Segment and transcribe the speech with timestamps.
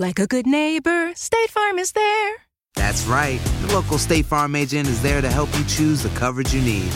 [0.00, 2.34] Like a good neighbor, State Farm is there.
[2.76, 3.40] That's right.
[3.62, 6.88] The local State Farm agent is there to help you choose the coverage you need.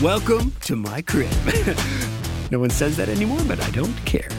[0.00, 1.32] Welcome to my crib.
[2.52, 4.30] no one says that anymore, but I don't care.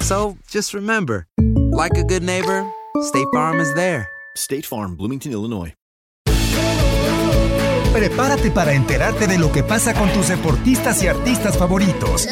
[0.00, 1.26] So just remember,
[1.72, 4.10] like a good neighbor, State Farm is there.
[4.36, 5.72] State Farm, Bloomington, Illinois.
[7.94, 12.28] Prepárate para enterarte de lo que pasa con tus deportistas y artistas favoritos.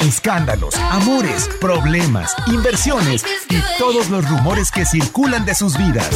[0.00, 6.10] Escándalos, amores, problemas, inversiones y todos los rumores que circulan de sus vidas.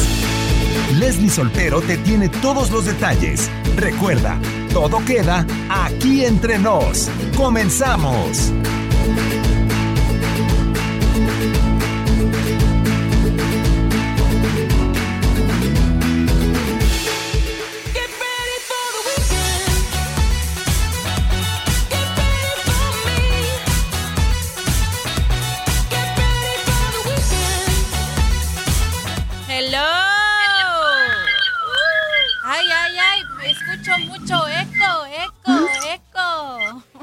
[0.93, 3.49] Leslie Soltero te tiene todos los detalles.
[3.75, 4.37] Recuerda,
[4.71, 7.09] todo queda aquí entre nos.
[7.35, 8.51] Comenzamos.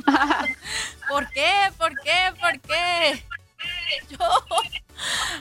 [1.09, 1.53] ¿Por qué?
[1.77, 2.33] ¿Por qué?
[2.41, 3.25] ¿Por qué?
[4.11, 4.19] Yo.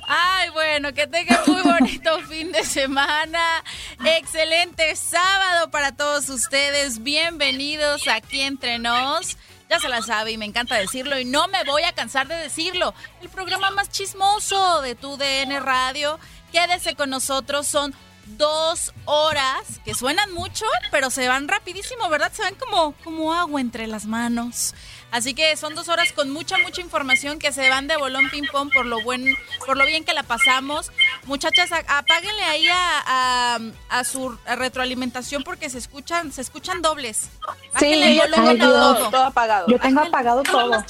[0.08, 3.64] Ay, bueno, que tengan muy bonito fin de semana.
[4.06, 7.04] Excelente sábado para todos ustedes.
[7.04, 9.38] Bienvenidos aquí entre nos.
[9.70, 12.36] Ya se la sabe y me encanta decirlo y no me voy a cansar de
[12.36, 12.94] decirlo.
[13.22, 16.20] El programa más chismoso de tu DN Radio.
[16.52, 17.94] Quédese con nosotros, son
[18.38, 22.32] dos horas que suenan mucho, pero se van rapidísimo, ¿verdad?
[22.34, 24.74] Se van como, como agua entre las manos.
[25.10, 28.44] Así que son dos horas con mucha, mucha información que se van de bolón ping
[28.52, 29.26] pong por lo buen,
[29.66, 30.92] por lo bien que la pasamos.
[31.26, 37.30] Muchachas, a- apáguenle ahí a, a- a su retroalimentación porque se escuchan, se escuchan dobles.
[37.74, 39.24] Bájenle el yo tengo todo, todo.
[39.24, 39.68] apagado.
[39.68, 40.84] Yo tengo apagado todo.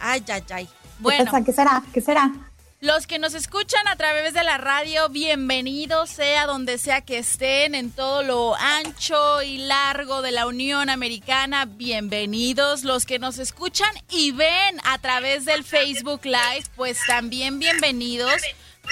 [0.00, 0.66] Ay, ay, ay.
[0.66, 1.44] ¿Qué Bueno.
[1.44, 1.82] ¿Qué será?
[1.92, 2.30] ¿Qué será?
[2.80, 7.74] Los que nos escuchan a través de la radio, bienvenidos sea donde sea que estén,
[7.74, 12.84] en todo lo ancho y largo de la Unión Americana, bienvenidos.
[12.84, 18.40] Los que nos escuchan y ven a través del Facebook Live, pues también bienvenidos,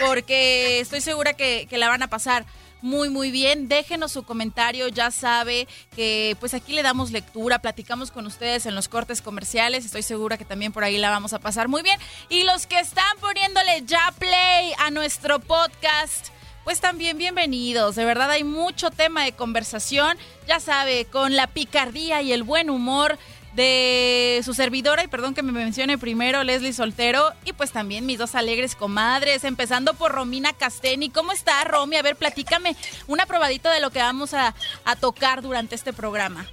[0.01, 2.45] porque estoy segura que, que la van a pasar
[2.87, 3.69] muy muy bien.
[3.69, 8.75] Déjenos su comentario, ya sabe que pues aquí le damos lectura, platicamos con ustedes en
[8.75, 11.99] los cortes comerciales, estoy segura que también por ahí la vamos a pasar muy bien.
[12.29, 16.29] Y los que están poniéndole ya play a nuestro podcast,
[16.63, 17.97] pues también bienvenidos.
[17.97, 20.17] De verdad hay mucho tema de conversación,
[20.47, 23.19] ya sabe, con la picardía y el buen humor
[23.57, 28.19] de su servidora, y perdón que me mencione primero, Leslie Soltero, y pues también mis
[28.19, 31.09] dos alegres comadres, empezando por Romina Casteni.
[31.11, 31.97] ¿Cómo está, Romy?
[31.97, 34.55] A ver, platícame una probadita de lo que vamos a,
[34.85, 36.47] a tocar durante este programa.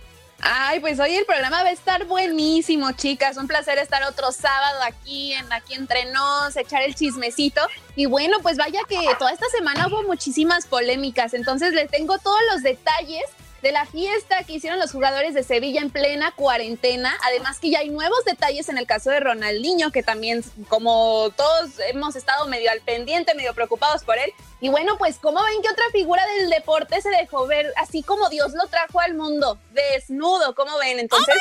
[0.45, 3.37] Ay, pues hoy el programa va a estar buenísimo, chicas.
[3.37, 7.61] Un placer estar otro sábado aquí en aquí entre nos, echar el chismecito.
[7.95, 11.33] Y bueno, pues vaya que toda esta semana hubo muchísimas polémicas.
[11.33, 13.23] Entonces les tengo todos los detalles
[13.63, 17.17] de la fiesta que hicieron los jugadores de Sevilla en plena cuarentena.
[17.23, 21.71] Además que ya hay nuevos detalles en el caso de Ronaldinho, que también, como todos
[21.87, 24.31] hemos estado medio al pendiente, medio preocupados por él.
[24.59, 28.27] Y bueno, pues ¿cómo ven que otra figura del deporte se dejó ver así como
[28.27, 29.57] Dios lo trajo al mundo?
[29.71, 30.99] Desnudo, ¿cómo ven?
[30.99, 31.35] Entonces...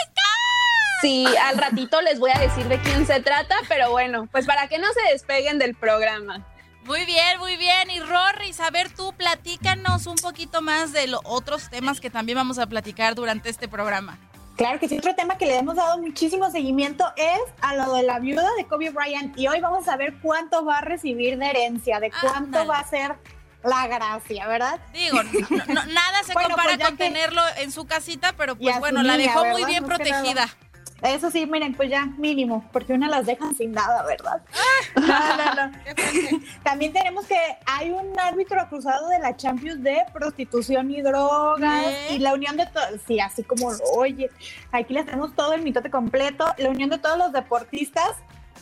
[1.00, 4.68] Sí, al ratito les voy a decir de quién se trata, pero bueno, pues para
[4.68, 6.46] que no se despeguen del programa.
[6.84, 7.90] Muy bien, muy bien.
[7.90, 10.06] Y Rorris, a ver tú, platícanos.
[10.06, 14.18] un poquito más de los otros temas que también vamos a platicar durante este programa.
[14.56, 18.02] Claro que sí, otro tema que le hemos dado muchísimo seguimiento es a lo de
[18.02, 21.46] la viuda de Kobe Bryant y hoy vamos a ver cuánto va a recibir de
[21.46, 23.16] herencia, de cuánto va a ser
[23.64, 24.78] la gracia, ¿verdad?
[24.92, 29.44] Digo, nada se compara pues con tenerlo en su casita, pero pues bueno, la dejó
[29.46, 30.48] muy bien protegida.
[31.02, 34.40] Eso sí, miren, pues ya mínimo, porque una las dejan sin nada, ¿verdad?
[34.96, 35.70] Ah,
[36.62, 42.18] También tenemos que hay un árbitro acusado de la Champions de prostitución y drogas y
[42.20, 44.30] la unión de todos, sí, así como lo oye.
[44.70, 48.12] Aquí les tenemos todo el mitote completo, la unión de todos los deportistas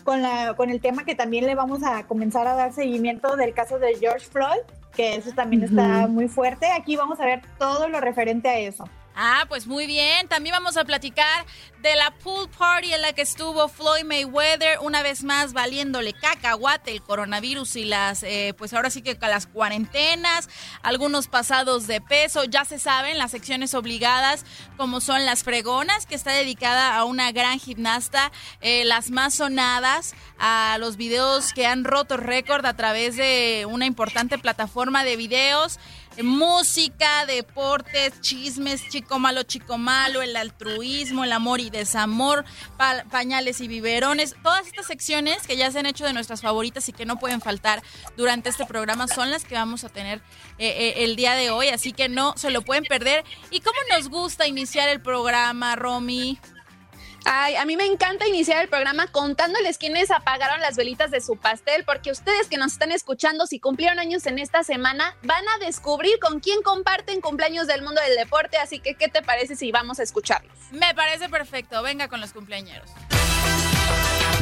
[0.05, 3.53] con, la, con el tema que también le vamos a comenzar a dar seguimiento del
[3.53, 4.61] caso de George Floyd,
[4.97, 6.71] que eso también está muy fuerte.
[6.73, 8.89] Aquí vamos a ver todo lo referente a eso.
[9.15, 10.29] Ah, pues muy bien.
[10.29, 11.45] También vamos a platicar
[11.83, 16.93] de la pool party en la que estuvo Floyd Mayweather, una vez más valiéndole cacahuate
[16.93, 20.49] el coronavirus y las, eh, pues ahora sí que las cuarentenas,
[20.83, 24.45] algunos pasados de peso, ya se saben, las secciones obligadas
[24.77, 28.31] como son las fregonas, que está dedicada a una gran gimnasta,
[28.61, 33.87] eh, las más sonadas, a los videos que han roto récord a través de una
[33.87, 35.79] importante plataforma de videos
[36.23, 42.45] música, deportes, chismes, chico malo, chico malo, el altruismo, el amor y desamor,
[43.11, 44.35] pañales y biberones.
[44.43, 47.41] Todas estas secciones que ya se han hecho de nuestras favoritas y que no pueden
[47.41, 47.83] faltar
[48.17, 50.19] durante este programa son las que vamos a tener
[50.59, 53.25] eh, eh, el día de hoy, así que no se lo pueden perder.
[53.51, 56.39] ¿Y cómo nos gusta iniciar el programa, Romy?
[57.25, 61.37] Ay, a mí me encanta iniciar el programa contándoles quiénes apagaron las velitas de su
[61.37, 65.65] pastel, porque ustedes que nos están escuchando, si cumplieron años en esta semana, van a
[65.65, 68.57] descubrir con quién comparten cumpleaños del mundo del deporte.
[68.59, 70.57] Así que, ¿qué te parece si vamos a escucharlos?
[70.71, 71.83] Me parece perfecto.
[71.83, 72.91] Venga con los cumpleañeros.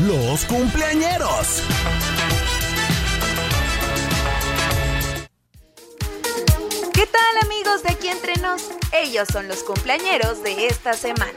[0.06, 1.62] Los cumpleañeros.
[6.94, 8.62] ¿Qué tal amigos de aquí entre nos?
[8.92, 11.32] Ellos son los cumpleañeros de esta semana.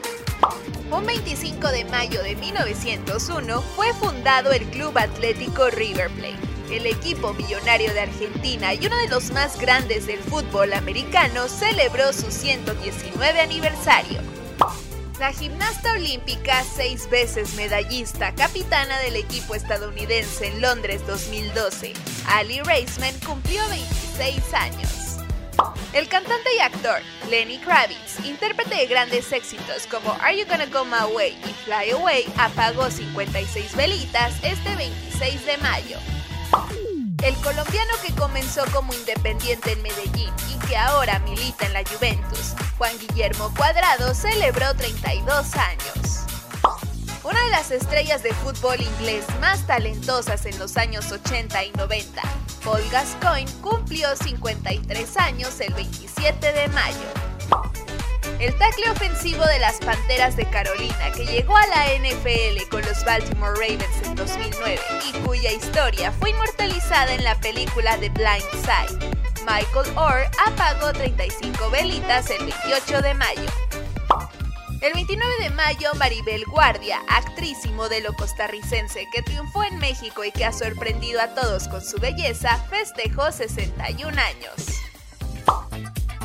[0.92, 6.36] Un 25 de mayo de 1901 fue fundado el Club Atlético River Plate,
[6.70, 12.12] el equipo millonario de Argentina y uno de los más grandes del fútbol americano celebró
[12.12, 14.20] su 119 aniversario.
[15.18, 21.94] La gimnasta olímpica, seis veces medallista, capitana del equipo estadounidense en Londres 2012,
[22.26, 25.01] Ali Raceman cumplió 26 años.
[25.92, 30.84] El cantante y actor Lenny Kravitz, intérprete de grandes éxitos como Are You Gonna Go
[30.84, 35.98] My Way y Fly Away, apagó 56 velitas este 26 de mayo.
[37.22, 42.54] El colombiano que comenzó como independiente en Medellín y que ahora milita en la Juventus,
[42.78, 46.31] Juan Guillermo Cuadrado, celebró 32 años.
[47.24, 52.20] Una de las estrellas de fútbol inglés más talentosas en los años 80 y 90,
[52.64, 56.96] Paul Gascoigne, cumplió 53 años el 27 de mayo.
[58.40, 63.04] El tackle ofensivo de las Panteras de Carolina, que llegó a la NFL con los
[63.04, 69.22] Baltimore Ravens en 2009 y cuya historia fue inmortalizada en la película The Blind Side,
[69.46, 73.46] Michael Orr apagó 35 velitas el 28 de mayo.
[74.82, 80.32] El 29 de mayo, Maribel Guardia, actriz y modelo costarricense que triunfó en México y
[80.32, 84.82] que ha sorprendido a todos con su belleza, festejó 61 años.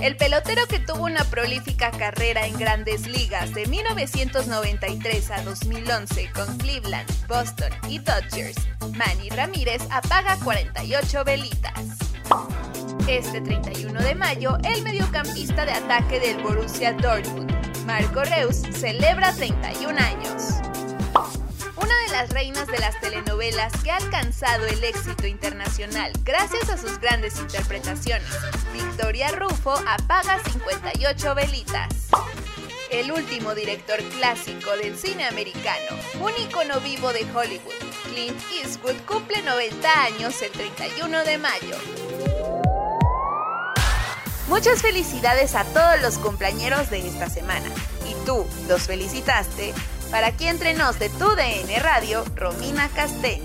[0.01, 6.57] El pelotero que tuvo una prolífica carrera en grandes ligas de 1993 a 2011 con
[6.57, 8.57] Cleveland, Boston y Dodgers,
[8.95, 11.80] Manny Ramírez apaga 48 velitas.
[13.07, 19.97] Este 31 de mayo, el mediocampista de ataque del Borussia Dortmund, Marco Reus celebra 31
[19.97, 20.44] años.
[21.77, 26.77] Una de las reinas de las telenovelas que ha alcanzado el éxito internacional gracias a
[26.77, 28.27] sus grandes interpretaciones,
[28.73, 32.09] Victoria Rufo apaga 58 velitas.
[32.91, 39.41] El último director clásico del cine americano, un icono vivo de Hollywood, Clint Eastwood cumple
[39.44, 42.36] 90 años el 31 de mayo.
[44.47, 47.68] Muchas felicidades a todos los compañeros de esta semana.
[48.09, 49.73] Y tú, los felicitaste.
[50.09, 53.42] Para aquí entre nos de tu DN Radio, Romina Castelli.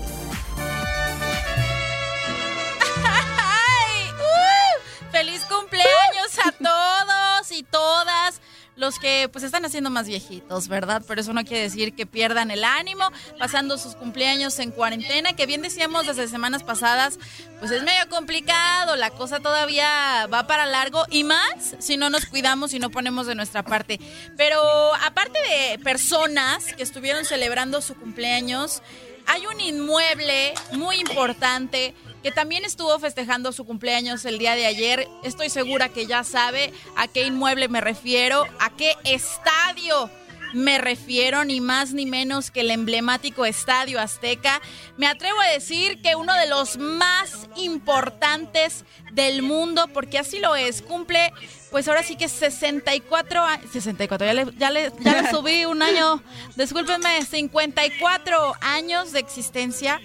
[4.17, 5.11] ¡Uh!
[5.11, 8.39] ¡Feliz cumpleaños a todos y todas!
[8.75, 11.03] Los que pues están haciendo más viejitos, ¿verdad?
[11.07, 13.03] Pero eso no quiere decir que pierdan el ánimo,
[13.39, 17.19] pasando sus cumpleaños en cuarentena, que bien decíamos desde semanas pasadas,
[17.59, 22.25] pues es medio complicado, la cosa todavía va para largo y más si no nos
[22.25, 23.99] cuidamos y no ponemos de nuestra parte.
[24.37, 24.59] Pero
[24.95, 28.81] aparte de personas que estuvieron celebrando su cumpleaños,
[29.27, 35.07] hay un inmueble muy importante que también estuvo festejando su cumpleaños el día de ayer.
[35.23, 40.09] Estoy segura que ya sabe a qué inmueble me refiero, a qué estadio
[40.53, 44.61] me refiero ni más ni menos que el emblemático Estadio Azteca.
[44.97, 50.55] Me atrevo a decir que uno de los más importantes del mundo, porque así lo
[50.55, 51.33] es, cumple
[51.71, 55.81] pues ahora sí que 64 años, 64, ya le, ya, le, ya le subí un
[55.81, 56.21] año,
[56.55, 59.99] discúlpenme, 54 años de existencia.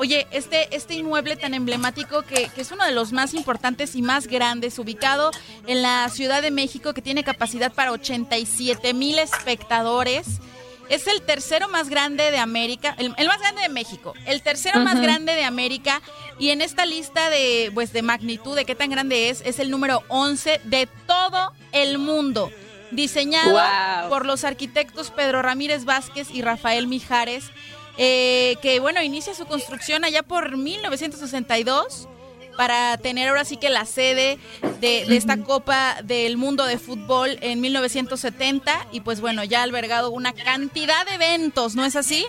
[0.00, 4.00] Oye, este, este inmueble tan emblemático que, que, es uno de los más importantes y
[4.00, 5.30] más grandes, ubicado
[5.66, 10.40] en la Ciudad de México, que tiene capacidad para 87 mil espectadores.
[10.88, 14.78] Es el tercero más grande de América, el, el más grande de México, el tercero
[14.78, 14.86] uh -huh.
[14.86, 16.00] más grande de América.
[16.38, 19.70] Y en esta lista de, pues, de magnitud, de qué tan grande es, es el
[19.70, 22.50] número 11 de todo el mundo.
[22.90, 24.08] Diseñado wow.
[24.08, 27.50] por los arquitectos Pedro Ramírez Vázquez y Rafael Mijares
[28.02, 32.08] eh, que bueno, inicia su construcción allá por 1962
[32.56, 34.38] para tener ahora sí que la sede
[34.80, 39.64] de, de, esta Copa del Mundo de Fútbol en 1970 y pues bueno, ya ha
[39.64, 42.26] albergado una cantidad de eventos, ¿no es así?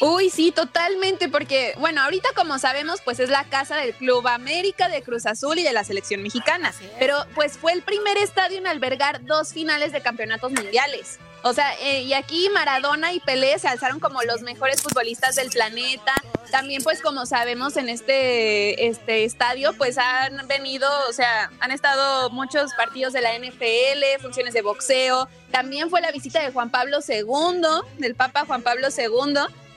[0.00, 4.88] Uy, sí, totalmente, porque, bueno, ahorita como sabemos, pues es la casa del Club América,
[4.88, 8.66] de Cruz Azul y de la selección mexicana, pero pues fue el primer estadio en
[8.66, 11.18] albergar dos finales de campeonatos mundiales.
[11.46, 15.48] O sea, eh, y aquí Maradona y Pelé se alzaron como los mejores futbolistas del
[15.48, 16.12] planeta.
[16.50, 22.30] También, pues, como sabemos, en este, este estadio, pues han venido, o sea, han estado
[22.30, 25.28] muchos partidos de la NFL, funciones de boxeo.
[25.52, 27.62] También fue la visita de Juan Pablo II,
[27.98, 29.34] del Papa Juan Pablo II.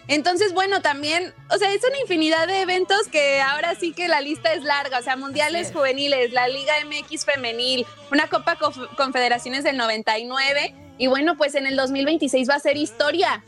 [0.07, 4.21] Entonces, bueno, también, o sea, es una infinidad de eventos que ahora sí que la
[4.21, 9.63] lista es larga, o sea, mundiales juveniles, la Liga MX femenil, una Copa Conf Confederaciones
[9.63, 13.43] del 99 y bueno, pues en el 2026 va a ser historia.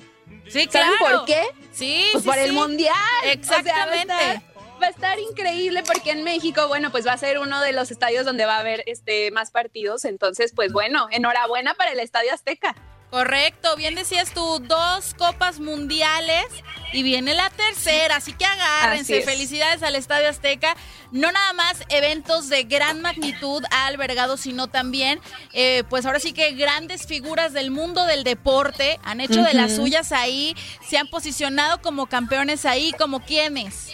[0.48, 1.18] Sí, ¿Saben claro.
[1.18, 1.44] por qué?
[1.72, 2.46] Sí, pues sí, por sí.
[2.46, 2.96] el mundial.
[3.26, 4.14] Exactamente.
[4.14, 4.42] O sea, va, a estar,
[4.82, 7.92] va a estar increíble porque en México, bueno, pues va a ser uno de los
[7.92, 10.06] estadios donde va a haber este más partidos.
[10.06, 12.76] Entonces, pues bueno, enhorabuena para el Estadio Azteca.
[13.12, 16.46] Correcto, bien decías tú, dos copas mundiales
[16.94, 19.18] y viene la tercera, así que agárrense.
[19.18, 20.78] Así Felicidades al Estadio Azteca.
[21.12, 25.20] No nada más eventos de gran magnitud ha albergado, sino también,
[25.52, 29.48] eh, pues ahora sí que grandes figuras del mundo del deporte han hecho uh -huh.
[29.48, 30.56] de las suyas ahí,
[30.88, 33.90] se han posicionado como campeones ahí, como quienes.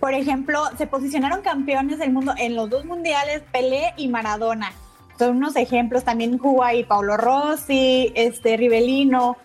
[0.00, 4.72] Por ejemplo, se posicionaron campeones del mundo en los dos mundiales, Pelé y Maradona
[5.18, 9.36] son unos ejemplos, también jugó ahí Paulo Rossi, este Rivelino,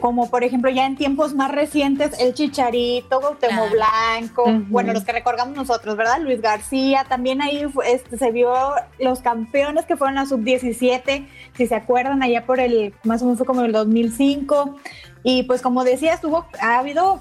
[0.00, 3.70] como por ejemplo ya en tiempos más recientes el Chicharito, Gautemo ah.
[3.70, 4.68] Blanco, uh -huh.
[4.68, 6.20] bueno, los que recordamos nosotros, ¿verdad?
[6.20, 8.52] Luis García, también ahí este, se vio
[8.98, 13.38] los campeones que fueron la sub-17, si se acuerdan, allá por el, más o menos
[13.38, 14.76] fue como el 2005,
[15.24, 17.20] y pues como decía, estuvo, ha habido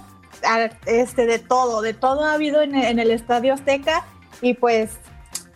[0.86, 4.06] este, de todo, de todo ha habido en, en el Estadio Azteca,
[4.42, 5.00] y pues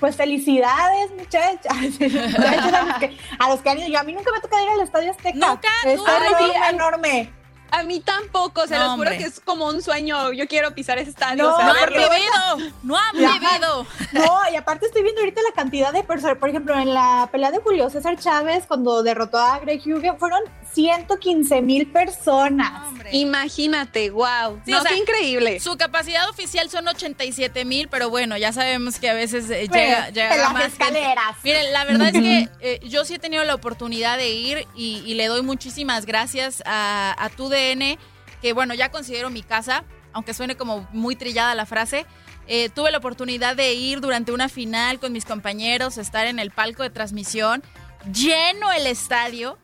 [0.01, 1.67] pues felicidades, muchachas.
[1.69, 3.87] a, los que, a los que han ido.
[3.87, 5.47] Yo a mí nunca me toca ir al Estadio Azteca.
[5.47, 5.69] Nunca.
[5.85, 7.33] Está enorme, enorme.
[7.69, 10.33] A mí tampoco, se no, los juro que es como un sueño.
[10.33, 11.43] Yo quiero pisar ese estadio.
[11.43, 13.85] No, o sea, no han vivido, no han vivido.
[14.11, 16.37] No, y aparte estoy viendo ahorita la cantidad de personas.
[16.37, 20.41] Por ejemplo, en la pelea de Julio César Chávez, cuando derrotó a Greg Hughes, fueron
[20.73, 22.87] 115 mil personas.
[23.11, 24.61] Imagínate, wow.
[24.65, 25.59] Sí, no, o sea, qué increíble.
[25.59, 30.09] Su capacidad oficial son 87 mil, pero bueno, ya sabemos que a veces eh, llega,
[30.09, 31.35] llega en las más escaleras.
[31.41, 31.49] Gente.
[31.49, 35.03] Miren, la verdad es que eh, yo sí he tenido la oportunidad de ir y,
[35.05, 37.97] y le doy muchísimas gracias a, a tu DN,
[38.41, 42.05] que bueno, ya considero mi casa, aunque suene como muy trillada la frase.
[42.47, 46.51] Eh, tuve la oportunidad de ir durante una final con mis compañeros, estar en el
[46.51, 47.63] palco de transmisión,
[48.11, 49.57] lleno el estadio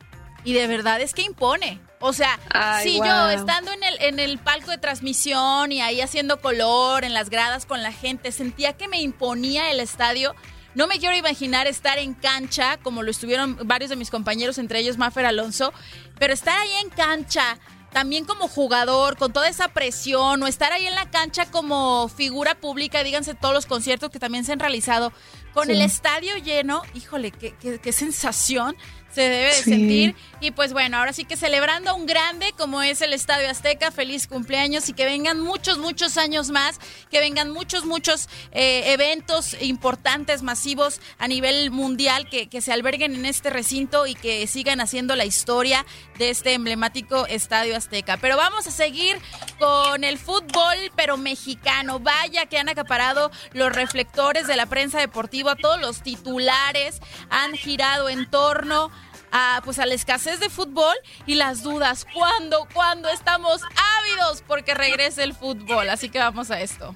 [0.44, 1.80] y de verdad es que impone.
[2.00, 3.06] O sea, Ay, si wow.
[3.06, 7.28] yo estando en el, en el palco de transmisión y ahí haciendo color en las
[7.28, 10.34] gradas con la gente, sentía que me imponía el estadio.
[10.74, 14.78] No me quiero imaginar estar en cancha, como lo estuvieron varios de mis compañeros, entre
[14.78, 15.72] ellos Maffer Alonso,
[16.20, 17.58] pero estar ahí en cancha,
[17.92, 22.54] también como jugador, con toda esa presión, o estar ahí en la cancha como figura
[22.54, 25.12] pública, díganse todos los conciertos que también se han realizado,
[25.52, 25.72] con sí.
[25.72, 28.76] el estadio lleno, híjole, qué, qué, qué sensación
[29.10, 29.62] se debe de sí.
[29.70, 30.16] sentir.
[30.40, 34.28] Y pues bueno, ahora sí que celebrando un grande como es el Estadio Azteca, feliz
[34.28, 36.78] cumpleaños y que vengan muchos, muchos años más,
[37.10, 43.16] que vengan muchos, muchos eh, eventos importantes, masivos a nivel mundial que, que se alberguen
[43.16, 45.84] en este recinto y que sigan haciendo la historia
[46.18, 48.16] de este emblemático Estadio Azteca.
[48.18, 49.18] Pero vamos a seguir
[49.58, 51.98] con el fútbol, pero mexicano.
[51.98, 58.08] Vaya que han acaparado los reflectores de la prensa deportiva, todos los titulares han girado
[58.08, 58.90] en torno
[59.64, 60.94] pues a la escasez de fútbol
[61.26, 62.06] y las dudas.
[62.12, 62.66] ¿Cuándo?
[62.72, 63.60] ¿Cuándo estamos
[64.00, 65.88] ávidos porque regrese el fútbol?
[65.90, 66.94] Así que vamos a esto.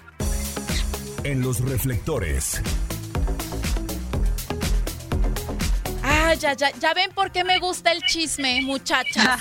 [1.25, 2.61] en los reflectores.
[6.05, 9.39] Ah, ya, ya, ya ven por qué me gusta el chisme, muchachas.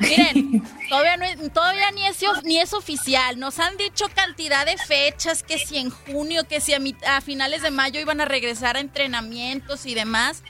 [0.00, 3.38] Miren, todavía, no todavía ni, es, ni es oficial.
[3.38, 7.62] Nos han dicho cantidad de fechas, que si en junio, que si a, a finales
[7.62, 10.42] de mayo iban a regresar a entrenamientos y demás.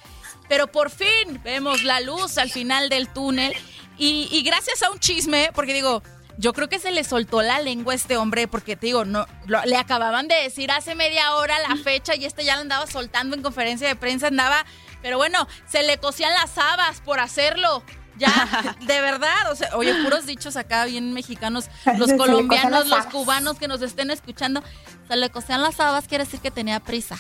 [0.49, 3.55] Pero por fin vemos la luz al final del túnel.
[3.97, 6.03] Y, gracias a un chisme, porque digo,
[6.37, 9.27] yo creo que se le soltó la lengua a este hombre, porque te digo, no,
[9.65, 13.37] le acababan de decir hace media hora la fecha y este ya la andaba soltando
[13.37, 14.67] en conferencia de prensa, andaba,
[15.01, 17.85] pero bueno, se le cosían las habas por hacerlo.
[18.17, 21.67] Ya, de verdad, o sea, oye, puros dichos acá bien mexicanos,
[21.99, 24.63] los colombianos, los cubanos que nos estén escuchando,
[25.07, 27.17] se le cosían las habas, quiere decir que tenía prisa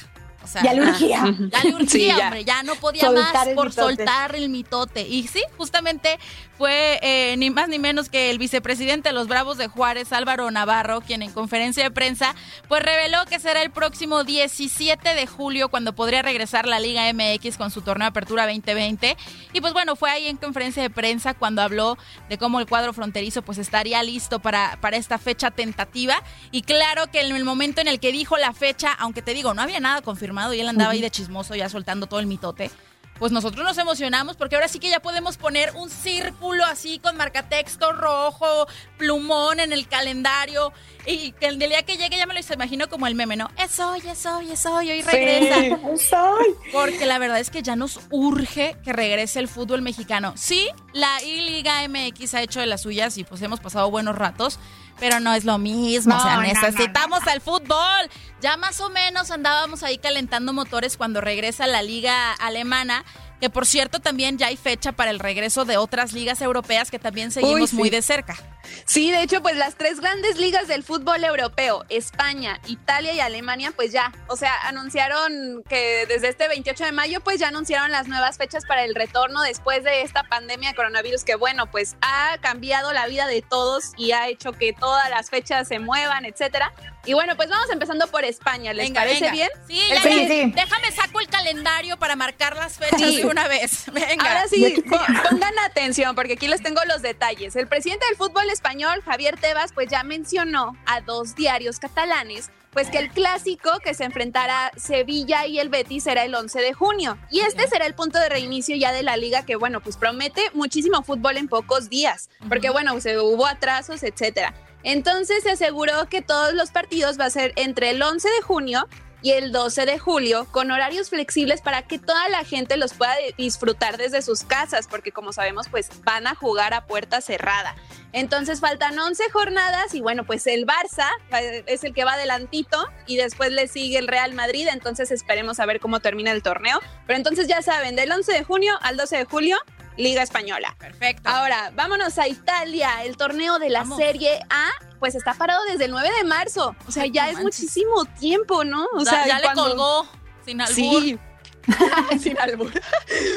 [0.62, 1.24] ya le urgía.
[1.50, 5.02] Ya le urgía, hombre, ya no podía más por soltar el mitote.
[5.02, 6.18] Y sí, justamente
[6.56, 10.50] fue eh, ni más ni menos que el vicepresidente de los Bravos de Juárez, Álvaro
[10.50, 12.34] Navarro, quien en conferencia de prensa,
[12.68, 17.56] pues reveló que será el próximo 17 de julio cuando podría regresar la Liga MX
[17.56, 19.16] con su torneo de apertura 2020.
[19.52, 22.92] Y pues bueno, fue ahí en conferencia de prensa cuando habló de cómo el cuadro
[22.92, 26.22] fronterizo pues estaría listo para, para esta fecha tentativa.
[26.52, 29.54] Y claro que en el momento en el que dijo la fecha, aunque te digo,
[29.54, 32.70] no había nada confirmado y él andaba ahí de chismoso ya soltando todo el mitote
[33.18, 37.16] pues nosotros nos emocionamos porque ahora sí que ya podemos poner un círculo así con
[37.16, 38.66] marcatexto rojo,
[38.98, 40.72] plumón en el calendario
[41.06, 43.50] y que el día que llegue ya me lo imagino como el meme, ¿no?
[43.58, 45.56] Es hoy, es hoy, es hoy, hoy regresa.
[46.72, 50.32] Porque la verdad es que ya nos urge que regrese el fútbol mexicano.
[50.36, 54.58] Sí, la I-Liga MX ha hecho de las suyas y pues hemos pasado buenos ratos,
[54.98, 56.16] pero no es lo mismo.
[56.16, 58.10] o sea, necesitamos el fútbol.
[58.40, 63.04] Ya más o menos andábamos ahí calentando motores cuando regresa la liga alemana
[63.40, 66.98] que por cierto también ya hay fecha para el regreso de otras ligas europeas que
[66.98, 68.36] también seguimos muy de cerca.
[68.84, 73.72] Sí, de hecho, pues las tres grandes ligas del fútbol europeo, España, Italia y Alemania,
[73.74, 78.08] pues ya, o sea, anunciaron que desde este 28 de mayo, pues ya anunciaron las
[78.08, 82.38] nuevas fechas para el retorno después de esta pandemia de coronavirus que, bueno, pues ha
[82.40, 86.72] cambiado la vida de todos y ha hecho que todas las fechas se muevan, etcétera.
[87.06, 89.48] Y bueno, pues vamos empezando por España, ¿les parece bien?
[89.66, 93.84] Sí, sí, déjame saco el calendario para marcar las fechas de una vez.
[93.92, 94.24] Venga.
[94.26, 97.56] Ahora sí, pongan atención porque aquí les tengo los detalles.
[97.56, 102.90] El presidente del fútbol español, Javier Tebas, pues ya mencionó a dos diarios catalanes pues
[102.90, 107.16] que el clásico que se enfrentará Sevilla y el Betis será el 11 de junio.
[107.30, 110.42] Y este será el punto de reinicio ya de la liga que, bueno, pues promete
[110.52, 114.54] muchísimo fútbol en pocos días, porque, bueno, se hubo atrasos, etcétera.
[114.82, 118.88] Entonces se aseguró que todos los partidos va a ser entre el 11 de junio
[119.24, 123.14] y el 12 de julio con horarios flexibles para que toda la gente los pueda
[123.38, 127.74] disfrutar desde sus casas, porque como sabemos, pues van a jugar a puerta cerrada.
[128.12, 131.08] Entonces faltan 11 jornadas y bueno, pues el Barça
[131.40, 135.58] eh, es el que va adelantito y después le sigue el Real Madrid, entonces esperemos
[135.58, 136.78] a ver cómo termina el torneo.
[137.06, 139.56] Pero entonces ya saben, del 11 de junio al 12 de julio
[139.96, 140.74] Liga Española.
[140.78, 141.28] Perfecto.
[141.28, 143.04] Ahora, vámonos a Italia.
[143.04, 146.74] El torneo de la Serie A, pues está parado desde el 9 de marzo.
[146.86, 148.86] O sea, ya es muchísimo tiempo, ¿no?
[148.94, 150.06] O sea, ya le colgó
[150.44, 151.02] sin albur.
[151.02, 151.18] Sí.
[152.20, 152.70] sin albur.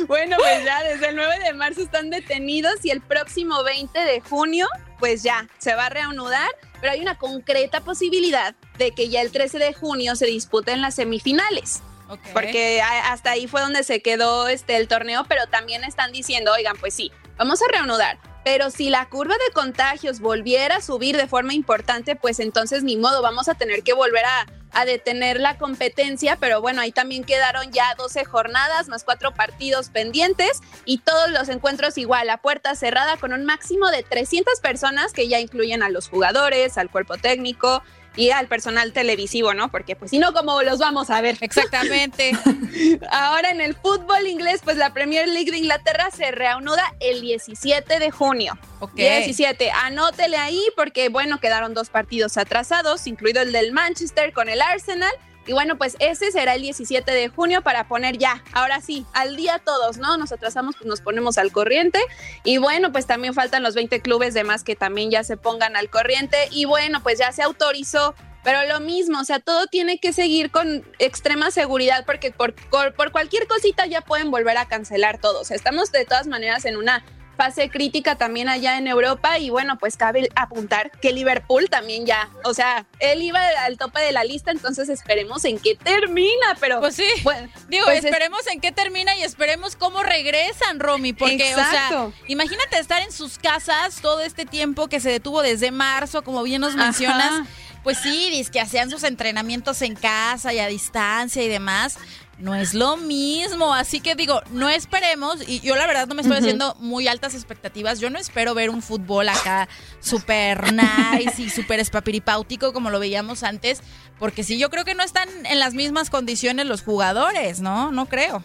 [0.08, 4.22] bueno, pues ya desde el 9 de marzo están detenidos y el próximo 20 de
[4.22, 4.68] junio,
[5.00, 6.50] pues ya se va a reanudar.
[6.82, 10.96] Pero hay una concreta posibilidad de que ya el 13 de junio se disputen las
[10.96, 11.82] semifinales.
[12.34, 16.78] Porque hasta ahí fue donde se quedó este, el torneo, pero también están diciendo, oigan,
[16.78, 18.18] pues sí, vamos a reanudar.
[18.44, 22.96] Pero si la curva de contagios volviera a subir de forma importante, pues entonces ni
[22.96, 27.24] modo, vamos a tener que volver a, a detener la competencia, pero bueno, ahí también
[27.24, 32.76] quedaron ya 12 jornadas más cuatro partidos pendientes y todos los encuentros igual a puerta
[32.76, 37.18] cerrada con un máximo de 300 personas que ya incluyen a los jugadores, al cuerpo
[37.18, 37.84] técnico,
[38.18, 39.70] y al personal televisivo, ¿no?
[39.72, 41.38] Porque pues si no, ¿cómo los vamos a ver?
[41.42, 42.32] Exactamente.
[43.12, 48.00] Ahora en el fútbol inglés, pues la Premier League de Inglaterra se reanuda el 17
[48.00, 48.58] de junio.
[48.80, 48.96] Ok.
[48.96, 54.62] 17, anótele ahí porque bueno, quedaron dos partidos atrasados, incluido el del Manchester con el
[54.62, 55.14] Arsenal
[55.48, 59.38] y bueno, pues ese será el 17 de junio para poner ya, ahora sí, al
[59.38, 60.18] día todos, ¿no?
[60.18, 62.00] Nos atrasamos, pues nos ponemos al corriente.
[62.44, 65.78] Y bueno, pues también faltan los 20 clubes de más que también ya se pongan
[65.78, 66.38] al corriente.
[66.52, 70.52] Y bueno, pues ya se autorizó pero lo mismo, o sea, todo tiene que seguir
[70.52, 72.54] con extrema seguridad porque por,
[72.94, 75.42] por, cualquier cosita ya pueden volver a cancelar todo.
[75.42, 77.04] O sea, estamos de todas maneras en una
[77.38, 82.30] fase crítica también allá en Europa y bueno, pues cabe apuntar que Liverpool también ya,
[82.44, 86.80] o sea, él iba al tope de la lista, entonces esperemos en qué termina, pero
[86.80, 87.08] pues sí,
[87.70, 92.80] digo, pues esperemos en qué termina y esperemos cómo regresan, Romy, porque o sea, imagínate
[92.80, 96.76] estar en sus casas todo este tiempo que se detuvo desde marzo, como bien nos
[96.76, 97.48] mencionas
[97.84, 101.98] pues sí, que hacían sus entrenamientos en casa y a distancia y demás
[102.40, 103.74] no es lo mismo.
[103.74, 107.34] Así que digo, no esperemos, y yo la verdad no me estoy haciendo muy altas
[107.34, 108.00] expectativas.
[108.00, 109.68] Yo no espero ver un fútbol acá
[110.00, 113.82] súper nice y súper espapiripáutico como lo veíamos antes,
[114.20, 117.92] porque sí, yo creo que no están en las mismas condiciones los jugadores, ¿no?
[117.92, 118.44] No creo.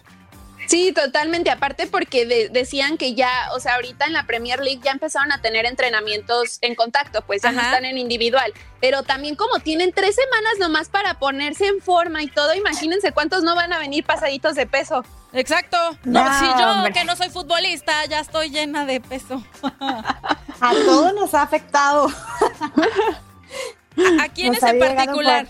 [0.73, 1.51] Sí, totalmente.
[1.51, 5.43] Aparte porque decían que ya, o sea, ahorita en la Premier League ya empezaron a
[5.43, 8.55] tener entrenamientos en contacto, pues ya no están en individual.
[8.81, 13.43] Pero también como tienen tres semanas nomás para ponerse en forma y todo, imagínense cuántos
[13.43, 15.05] no van a venir pasaditos de peso.
[15.35, 15.77] Exacto.
[16.05, 19.45] No, si yo que no soy futbolista ya estoy llena de peso.
[20.59, 22.07] a todos nos ha afectado.
[24.23, 25.47] ¿A, quién es en particular?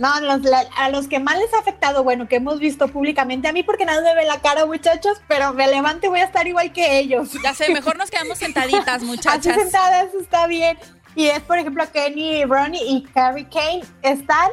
[0.00, 3.62] No, a los que más les ha afectado, bueno, que hemos visto públicamente, a mí
[3.62, 7.00] porque nadie me ve la cara, muchachos, pero me levante voy a estar igual que
[7.00, 7.32] ellos.
[7.42, 9.46] Ya sé, mejor nos quedamos sentaditas, muchachas.
[9.46, 10.78] Así sentadas está bien.
[11.14, 14.48] Y es, por ejemplo, Kenny, Ronnie y Carrie Kane están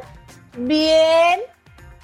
[0.58, 1.40] bien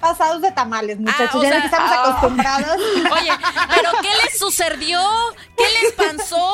[0.00, 1.34] pasados de tamales, muchachos.
[1.34, 2.02] Ah, ya sea, estamos ah.
[2.02, 2.76] acostumbrados.
[3.12, 3.30] Oye,
[3.74, 5.02] pero ¿qué les sucedió?
[5.54, 6.48] ¿Qué les pasó?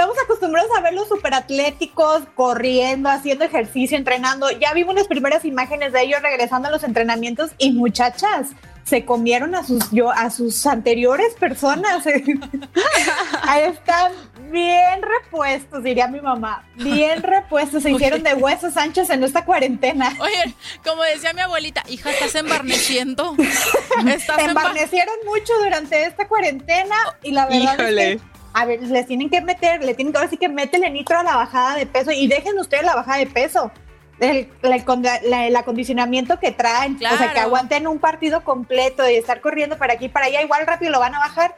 [0.00, 4.50] Estamos acostumbrados a verlos súper atléticos, corriendo, haciendo ejercicio, entrenando.
[4.52, 9.54] Ya vimos las primeras imágenes de ellos regresando a los entrenamientos y muchachas, se comieron
[9.54, 12.06] a sus yo a sus anteriores personas.
[13.42, 14.12] Ahí están
[14.50, 16.64] bien repuestos, diría mi mamá.
[16.76, 20.16] Bien repuestos, se hicieron de huesos anchos en esta cuarentena.
[20.18, 23.36] Oye, como decía mi abuelita, hija, estás embarneciendo.
[24.06, 29.30] Estás embarnecieron mucho durante esta cuarentena y la verdad es que a ver, les tienen
[29.30, 32.10] que meter, le tienen que ahora sí que métele nitro a la bajada de peso
[32.10, 33.70] y dejen ustedes la bajada de peso.
[34.18, 39.78] El, el, acondicionamiento que traen, o sea, que aguanten un partido completo y estar corriendo
[39.78, 41.56] para aquí y para allá, igual rápido lo van a bajar,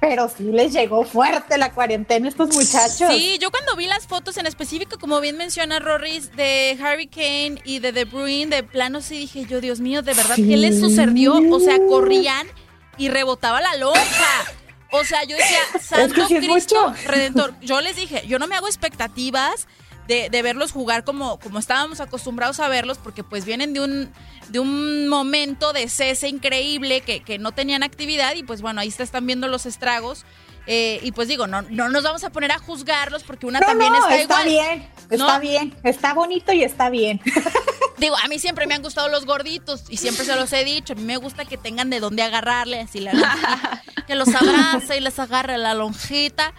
[0.00, 3.12] pero sí les llegó fuerte la cuarentena a estos muchachos.
[3.12, 7.60] Sí, yo cuando vi las fotos en específico, como bien menciona Rorris, de Harry Kane
[7.64, 10.78] y de De Bruyne, de plano, sí dije yo, Dios mío, de verdad, ¿qué les
[10.78, 11.34] sucedió?
[11.50, 12.46] O sea, corrían
[12.98, 14.44] y rebotaba la lonja.
[14.96, 17.54] O sea, yo decía, Santo Cristo Redentor.
[17.60, 19.66] Yo les dije, yo no me hago expectativas
[20.06, 24.12] de, verlos jugar como, como estábamos acostumbrados a verlos, porque pues vienen de un,
[24.48, 28.90] de un momento de cese increíble que, que no tenían actividad y pues bueno, ahí
[28.90, 30.24] se están viendo los estragos.
[30.68, 33.94] Eh, y pues digo, no, no nos vamos a poner a juzgarlos porque una también
[33.94, 37.20] está, está bien, está bien, está bonito y está bien.
[37.98, 40.92] Digo, a mí siempre me han gustado los gorditos y siempre se los he dicho.
[40.92, 43.12] A mí me gusta que tengan de dónde agarrarle, así la
[44.06, 46.52] que los abrace y les agarre la lonjita.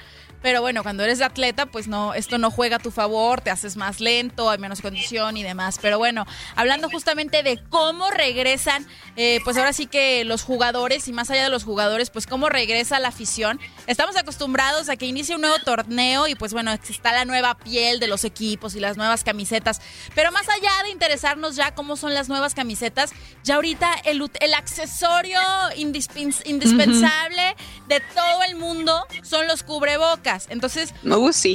[0.47, 3.75] Pero bueno, cuando eres atleta, pues no, esto no juega a tu favor, te haces
[3.75, 5.77] más lento, hay menos condición y demás.
[5.81, 11.11] Pero bueno, hablando justamente de cómo regresan, eh, pues ahora sí que los jugadores y
[11.11, 13.59] más allá de los jugadores, pues cómo regresa la afición.
[13.87, 17.99] Estamos acostumbrados a que inicie un nuevo torneo y pues bueno, está la nueva piel
[17.99, 19.81] de los equipos y las nuevas camisetas.
[20.15, 23.11] Pero más allá de interesarnos ya cómo son las nuevas camisetas,
[23.43, 25.41] ya ahorita el, el accesorio
[25.75, 27.57] indispensable
[27.89, 30.36] de todo el mundo son los cubrebocas.
[30.49, 30.93] Entonces,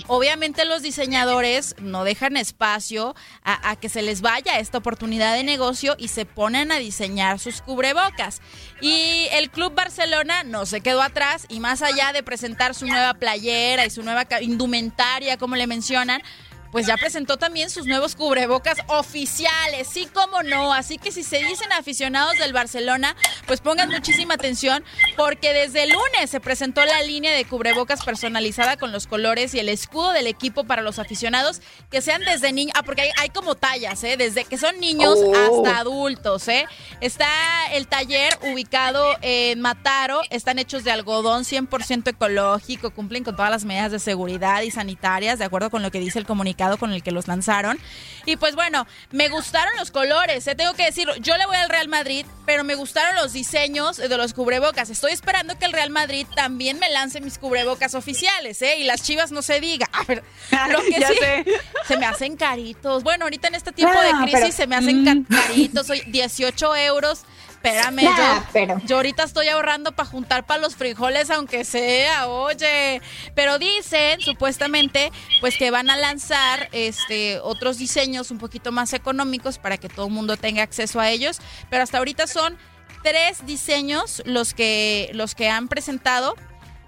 [0.08, 3.14] obviamente los diseñadores no dejan espacio
[3.44, 7.62] a, que se les vaya esta oportunidad de negocio y se ponen a diseñar sus
[7.62, 8.40] cubrebocas.
[8.80, 13.14] Y el Club Barcelona no se quedó atrás y más allá de presentar su nueva
[13.14, 16.22] playera y su nueva indumentaria, como le mencionan,
[16.72, 20.72] pues ya presentó también sus nuevos cubrebocas oficiales, sí como no.
[20.72, 23.14] Así que si se dicen aficionados del Barcelona,
[23.46, 24.82] pues pongan muchísima atención
[25.14, 29.58] porque desde el lunes se presentó la línea de cubrebocas personalizada con los colores y
[29.58, 33.54] el escudo del equipo para los aficionados que sean desde niños, ah, porque hay, como
[33.54, 34.16] tallas, ¿eh?
[34.16, 35.34] Desde que son niños oh.
[35.34, 36.66] hasta adultos, ¿eh?
[37.02, 37.28] Está
[37.72, 43.66] el taller ubicado en Mataro, están hechos de algodón 100% ecológico, cumplen con todas las
[43.66, 47.02] medidas de seguridad y sanitarias, de acuerdo con lo que dice el comunicado con el
[47.02, 47.78] que los lanzaron.
[48.24, 50.54] Y pues bueno, me gustaron los colores, ¿eh?
[50.54, 51.16] tengo que decirlo.
[51.16, 54.90] Yo le voy al Real Madrid, pero me gustaron los diseños de los cubrebocas.
[54.90, 58.76] Estoy esperando que el Real Madrid también me lance mis cubrebocas oficiales, ¿eh?
[58.78, 59.88] Y las chivas no se diga.
[59.92, 60.22] A ver,
[60.70, 61.50] lo que sí,
[61.88, 63.02] se me hacen caritos.
[63.02, 65.24] Bueno, ahorita en este tiempo de ah, crisis se me hacen mm.
[65.24, 65.86] caritos.
[65.86, 67.24] Soy 18 euros
[67.62, 73.00] espérame, yo, yo ahorita estoy ahorrando para juntar para los frijoles, aunque sea, oye.
[73.34, 79.58] Pero dicen, supuestamente, pues que van a lanzar este otros diseños un poquito más económicos
[79.58, 81.40] para que todo el mundo tenga acceso a ellos.
[81.70, 82.58] Pero hasta ahorita son
[83.02, 86.34] tres diseños los que, los que han presentado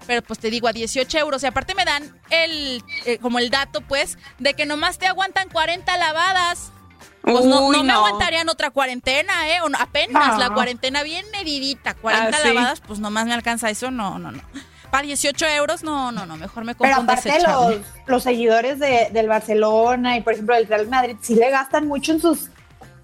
[0.07, 3.49] pero pues te digo a 18 euros y aparte me dan el eh, como el
[3.49, 6.71] dato pues de que nomás te aguantan 40 lavadas
[7.25, 9.57] pues no, no, me aguantarían otra cuarentena, ¿eh?
[9.79, 14.31] apenas la cuarentena bien medidita, 40 ah, lavadas, pues nomás me alcanza eso, no, no,
[14.31, 14.41] no.
[14.91, 19.09] para 18 euros, no, no, no, mejor me compro Pero aparte los, los seguidores de,
[19.11, 22.49] del Barcelona y por ejemplo del Real Madrid sí le gastan mucho en sus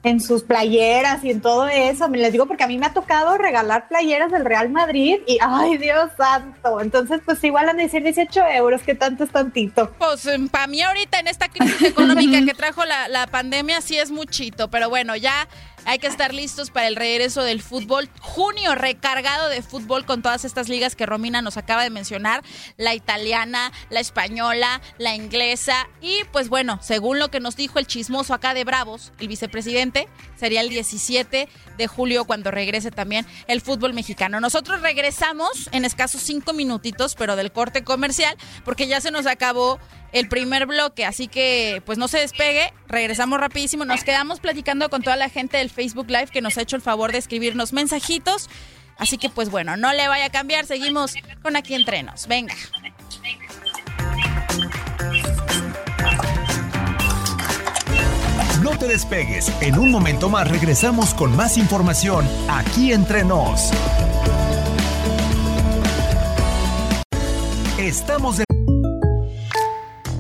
[0.04, 2.10] en sus playeras y en todo eso.
[2.10, 5.38] Me les digo porque a mí me ha tocado regalar playeras del Real Madrid y
[5.42, 6.82] ay Dios santo.
[6.82, 9.94] Entonces pues igual han de decir 18 euros, que tanto es tantito.
[9.98, 13.98] Pues em, para mí ahorita en esta crisis económica que trajo la, la pandemia sí
[13.98, 15.48] es muchito, pero bueno, ya
[15.86, 18.10] hay que estar listos para el regreso del fútbol.
[18.20, 22.44] Junio recargado de fútbol con todas estas ligas que Romina nos acaba de mencionar.
[22.78, 25.88] La italiana, la española, la inglesa.
[26.02, 30.08] Y pues bueno, según lo que nos dijo el chismoso acá de Bravos, el vicepresidente,
[30.38, 34.40] sería el 17 de julio cuando regrese también el fútbol mexicano.
[34.40, 39.80] Nosotros regresamos en escasos cinco minutitos, pero del corte comercial, porque ya se nos acabó
[40.12, 45.02] el primer bloque, así que pues no se despegue, regresamos rapidísimo, nos quedamos platicando con
[45.02, 48.50] toda la gente del Facebook Live que nos ha hecho el favor de escribirnos mensajitos,
[48.98, 52.56] así que pues bueno, no le vaya a cambiar, seguimos con aquí entrenos, venga.
[58.62, 63.72] No te despegues, en un momento más regresamos con más información aquí entre nos.
[67.80, 68.51] Estamos de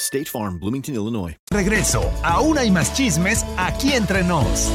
[0.00, 1.36] State Farm, Bloomington, Illinois.
[1.50, 2.10] Regreso.
[2.22, 4.70] Aún hay más chismes aquí entre nos.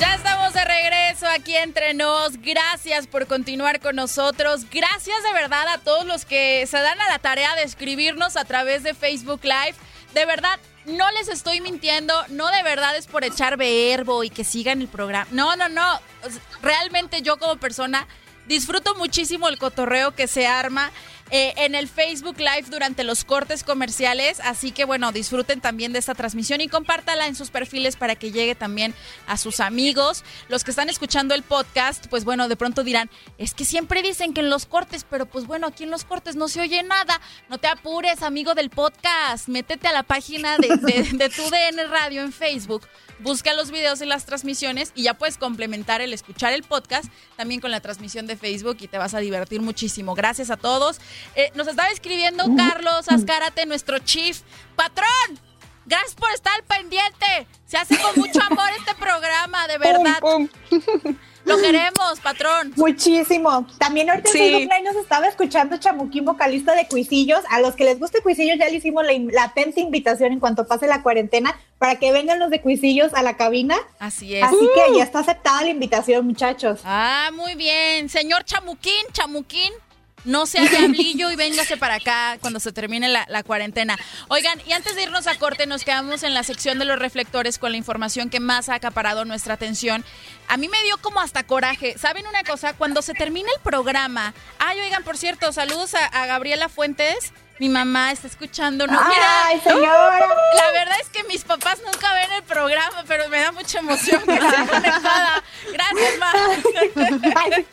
[0.00, 2.40] Ya estamos de regreso aquí entre nos.
[2.40, 4.66] Gracias por continuar con nosotros.
[4.70, 8.44] Gracias de verdad a todos los que se dan a la tarea de escribirnos a
[8.44, 9.74] través de Facebook Live.
[10.14, 14.44] De verdad, no les estoy mintiendo, no de verdad es por echar verbo y que
[14.44, 15.26] sigan el programa.
[15.30, 16.00] No, no, no.
[16.62, 18.06] Realmente yo como persona
[18.46, 20.90] disfruto muchísimo el cotorreo que se arma
[21.30, 24.40] eh, en el Facebook Live durante los cortes comerciales.
[24.40, 28.32] Así que bueno, disfruten también de esta transmisión y compártala en sus perfiles para que
[28.32, 28.94] llegue también
[29.26, 30.24] a sus amigos.
[30.48, 34.34] Los que están escuchando el podcast, pues bueno, de pronto dirán, es que siempre dicen
[34.34, 37.20] que en los cortes, pero pues bueno, aquí en los cortes no se oye nada.
[37.48, 39.48] No te apures, amigo del podcast.
[39.48, 42.86] Métete a la página de, de, de tu DN Radio en Facebook
[43.20, 47.60] busca los videos y las transmisiones y ya puedes complementar el escuchar el podcast también
[47.60, 50.14] con la transmisión de Facebook y te vas a divertir muchísimo.
[50.14, 51.00] Gracias a todos.
[51.34, 54.42] Eh, nos estaba escribiendo Carlos Ascárate, nuestro chief.
[54.74, 55.40] ¡Patrón!
[55.86, 57.46] Gracias por estar pendiente.
[57.66, 60.18] Se hace con mucho amor este programa, de verdad.
[60.20, 61.16] Pum, pum.
[61.46, 62.72] Lo queremos, patrón.
[62.76, 63.66] Muchísimo.
[63.78, 64.38] También ahorita sí.
[64.38, 67.40] en Facebook nos estaba escuchando Chamuquín, vocalista de Cuisillos.
[67.50, 70.66] A los que les guste Cuisillos ya le hicimos la, la atenta invitación en cuanto
[70.66, 73.76] pase la cuarentena para que vengan los de Cuisillos a la cabina.
[73.98, 74.42] Así es.
[74.42, 74.68] Así uh.
[74.74, 76.80] que ya está aceptada la invitación, muchachos.
[76.84, 78.08] Ah, muy bien.
[78.08, 79.72] Señor Chamuquín, Chamuquín,
[80.26, 83.98] no sea diablillo y véngase para acá cuando se termine la, la, cuarentena.
[84.28, 87.58] Oigan, y antes de irnos a corte, nos quedamos en la sección de los reflectores
[87.58, 90.04] con la información que más ha acaparado nuestra atención.
[90.48, 91.96] A mí me dio como hasta coraje.
[91.98, 92.74] ¿Saben una cosa?
[92.74, 94.34] Cuando se termina el programa.
[94.58, 97.32] Ay, oigan, por cierto, saludos a, a Gabriela Fuentes.
[97.58, 98.86] Mi mamá está escuchando.
[98.86, 100.26] No, ¡Ay, señora!
[100.56, 104.22] La verdad es que mis papás nunca ven el programa, pero me da mucha emoción
[104.24, 105.42] que esté conectada.
[105.72, 106.32] Gracias, ma.
[107.36, 107.66] Ay,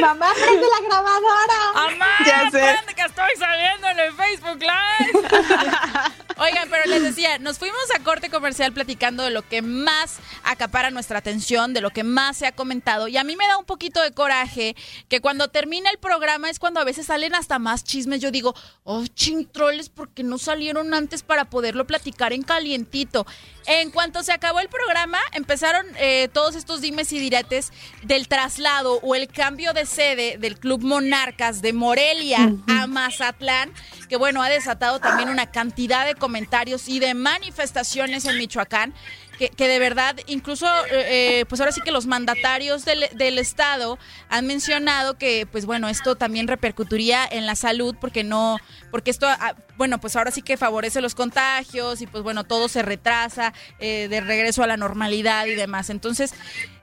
[0.00, 1.72] mamá, prende la grabadora.
[1.74, 2.94] Mamá, ya sé.
[2.94, 5.28] que estoy saliendo en el Facebook Live.
[6.36, 10.90] Oigan, pero les decía, nos fuimos a corte comercial platicando de lo que más acapara
[10.90, 13.06] nuestra atención, de lo que más se ha comentado.
[13.06, 14.74] Y a mí me da un poquito de coraje
[15.08, 18.20] que cuando termina el programa es cuando a veces salen hasta más chismes.
[18.20, 23.26] Yo digo, oh, chintroles, porque no salieron antes para poderlo platicar en calientito?
[23.66, 29.00] En cuanto se acabó el programa, empezaron eh, todos estos dimes y diretes del traslado
[29.02, 32.82] o el cambio de sede del Club Monarcas de Morelia uh -huh.
[32.82, 33.72] a Mazatlán,
[34.08, 38.92] que bueno, ha desatado también una cantidad de comentarios y de manifestaciones en Michoacán.
[39.38, 43.98] Que, que, de verdad, incluso, eh, pues ahora sí que los mandatarios del, del, Estado
[44.28, 48.58] han mencionado que, pues bueno, esto también repercutiría en la salud porque no,
[48.92, 52.68] porque esto, ah, bueno, pues ahora sí que favorece los contagios y pues bueno, todo
[52.68, 55.90] se retrasa eh, de regreso a la normalidad y demás.
[55.90, 56.32] Entonces,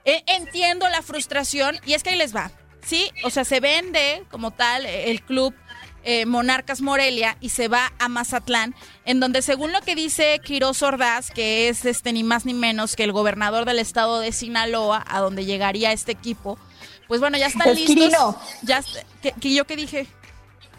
[0.04, 2.50] eh, entiendo la frustración y es que ahí les va,
[2.84, 3.10] ¿sí?
[3.24, 5.54] O sea, se vende como tal el club
[6.04, 10.82] eh, Monarcas Morelia y se va a Mazatlán, en donde según lo que dice Quiroz
[10.82, 15.04] Ordaz, que es este ni más ni menos que el gobernador del estado de Sinaloa,
[15.08, 16.58] a donde llegaría este equipo,
[17.08, 17.94] pues bueno, ya están Es listos.
[17.96, 18.38] Quirino.
[18.62, 18.82] Ya,
[19.22, 20.06] ¿qué, qué- ¿Yo qué dije?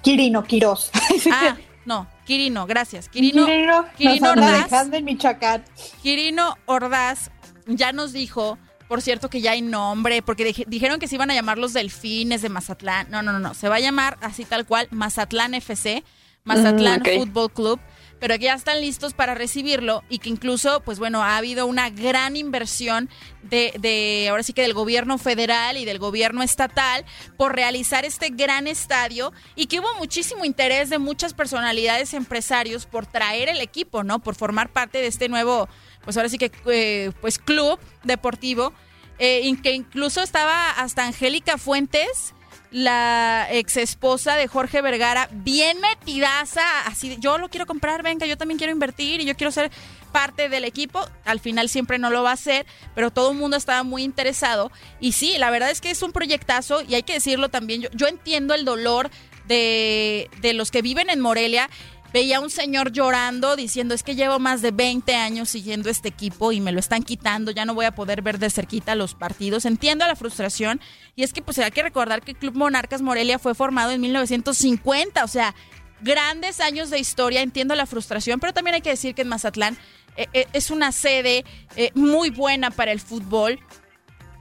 [0.01, 0.89] Quirino, Quiroz.
[1.31, 1.55] Ah,
[1.85, 3.07] no, Quirino, gracias.
[3.09, 4.63] Quirino, Quirino, Quirino Ordaz.
[4.63, 5.63] dejando en Michoacán.
[6.01, 7.31] Quirino Ordaz
[7.67, 11.31] ya nos dijo, por cierto, que ya hay nombre, porque dije- dijeron que se iban
[11.31, 13.07] a llamar los Delfines de Mazatlán.
[13.09, 13.53] No, no, no, no.
[13.53, 16.03] Se va a llamar así tal cual Mazatlán FC,
[16.43, 17.19] Mazatlán Mm.
[17.19, 17.79] Fútbol Club.
[18.19, 21.89] Pero que ya están listos para recibirlo y que incluso, pues bueno, ha habido una
[21.89, 23.09] gran inversión
[23.41, 27.03] de, de, ahora sí que del gobierno federal y del gobierno estatal
[27.35, 33.05] por realizar este gran estadio y que hubo muchísimo interés de muchas personalidades empresarios por
[33.07, 34.19] traer el equipo, ¿no?
[34.19, 35.67] Por formar parte de este nuevo,
[36.03, 38.73] pues ahora sí que, eh, pues club deportivo,
[39.19, 42.33] eh, que incluso estaba hasta Angélica Fuentes,
[42.71, 48.35] la ex esposa de Jorge Vergara, bien metidaza, así yo lo quiero comprar, venga, yo
[48.35, 49.71] también quiero invertir y yo quiero ser
[50.11, 51.05] parte del equipo.
[51.23, 54.71] Al final siempre no lo va a hacer, pero todo el mundo estaba muy interesado.
[54.99, 57.89] Y sí, la verdad es que es un proyectazo y hay que decirlo también, yo,
[57.93, 59.11] yo entiendo el dolor
[59.47, 61.69] de, de los que viven en Morelia.
[62.13, 66.51] Veía un señor llorando diciendo, es que llevo más de 20 años siguiendo este equipo
[66.51, 69.65] y me lo están quitando, ya no voy a poder ver de cerquita los partidos.
[69.65, 70.79] Entiendo la frustración
[71.15, 73.99] y es que pues hay que recordar que el Club Monarcas Morelia fue formado en
[74.01, 75.55] 1950, o sea,
[76.01, 79.77] grandes años de historia, entiendo la frustración, pero también hay que decir que en Mazatlán
[80.15, 81.43] eh, eh, es una sede
[81.75, 83.59] eh, muy buena para el fútbol.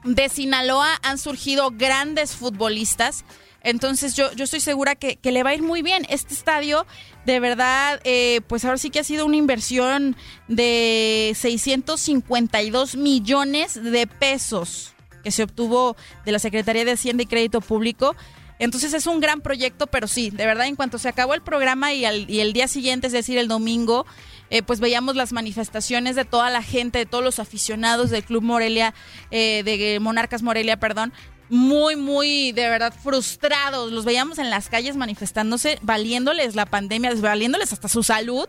[0.05, 3.25] De Sinaloa han surgido grandes futbolistas.
[3.63, 6.05] Entonces yo, yo estoy segura que, que le va a ir muy bien.
[6.09, 6.85] Este estadio,
[7.25, 10.17] de verdad, eh, pues ahora sí que ha sido una inversión
[10.49, 17.61] de 652 millones de pesos que se obtuvo de la Secretaría de Hacienda y Crédito
[17.61, 18.17] Público.
[18.59, 21.93] Entonces es un gran proyecto, pero sí, de verdad, en cuanto se acabó el programa
[21.93, 24.07] y, al- y el día siguiente, es decir, el domingo,
[24.51, 28.43] eh, pues veíamos las manifestaciones de toda la gente, de todos los aficionados del Club
[28.43, 28.95] Morelia,
[29.31, 31.13] eh, de Monarcas Morelia, perdón,
[31.53, 33.93] muy, muy, de verdad, frustrados.
[33.93, 38.49] Los veíamos en las calles manifestándose, valiéndoles la pandemia, valiéndoles hasta su salud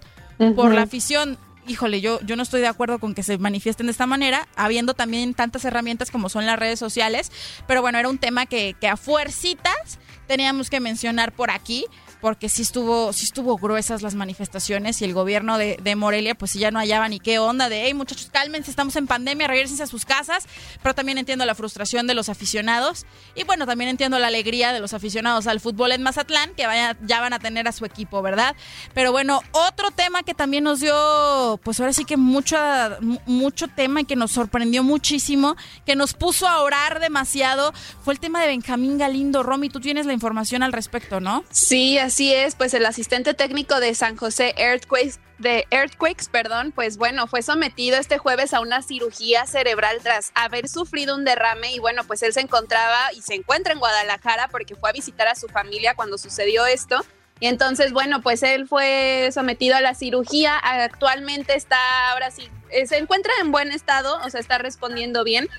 [0.56, 1.38] por la afición.
[1.68, 4.94] Híjole, yo, yo no estoy de acuerdo con que se manifiesten de esta manera, habiendo
[4.94, 7.30] también tantas herramientas como son las redes sociales.
[7.68, 11.86] Pero bueno, era un tema que, que a fuercitas teníamos que mencionar por aquí,
[12.24, 16.52] porque sí estuvo, sí estuvo gruesas las manifestaciones y el gobierno de, de Morelia, pues
[16.52, 19.84] sí ya no hallaba ni qué onda de, hey muchachos, cálmense, estamos en pandemia, regresense
[19.84, 20.46] a sus casas,
[20.82, 23.06] pero también entiendo la frustración de los aficionados
[23.36, 26.96] y bueno, también entiendo la alegría de los aficionados al fútbol en Mazatlán, que vaya,
[27.06, 28.56] ya van a tener a su equipo, ¿verdad?
[28.94, 32.56] Pero bueno, otro tema que también nos dio, pues ahora sí que mucho,
[33.02, 37.74] mu- mucho tema y que nos sorprendió muchísimo, que nos puso a orar demasiado,
[38.06, 39.44] fue el tema de Benjamín Galindo.
[39.44, 41.44] Romy, tú tienes la información al respecto, ¿no?
[41.50, 46.98] Sí, así es, pues el asistente técnico de San José Earthquakes, de Earthquakes, perdón, pues
[46.98, 51.80] bueno, fue sometido este jueves a una cirugía cerebral tras haber sufrido un derrame y
[51.80, 55.36] bueno, pues él se encontraba y se encuentra en Guadalajara porque fue a visitar a
[55.36, 57.04] su familia cuando sucedió esto.
[57.40, 62.86] Y entonces, bueno, pues él fue sometido a la cirugía, actualmente está ahora sí, eh,
[62.86, 65.50] se encuentra en buen estado, o sea, está respondiendo bien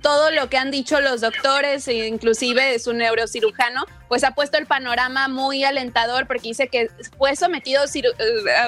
[0.00, 4.66] todo lo que han dicho los doctores, e inclusive su neurocirujano, pues ha puesto el
[4.66, 8.02] panorama muy alentador porque dice que fue sometido eh,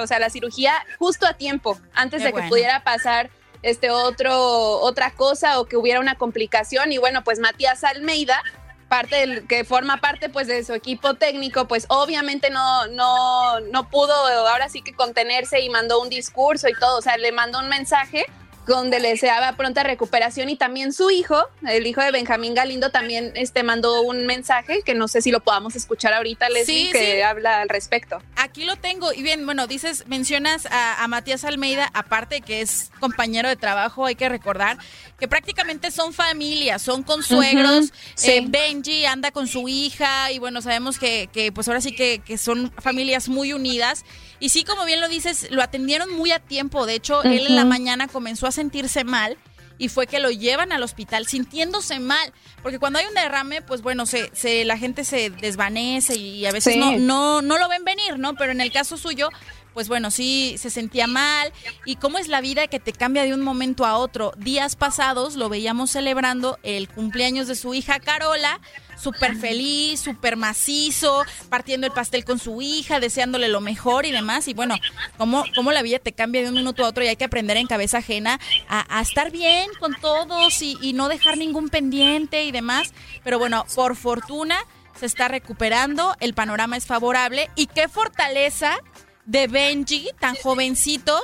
[0.01, 3.29] o sea, a la cirugía justo a tiempo, antes Qué de que pudiera pasar
[3.63, 6.91] este otro otra cosa o que hubiera una complicación.
[6.91, 8.43] Y bueno, pues Matías Almeida
[8.87, 13.89] parte del, que forma parte pues de su equipo técnico, pues obviamente no, no, no
[13.89, 14.13] pudo
[14.47, 17.67] ahora sí que contenerse y mandó un discurso y todo, o sea, le mandó un
[17.67, 18.25] mensaje
[18.65, 23.31] donde le deseaba pronta recuperación y también su hijo, el hijo de Benjamín Galindo, también
[23.35, 27.15] este mandó un mensaje que no sé si lo podamos escuchar ahorita, Leslie, Sí, que
[27.17, 27.21] sí.
[27.21, 28.21] habla al respecto.
[28.35, 29.13] Aquí lo tengo.
[29.13, 34.05] Y bien, bueno, dices, mencionas a, a Matías Almeida, aparte que es compañero de trabajo,
[34.05, 34.77] hay que recordar
[35.19, 37.93] que prácticamente son familias, son consuegros.
[38.15, 38.31] Sí.
[38.31, 42.19] Eh, Benji anda con su hija y bueno, sabemos que, que, pues ahora sí que,
[42.19, 44.03] que son familias muy unidas.
[44.39, 46.85] Y sí, como bien lo dices, lo atendieron muy a tiempo.
[46.85, 49.37] De hecho, él en la mañana comenzó a sentirse mal
[49.77, 52.31] y fue que lo llevan al hospital sintiéndose mal,
[52.63, 56.51] porque cuando hay un derrame, pues bueno, se, se la gente se desvanece y a
[56.53, 56.79] veces Sí.
[56.79, 58.35] no, no, no lo ven venir, ¿no?
[58.35, 59.29] Pero en el caso suyo,
[59.75, 61.51] pues bueno, sí se sentía mal.
[61.83, 64.31] ¿Y cómo es la vida que te cambia de un momento a otro?
[64.37, 68.61] Días pasados lo veíamos celebrando el cumpleaños de su hija Carola,
[68.97, 74.47] súper feliz, súper macizo, partiendo el pastel con su hija, deseándole lo mejor y demás.
[74.47, 74.77] Y bueno,
[75.17, 77.57] cómo, cómo la vida te cambia de un minuto a otro y hay que aprender
[77.57, 82.53] en cabeza ajena a, estar bien con todos y, y no dejar ningún pendiente y
[82.53, 82.93] demás.
[83.25, 84.57] Pero bueno, por fortuna
[84.97, 88.77] se está recuperando, el panorama es favorable y qué fortaleza
[89.25, 91.19] de Benji, tan jovencito,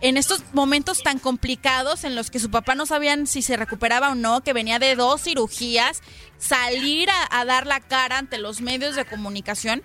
[0.00, 4.10] en estos momentos tan complicados en los que su papá no sabían si se recuperaba
[4.10, 6.02] o no, que venía de dos cirugías,
[6.38, 9.82] salir a, dar la cara ante los medios de comunicación.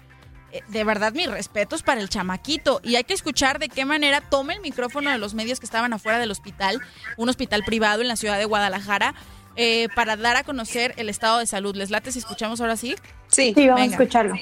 [0.51, 2.81] Eh, de verdad, mis respetos para el chamaquito.
[2.83, 5.93] Y hay que escuchar de qué manera toma el micrófono de los medios que estaban
[5.93, 6.81] afuera del hospital,
[7.15, 9.15] un hospital privado en la ciudad de Guadalajara,
[9.55, 11.75] eh, para dar a conocer el estado de salud.
[11.75, 12.95] ¿Les late si escuchamos ahora sí?
[13.27, 14.35] Sí, sí vamos a escucharlo.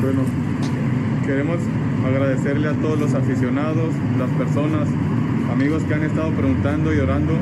[0.00, 0.22] Bueno,
[1.24, 1.60] queremos
[2.04, 4.88] agradecerle a todos los aficionados, las personas,
[5.52, 7.32] amigos que han estado preguntando y orando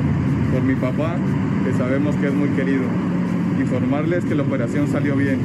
[0.51, 1.17] por mi papá,
[1.65, 2.83] que sabemos que es muy querido.
[3.59, 5.39] Informarles que la operación salió bien.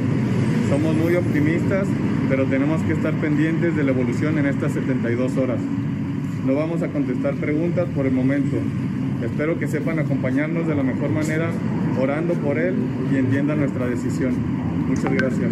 [0.69, 1.87] Somos muy optimistas,
[2.29, 5.59] pero tenemos que estar pendientes de la evolución en estas 72 horas.
[6.45, 8.57] No vamos a contestar preguntas por el momento.
[9.23, 11.49] Espero que sepan acompañarnos de la mejor manera,
[11.99, 12.75] orando por él
[13.13, 14.33] y entiendan nuestra decisión.
[14.87, 15.51] Muchas gracias.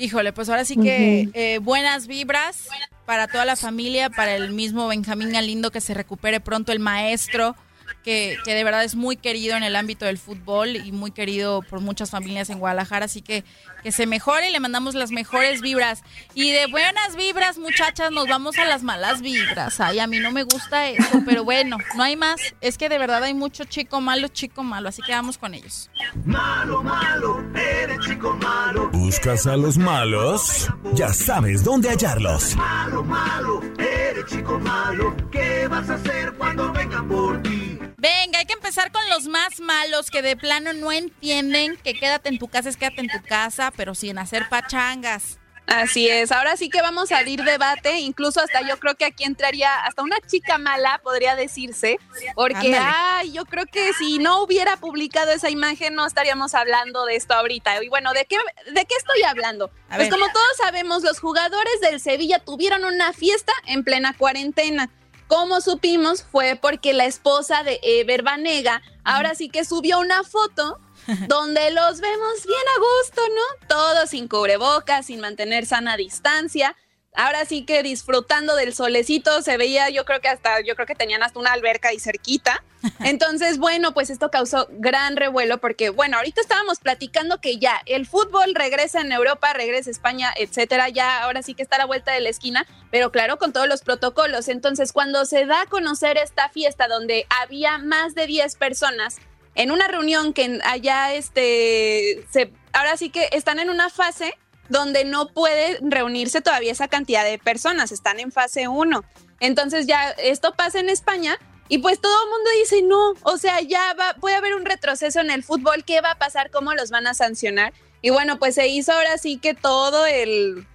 [0.00, 2.68] Híjole, pues ahora sí que eh, buenas vibras
[3.04, 7.54] para toda la familia, para el mismo Benjamín Galindo, que se recupere pronto el maestro
[8.02, 11.80] que, de verdad es muy querido en el ámbito del fútbol y muy querido por
[11.80, 13.44] muchas familias en Guadalajara, así que
[13.82, 16.02] que se mejore y le mandamos las mejores vibras.
[16.34, 19.80] Y de buenas vibras, muchachas, nos vamos a las malas vibras.
[19.80, 22.40] Ay, a mí no me gusta eso, pero bueno, no hay más.
[22.60, 25.90] Es que de verdad hay mucho chico malo, chico malo, así que vamos con ellos.
[26.24, 28.90] Malo, malo, eres chico malo.
[28.90, 30.68] ¿Buscas a los malos?
[30.94, 32.56] Ya sabes dónde hallarlos.
[32.56, 35.16] Malo, malo, eres chico malo.
[35.30, 37.69] ¿Qué vas a hacer cuando vengan por ti?
[38.00, 42.30] Venga, hay que empezar con los más malos que de plano no entienden que quédate
[42.30, 45.38] en tu casa es quédate en tu casa, pero sin hacer pachangas.
[45.66, 49.24] Así es, ahora sí que vamos a abrir debate, incluso hasta yo creo que aquí
[49.24, 51.98] entraría hasta una chica mala, podría decirse,
[52.34, 57.16] porque ay, yo creo que si no hubiera publicado esa imagen no estaríamos hablando de
[57.16, 57.84] esto ahorita.
[57.84, 58.36] Y bueno, ¿de qué,
[58.72, 59.70] de qué estoy hablando?
[59.94, 64.88] pues como todos sabemos, los jugadores del Sevilla tuvieron una fiesta en plena cuarentena.
[65.30, 70.80] Como supimos fue porque la esposa de Ever Banega ahora sí que subió una foto
[71.28, 73.68] donde los vemos bien a gusto, ¿no?
[73.68, 76.74] Todos sin cubrebocas, sin mantener sana distancia
[77.14, 80.94] ahora sí que disfrutando del solecito, se veía, yo creo que hasta, yo creo que
[80.94, 82.62] tenían hasta una alberca ahí cerquita.
[83.00, 88.06] Entonces, bueno, pues esto causó gran revuelo porque, bueno, ahorita estábamos platicando que ya el
[88.06, 91.86] fútbol regresa en Europa, regresa a España, etcétera, ya ahora sí que está a la
[91.86, 94.48] vuelta de la esquina, pero claro, con todos los protocolos.
[94.48, 99.18] Entonces, cuando se da a conocer esta fiesta donde había más de 10 personas,
[99.54, 104.34] en una reunión que allá, este, se, ahora sí que están en una fase
[104.70, 109.04] donde no puede reunirse todavía esa cantidad de personas, están en fase 1.
[109.40, 113.60] Entonces ya esto pasa en España y pues todo el mundo dice, no, o sea,
[113.60, 116.50] ya va, puede haber un retroceso en el fútbol, ¿qué va a pasar?
[116.50, 117.72] ¿Cómo los van a sancionar?
[118.00, 120.66] Y bueno, pues se hizo ahora sí que todo el,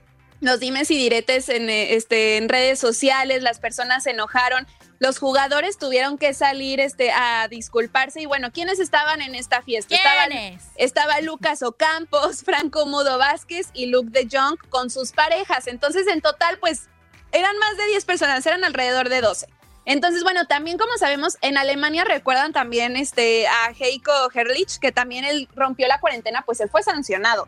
[0.42, 4.68] los dimes y diretes en, este, en redes sociales, las personas se enojaron,
[5.00, 8.22] los jugadores tuvieron que salir este, a disculparse.
[8.22, 9.96] Y bueno, ¿quiénes estaban en esta fiesta?
[10.28, 10.64] ¿Quiénes?
[10.76, 15.68] estaba Lucas Ocampos, Franco Mudo Vázquez y Luke de Jong con sus parejas.
[15.68, 16.88] Entonces, en total, pues
[17.32, 19.48] eran más de 10 personas, eran alrededor de 12.
[19.86, 25.26] Entonces, bueno, también como sabemos, en Alemania recuerdan también este, a Heiko Herrlich, que también
[25.26, 27.48] él rompió la cuarentena, pues él fue sancionado.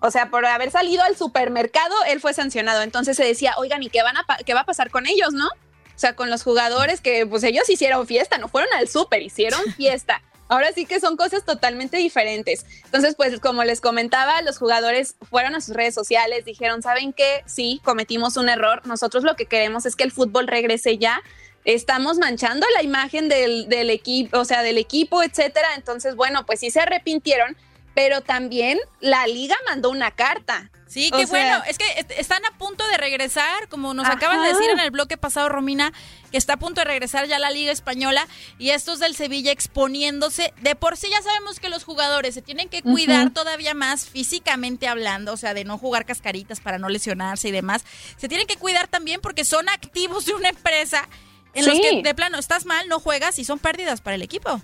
[0.00, 2.82] O sea, por haber salido al supermercado, él fue sancionado.
[2.82, 5.48] Entonces se decía, oigan, ¿y qué, van a qué va a pasar con ellos, no?
[5.96, 9.60] O sea, con los jugadores que pues ellos hicieron fiesta, no fueron al súper, hicieron
[9.76, 10.22] fiesta.
[10.48, 12.66] Ahora sí que son cosas totalmente diferentes.
[12.84, 17.42] Entonces, pues como les comentaba, los jugadores fueron a sus redes sociales, dijeron, ¿saben qué?
[17.46, 18.82] Sí, cometimos un error.
[18.86, 21.20] Nosotros lo que queremos es que el fútbol regrese ya.
[21.64, 25.68] Estamos manchando la imagen del, del equipo, o sea, del equipo, etcétera.
[25.74, 27.56] Entonces, bueno, pues sí se arrepintieron,
[27.96, 31.62] pero también la liga mandó una carta Sí, qué bueno.
[31.66, 31.84] Es que
[32.16, 35.92] están a punto de regresar, como nos acaban de decir en el bloque pasado, Romina,
[36.30, 38.26] que está a punto de regresar ya la Liga Española
[38.56, 40.54] y estos del Sevilla exponiéndose.
[40.60, 44.86] De por sí ya sabemos que los jugadores se tienen que cuidar todavía más físicamente
[44.86, 47.84] hablando, o sea, de no jugar cascaritas para no lesionarse y demás.
[48.16, 51.08] Se tienen que cuidar también porque son activos de una empresa
[51.52, 54.60] en los que de plano estás mal, no juegas y son pérdidas para el equipo.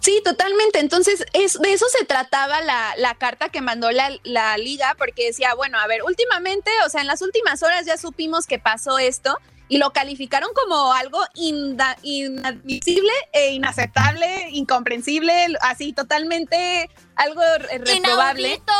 [0.00, 0.78] Sí, totalmente.
[0.78, 5.26] Entonces, es, de eso se trataba la, la carta que mandó la, la, liga, porque
[5.26, 8.98] decía, bueno, a ver, últimamente, o sea, en las últimas horas ya supimos que pasó
[8.98, 18.48] esto y lo calificaron como algo inadmisible e inaceptable, incomprensible, así totalmente algo reprobable.
[18.48, 18.72] Inaudito,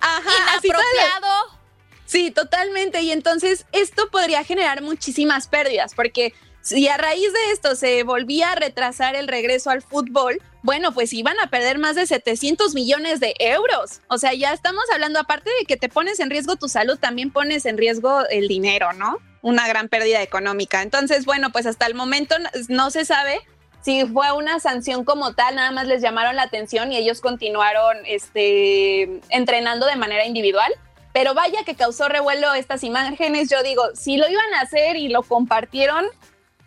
[0.00, 1.60] Ajá, inapropiado.
[2.06, 3.02] sí, totalmente.
[3.02, 6.34] Y entonces esto podría generar muchísimas pérdidas, porque
[6.66, 11.12] si a raíz de esto se volvía a retrasar el regreso al fútbol, bueno, pues
[11.12, 14.00] iban a perder más de 700 millones de euros.
[14.08, 17.30] O sea, ya estamos hablando, aparte de que te pones en riesgo tu salud, también
[17.30, 19.18] pones en riesgo el dinero, ¿no?
[19.42, 20.82] Una gran pérdida económica.
[20.82, 22.34] Entonces, bueno, pues hasta el momento
[22.68, 23.38] no se sabe
[23.82, 27.96] si fue una sanción como tal, nada más les llamaron la atención y ellos continuaron
[28.06, 30.72] este, entrenando de manera individual.
[31.12, 33.48] Pero vaya que causó revuelo estas imágenes.
[33.48, 36.06] Yo digo, si lo iban a hacer y lo compartieron,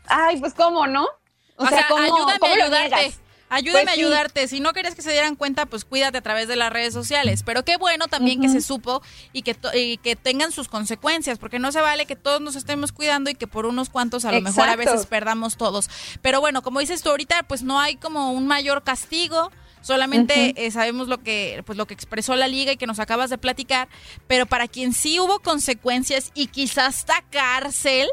[0.09, 1.07] ay, pues cómo, ¿no?
[1.55, 3.13] O, sea, ayúdame a ayudarte.
[3.49, 4.47] Ayúdame pues a ayudarte.
[4.47, 7.43] Si no querías que se dieran cuenta, pues cuídate a través de las redes sociales.
[7.43, 9.01] Pero qué bueno también que se supo
[9.33, 9.55] y que,
[10.01, 13.47] que tengan sus consecuencias, porque no se vale que todos nos estemos cuidando y que
[13.47, 15.89] por unos cuantos a lo mejor a veces perdamos todos.
[16.21, 19.51] Pero bueno, como dices tú ahorita, pues no hay como un mayor castigo.
[19.81, 23.29] Solamente eh, sabemos lo que, pues lo que expresó la liga y que nos acabas
[23.29, 23.87] de platicar,
[24.27, 28.09] pero para quien sí hubo consecuencias y quizás hasta cárcel,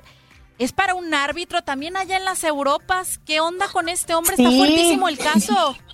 [0.59, 3.19] es para un árbitro también allá en las Europas.
[3.25, 4.35] ¿Qué onda con este hombre?
[4.37, 5.77] Está fuertísimo el caso.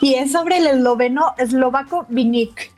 [0.00, 2.73] Y es sobre el esloveno eslovaco Vinik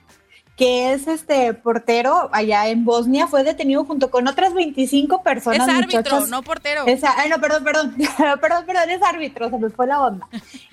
[0.57, 5.69] que es este portero allá en Bosnia, fue detenido junto con otras 25 personas.
[5.69, 6.85] Es árbitro, no portero.
[6.87, 7.95] ay, no, perdón, perdón,
[8.41, 10.27] perdón, perdón, es árbitro, se me fue la onda.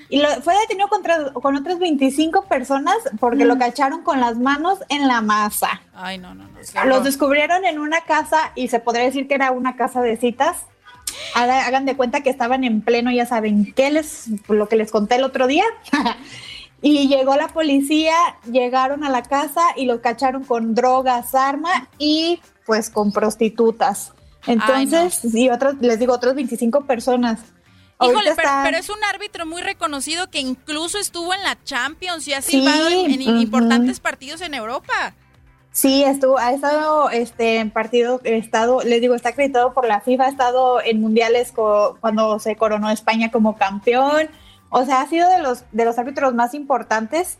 [0.07, 3.59] Y lo, fue detenido contra, con otras 25 personas porque lo mm.
[3.59, 5.81] cacharon con las manos en la masa.
[5.93, 6.85] Ay, no, no, no.
[6.85, 10.65] Los descubrieron en una casa y se podría decir que era una casa de citas.
[11.35, 15.15] Hagan de cuenta que estaban en pleno, ya saben, ¿qué les, lo que les conté
[15.15, 15.65] el otro día?
[16.85, 18.13] Y llegó la policía,
[18.51, 24.11] llegaron a la casa y los cacharon con drogas, arma y pues con prostitutas.
[24.45, 27.39] Entonces, y otros, les digo, otros 25 personas.
[28.01, 32.41] Híjole, pero, es un árbitro muy reconocido que incluso estuvo en la Champions y ha
[32.41, 35.15] silbado en, importantes partidos en Europa.
[35.71, 40.25] Sí, estuvo, ha estado este, en partidos, estado, les digo, está acreditado por la FIFA,
[40.25, 44.29] ha estado en mundiales cuando se coronó España como campeón,
[44.75, 47.37] o sea, ha sido de los, de los árbitros más importantes,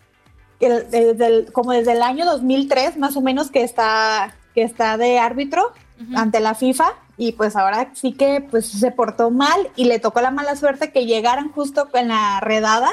[0.59, 5.73] desde como desde el año 2003 más o menos que está, que está de árbitro
[6.15, 6.85] ante la FIFA
[7.17, 10.91] y pues ahora sí que pues se portó mal y le tocó la mala suerte
[10.91, 12.91] que llegaran justo en la redada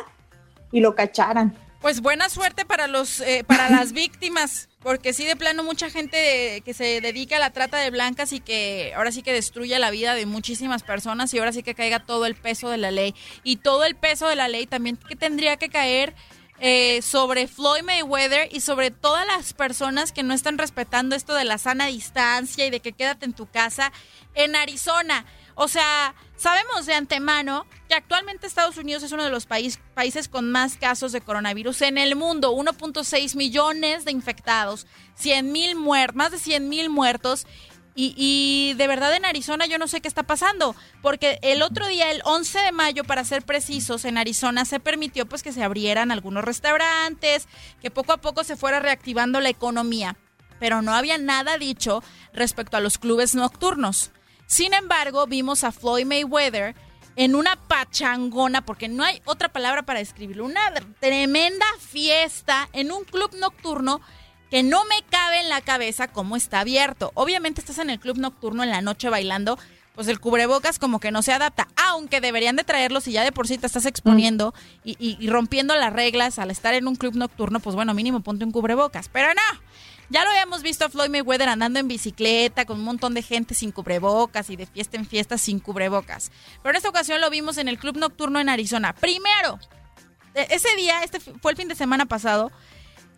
[0.73, 1.55] y lo cacharan.
[1.81, 6.63] Pues buena suerte para los eh, para las víctimas, porque sí de plano mucha gente
[6.63, 9.91] que se dedica a la trata de blancas y que ahora sí que destruye la
[9.91, 13.15] vida de muchísimas personas y ahora sí que caiga todo el peso de la ley
[13.45, 16.15] y todo el peso de la ley también que tendría que caer
[16.63, 21.45] eh, sobre Floyd Mayweather y sobre todas las personas que no están respetando esto de
[21.45, 23.91] la sana distancia y de que quédate en tu casa
[24.35, 25.25] en Arizona.
[25.55, 30.51] O sea, sabemos de antemano que actualmente Estados Unidos es uno de los países con
[30.51, 34.87] más casos de coronavirus en el mundo, 1.6 millones de infectados,
[35.17, 37.47] 100 mil muertos, más de 100 mil muertos.
[37.95, 41.89] Y, y, de verdad en Arizona yo no sé qué está pasando, porque el otro
[41.89, 45.63] día, el 11 de mayo, para ser precisos, en Arizona se permitió pues que se
[45.63, 47.49] abrieran algunos restaurantes,
[47.83, 50.17] que poco a poco se fuera reactivando la economía,
[50.59, 54.13] pero no había nada dicho respecto a los clubes nocturnos.
[54.51, 56.75] Sin embargo, vimos a Floyd Mayweather
[57.15, 60.61] en una pachangona, porque no hay otra palabra para describirlo, una
[60.99, 64.01] tremenda fiesta en un club nocturno
[64.51, 67.13] que no me cabe en la cabeza cómo está abierto.
[67.15, 69.57] Obviamente estás en el club nocturno en la noche bailando,
[69.95, 73.31] pues el cubrebocas como que no se adapta, aunque deberían de traerlo si ya de
[73.31, 77.15] por sí te estás exponiendo y, y rompiendo las reglas al estar en un club
[77.15, 79.09] nocturno, pues bueno, mínimo ponte un cubrebocas.
[79.11, 79.61] Pero no,
[80.11, 83.55] ya lo habíamos visto a Floyd Mayweather andando en bicicleta con un montón de gente
[83.55, 86.33] sin cubrebocas y de fiesta en fiesta sin cubrebocas.
[86.63, 88.93] Pero en esta ocasión lo vimos en el club nocturno en Arizona.
[88.93, 89.61] Primero,
[90.35, 92.51] e-, ese día, este fue el fin de semana pasado,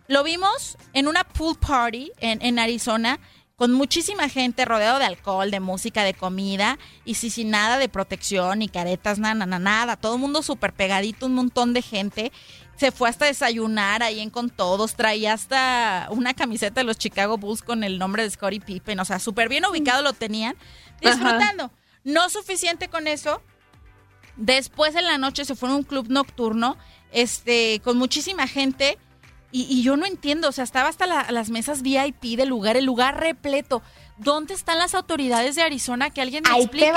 [0.07, 3.19] lo vimos en una pool party en, en Arizona
[3.55, 7.87] con muchísima gente rodeado de alcohol, de música, de comida y sí, sin nada de
[7.87, 9.95] protección ni caretas, nada, nada, nada.
[9.95, 12.31] Todo el mundo súper pegadito, un montón de gente
[12.75, 17.37] se fue hasta desayunar ahí en con todos, traía hasta una camiseta de los Chicago
[17.37, 20.55] Bulls con el nombre de Scottie Pippen, o sea, súper bien ubicado lo tenían,
[21.01, 21.71] disfrutando.
[22.03, 23.41] No suficiente con eso,
[24.35, 26.77] después en la noche se fue a un club nocturno,
[27.11, 28.97] este, con muchísima gente,
[29.55, 33.19] y, yo no entiendo, o sea, estaba hasta las mesas VIP del lugar, el lugar
[33.19, 33.83] repleto.
[34.17, 36.09] ¿Dónde están las autoridades de Arizona?
[36.09, 36.91] Que alguien me explique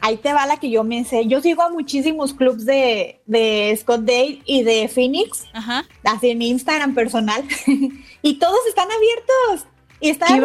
[0.00, 1.26] ahí te va la que yo me sé.
[1.26, 5.84] Yo sigo a muchísimos clubs de, de Scottsdale y de Phoenix, Ajá.
[6.04, 7.44] así en Instagram personal,
[8.22, 9.66] y todos están abiertos.
[10.02, 10.40] Y están a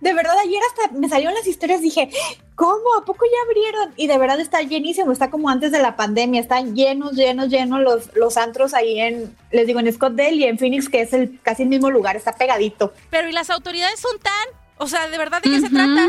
[0.00, 2.10] De verdad, ayer hasta me salieron las historias, dije,
[2.54, 2.94] ¿cómo?
[3.00, 3.94] ¿A poco ya abrieron?
[3.96, 7.80] Y de verdad está llenísimo, está como antes de la pandemia, están llenos, llenos, llenos
[7.80, 11.40] los, los antros ahí en, les digo, en Scottsdale y en Phoenix, que es el
[11.42, 12.92] casi el mismo lugar, está pegadito.
[13.08, 14.48] Pero ¿y las autoridades son tan?
[14.76, 16.08] O sea, ¿de verdad de qué se trata?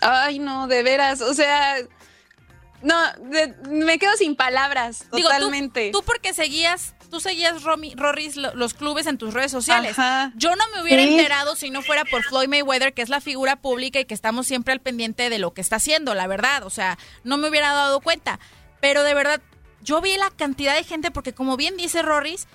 [0.00, 1.76] Ay, no, de veras, o sea,
[2.82, 2.96] no,
[3.68, 5.90] me quedo sin palabras, totalmente.
[5.92, 9.96] tú, porque seguías, tú seguías, Romy, Rorris, los clubes en tus redes sociales.
[10.36, 13.56] Yo no me hubiera enterado si no fuera por Floyd Mayweather, que es la figura
[13.56, 16.62] pública y que estamos siempre al pendiente de lo que está haciendo, la verdad.
[16.64, 18.40] O sea, no me hubiera dado cuenta.
[18.80, 19.42] Pero de verdad,
[19.82, 22.48] yo vi la cantidad de gente, porque como bien dice Rorris,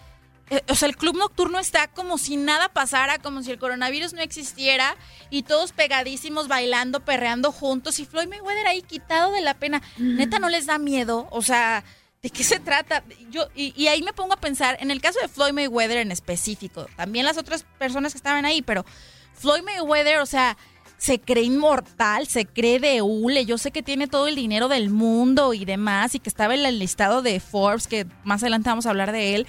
[0.50, 4.14] eh, o sea, el club nocturno está como si nada pasara, como si el coronavirus
[4.14, 4.96] no existiera
[5.32, 9.82] y todos pegadísimos bailando, perreando juntos y Floyd Mayweather ahí quitado de la pena.
[9.98, 11.28] Neta, ¿no les da miedo?
[11.32, 11.84] O sea,
[12.22, 13.04] ¿de qué se trata?
[13.32, 16.12] Yo, y, y, ahí me pongo a pensar, en el caso de Floyd Mayweather en
[16.12, 18.86] específico, también las otras personas que estaban ahí, pero
[19.34, 20.58] Floyd Mayweather, o sea,
[20.98, 23.46] se cree inmortal, se cree de hule.
[23.46, 26.66] Yo sé que tiene todo el dinero del mundo y demás, y que estaba en
[26.66, 29.48] el listado de Forbes, que más adelante vamos a hablar de él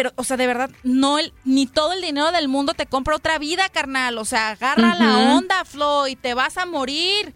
[0.00, 3.16] pero, o sea, de verdad, no el, ni todo el dinero del mundo te compra
[3.16, 4.16] otra vida, carnal.
[4.16, 7.34] O sea, agarra la onda, Floyd, te vas a morir.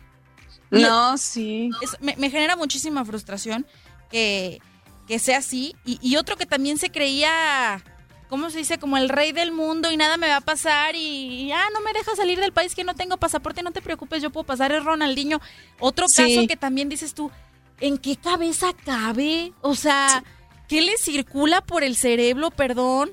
[0.71, 1.69] No, sí.
[2.01, 3.67] me, genera muchísima frustración
[4.11, 4.63] que,
[5.07, 5.77] que sea así.
[5.85, 7.85] Y, otro que también se creía,
[8.31, 8.79] ¿cómo se dice?
[8.79, 11.93] Como el rey del mundo y nada me va a pasar y, ah, no me
[11.93, 14.83] deja salir del país que no tengo pasaporte, no te preocupes, yo puedo pasar, es
[14.83, 15.39] Ronaldinho.
[15.81, 17.31] Otro caso que también dices tú,
[17.79, 19.53] ¿en qué cabeza cabe?
[19.61, 20.25] O sea...
[20.75, 23.13] ¿Qué le circula por el cerebro, perdón?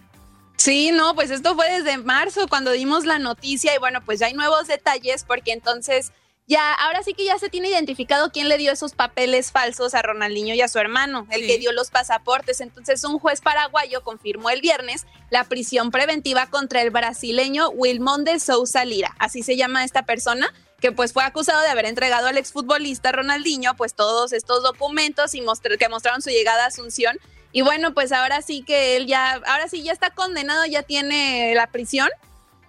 [0.57, 4.25] Sí, no, pues esto fue desde marzo cuando dimos la noticia y bueno, pues ya
[4.25, 6.11] hay nuevos detalles porque entonces
[6.47, 10.01] ya, ahora sí que ya se tiene identificado quién le dio esos papeles falsos a
[10.01, 12.61] Ronaldinho y a su hermano, el que dio los pasaportes.
[12.61, 18.39] Entonces un juez paraguayo confirmó el viernes la prisión preventiva contra el brasileño Wilmón de
[18.39, 22.39] Sousa Lira, así se llama esta persona que pues fue acusado de haber entregado al
[22.39, 25.43] exfutbolista Ronaldinho pues todos estos documentos y
[25.77, 27.19] que mostraron su llegada a Asunción
[27.51, 31.53] y bueno, pues ahora sí que él ya, ahora sí ya está condenado, ya tiene
[31.55, 32.09] la prisión.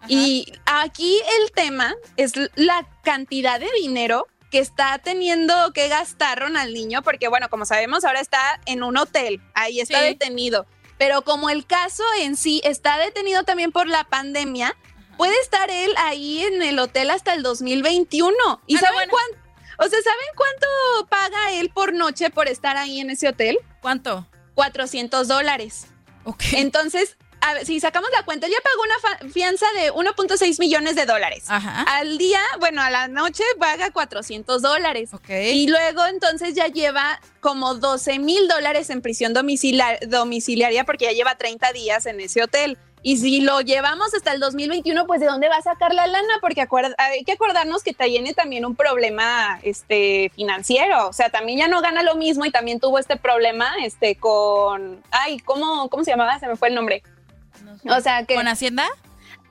[0.09, 7.03] Y aquí el tema es la cantidad de dinero que está teniendo que gastar Ronaldinho,
[7.03, 10.67] porque bueno, como sabemos, ahora está en un hotel, ahí está detenido.
[10.99, 14.77] Pero como el caso en sí está detenido también por la pandemia,
[15.17, 18.37] puede estar él ahí en el hotel hasta el 2021.
[18.67, 19.39] ¿Y ah, saben cuánto?
[19.79, 23.59] O sea, ¿saben cuánto paga él por noche por estar ahí en ese hotel?
[23.81, 24.27] ¿Cuánto?
[24.55, 25.87] 400 dólares.
[26.53, 31.07] Entonces, a ver, si sacamos la cuenta, ya pagó una fianza de 1.6 millones de
[31.07, 31.47] dólares.
[31.49, 35.11] Al día, bueno, a la noche paga 400 dólares.
[35.29, 41.35] Y luego entonces ya lleva como 12 mil dólares en prisión domiciliaria porque ya lleva
[41.35, 42.79] 30 días en ese hotel.
[43.05, 46.35] Y si lo llevamos hasta el 2021, pues ¿de dónde va a sacar la lana?
[46.41, 46.65] Porque
[46.99, 51.09] hay que acordarnos que tiene también un problema este, financiero.
[51.09, 55.03] O sea, también ya no gana lo mismo y también tuvo este problema este, con...
[55.11, 56.39] Ay, ¿cómo, ¿cómo se llamaba?
[56.39, 57.03] Se me fue el nombre.
[57.89, 58.37] O sea, que...
[58.37, 58.87] ¿Con Hacienda?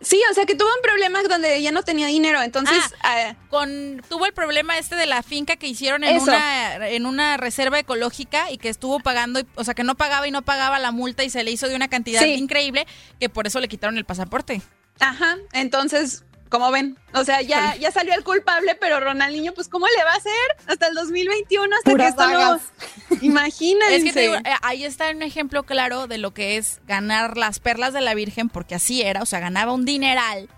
[0.02, 2.78] Sí, o sea que tuvo un problema donde ya no tenía dinero, entonces...
[3.02, 7.06] Ah, ah, con, tuvo el problema este de la finca que hicieron en una, en
[7.06, 10.80] una reserva ecológica y que estuvo pagando, o sea que no pagaba y no pagaba
[10.80, 12.88] la multa y se le hizo de una cantidad increíble
[13.20, 14.62] que por eso le quitaron el pasaporte.
[15.00, 19.88] Ajá, entonces como ven, o sea, ya, ya salió el culpable, pero Ronaldinho, pues, ¿cómo
[19.88, 20.32] le va a hacer
[20.68, 21.76] hasta el 2021?
[21.78, 22.60] Hasta que esto no...
[23.22, 23.96] Imagínense.
[23.96, 27.94] Es que eh, ahí está un ejemplo claro de lo que es ganar las perlas
[27.94, 30.50] de la Virgen, porque así era, o sea, ganaba un dineral,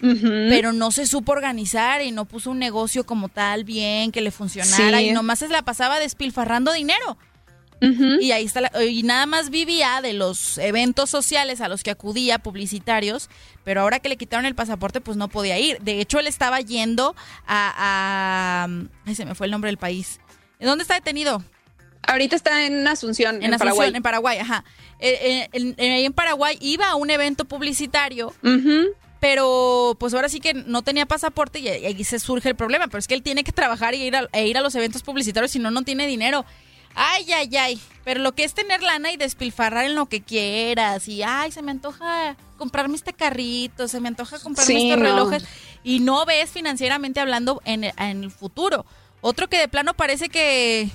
[0.00, 4.30] pero no se supo organizar y no puso un negocio como tal bien, que le
[4.30, 7.18] funcionara, y nomás se la pasaba despilfarrando dinero.
[7.80, 12.38] Y ahí está, y nada más vivía de los eventos sociales a los que acudía,
[12.38, 13.30] publicitarios,
[13.64, 15.78] pero ahora que le quitaron el pasaporte, pues no podía ir.
[15.80, 17.16] De hecho, él estaba yendo
[17.46, 18.68] a,
[19.06, 20.20] ay, se me fue el nombre del país.
[20.60, 21.42] ¿Dónde está detenido?
[22.02, 23.92] Ahorita está en Asunción, en, Paraguay.
[23.94, 24.64] En Paraguay, ajá.
[24.98, 28.34] Eh, eh, en, Paraguay iba a un evento publicitario,
[29.20, 32.88] pero pues ahora sí que no tenía pasaporte y ahí se surge el problema.
[32.88, 35.02] Pero es que él tiene que trabajar y ir a, e ir a los eventos
[35.02, 36.44] publicitarios, si no, no tiene dinero.
[36.94, 37.80] Ay, ay, ay.
[38.04, 41.06] Pero lo que es tener lana y despilfarrar en lo que quieras.
[41.08, 45.44] Y, ay, se me antoja comprarme este carrito, se me antoja comprarme estos relojes.
[45.82, 48.84] Y no ves financieramente hablando en, el futuro.
[49.20, 50.90] Otro que de plano parece que,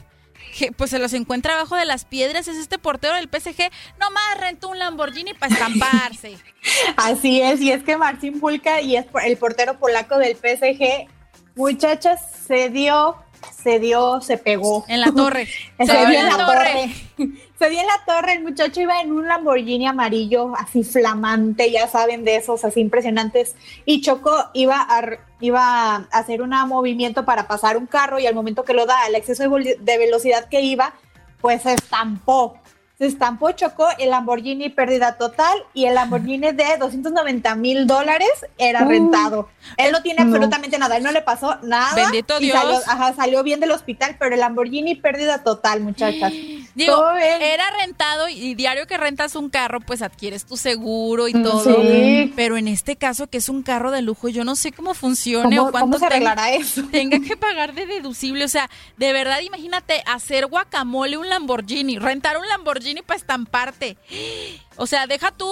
[0.77, 3.71] pues se los encuentra abajo de las piedras es este portero del PSG.
[3.99, 6.37] Nomás rentó un Lamborghini para estamparse.
[6.97, 11.07] Así es, y es que Marcin Pulka y es el portero polaco del PSG,
[11.55, 13.15] muchachas, se dio
[13.51, 14.85] se dio, se pegó.
[14.87, 15.45] En la torre.
[15.77, 16.93] se, dio en la, torre.
[17.59, 18.33] se dio en la torre.
[18.33, 23.55] El muchacho iba en un Lamborghini amarillo, así flamante, ya saben, de esos así impresionantes.
[23.85, 28.35] Y chocó, iba a, iba a hacer un movimiento para pasar un carro y al
[28.35, 30.93] momento que lo da, el exceso de, velocidad que iba,
[31.41, 32.57] pues se estampó.
[32.97, 38.85] Se estampó, chocó el Lamborghini pérdida total y el Lamborghini de 290 mil dólares era
[38.85, 39.49] rentado.
[39.75, 41.93] Él no tiene absolutamente nada, él no le pasó nada.
[41.93, 42.57] Bendito Dios.
[42.57, 46.31] Salió, ajá, salió bien del hospital, pero el Lamborghini pérdida total, muchachas.
[46.75, 51.81] Digo, era rentado y diario que rentas un carro, pues adquieres tu seguro y todo.
[51.81, 52.33] Sí.
[52.35, 55.55] Pero en este caso, que es un carro de lujo, yo no sé cómo funcione
[55.55, 56.83] ¿Cómo, o cuánto cómo se tenga- arreglará eso?
[56.91, 58.43] tenga que pagar de deducible.
[58.43, 63.97] O sea, de verdad, imagínate hacer guacamole un Lamborghini, rentar un Lamborghini para estamparte.
[64.77, 65.49] O sea, deja tú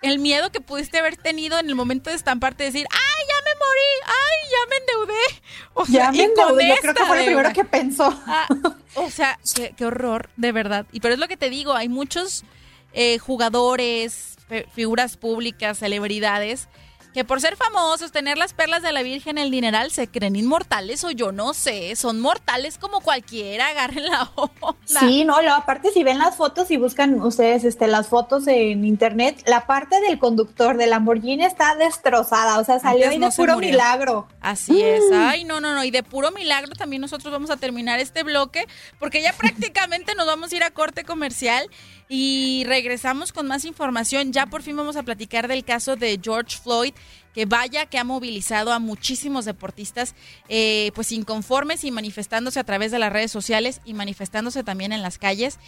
[0.00, 3.54] el miedo que pudiste haber tenido en el momento de estamparte, decir, ¡ay, ya me
[3.54, 3.90] morí!
[4.06, 5.42] ¡ay, ya me endeudé!
[5.74, 8.22] O sea, Ya me endeudé, yo creo que fue lo primero que pensó.
[8.26, 8.46] Ah,
[8.94, 10.86] o sea, qué, qué horror, de verdad.
[10.92, 12.44] Y pero es lo que te digo, hay muchos
[12.92, 14.36] eh, jugadores,
[14.74, 16.68] figuras públicas, celebridades,
[17.12, 21.04] que por ser famosos, tener las perlas de la Virgen, el dineral, se creen inmortales
[21.04, 24.76] o yo no sé, son mortales como cualquiera, agarren la onda.
[24.84, 28.84] Sí, no, lo, aparte si ven las fotos y buscan ustedes este, las fotos en
[28.84, 33.30] internet, la parte del conductor del Lamborghini está destrozada, o sea, salió Antes ahí no
[33.30, 33.70] de puro murió.
[33.70, 34.28] milagro.
[34.40, 35.02] Así es.
[35.10, 35.14] Mm.
[35.14, 35.84] Ay, no, no, no.
[35.84, 38.66] Y de puro milagro también nosotros vamos a terminar este bloque
[38.98, 41.68] porque ya prácticamente nos vamos a ir a corte comercial
[42.14, 44.34] y regresamos con más información.
[44.34, 46.92] Ya por fin vamos a platicar del caso de George Floyd,
[47.32, 50.14] que vaya que ha movilizado a muchísimos deportistas
[50.50, 55.00] eh, pues inconformes y manifestándose a través de las redes sociales y manifestándose también en
[55.00, 55.58] las calles.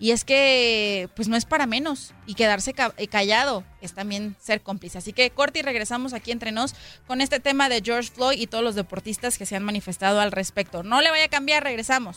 [0.00, 4.60] Y es que pues no es para menos y quedarse eh, callado es también ser
[4.60, 4.98] cómplice.
[4.98, 6.74] Así que corte regresamos aquí entre nos
[7.06, 10.32] con este tema de George Floyd y todos los deportistas que se han manifestado al
[10.32, 10.82] respecto.
[10.82, 12.16] No le vaya a cambiar, regresamos.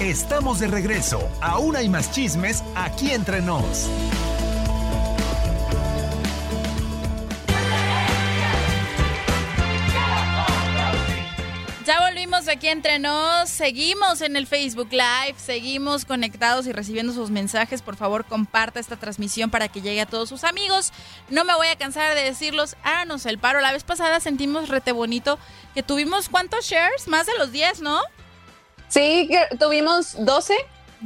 [0.00, 1.18] Estamos de regreso.
[1.40, 3.88] Aún hay más chismes aquí entre nos.
[12.24, 17.28] Ya volvimos aquí entre nos, seguimos en el Facebook Live, seguimos conectados y recibiendo sus
[17.28, 17.82] mensajes.
[17.82, 20.90] Por favor, comparta esta transmisión para que llegue a todos sus amigos.
[21.28, 23.60] No me voy a cansar de decirlos, háganos el paro.
[23.60, 25.38] La vez pasada sentimos rete bonito
[25.74, 28.00] que tuvimos cuántos shares, más de los 10, ¿no?
[28.88, 29.28] Sí,
[29.60, 30.54] tuvimos 12.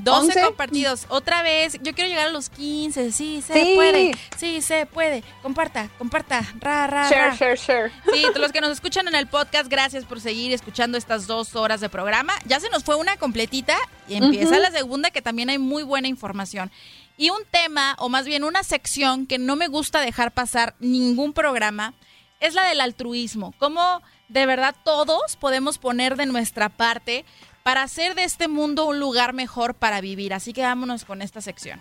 [0.05, 0.43] 12 11.
[0.43, 1.07] compartidos.
[1.09, 3.13] Otra vez, yo quiero llegar a los 15.
[3.13, 3.73] Sí, se Sí.
[3.75, 4.13] puede.
[4.37, 5.23] Sí, se puede.
[5.43, 6.43] Comparta, comparta.
[6.61, 7.35] Ra, ra, Share, ra.
[7.37, 7.93] share, share.
[8.13, 11.81] Sí, los que nos escuchan en el podcast, gracias por seguir escuchando estas dos horas
[11.81, 12.33] de programa.
[12.47, 13.77] Ya se nos fue una completita
[14.09, 16.71] y empieza la segunda que también hay muy buena información.
[17.17, 21.33] Y un tema, o más bien una sección que no me gusta dejar pasar ningún
[21.33, 21.95] programa,
[22.41, 23.53] es la del altruismo.
[23.59, 27.25] Cómo de verdad todos podemos poner de nuestra parte
[27.69, 30.33] para hacer de este mundo un lugar mejor para vivir.
[30.33, 31.79] Así que vámonos con esta sección.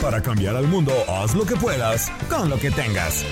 [0.00, 3.24] Para cambiar al mundo, haz lo que puedas con lo que tengas.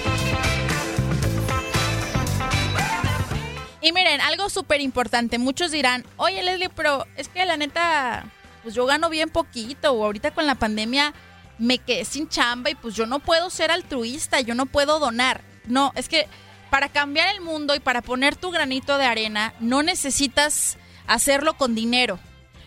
[3.80, 5.40] Y miren, algo súper importante.
[5.40, 8.26] Muchos dirán, oye Leslie, pero es que la neta,
[8.62, 9.90] pues yo gano bien poquito.
[9.90, 11.14] O ahorita con la pandemia
[11.58, 15.40] me quedé sin chamba y pues yo no puedo ser altruista, yo no puedo donar.
[15.66, 16.28] No, es que
[16.70, 21.74] para cambiar el mundo y para poner tu granito de arena, no necesitas hacerlo con
[21.74, 22.18] dinero.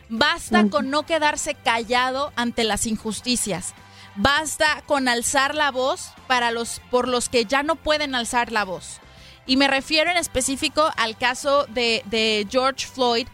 [0.10, 3.74] Basta con no quedarse callado ante las injusticias.
[4.16, 8.64] Basta con alzar la voz para los por los que ya no pueden alzar la
[8.64, 9.00] voz.
[9.48, 13.28] Y me refiero en específico al caso de, de George Floyd,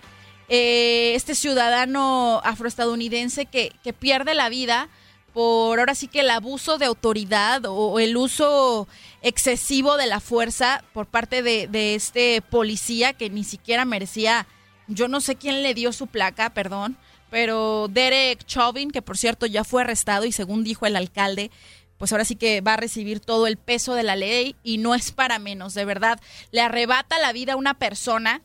[0.47, 4.89] eh, este ciudadano afroestadounidense que, que pierde la vida
[5.33, 8.87] por ahora sí que el abuso de autoridad o el uso
[9.21, 14.47] excesivo de la fuerza por parte de, este policía que ni siquiera merecía,
[14.87, 16.97] yo no sé quién le dio su placa, perdón,
[17.29, 21.51] pero Derek Chauvin, que por cierto ya fue arrestado y según dijo el alcalde,
[21.97, 24.95] pues ahora sí que va a recibir todo el peso de la ley y no
[24.95, 26.19] es para menos, de verdad,
[26.51, 28.41] le arrebata la vida a una persona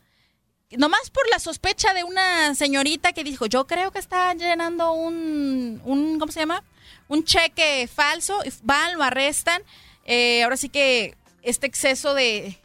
[0.77, 5.81] nomás por la sospecha de una señorita que dijo, yo creo que está llenando un,
[5.85, 6.63] un ¿cómo se llama?
[7.09, 9.63] Un cheque falso, van, lo arrestan.
[10.05, 12.59] Eh, ahora sí que este exceso de,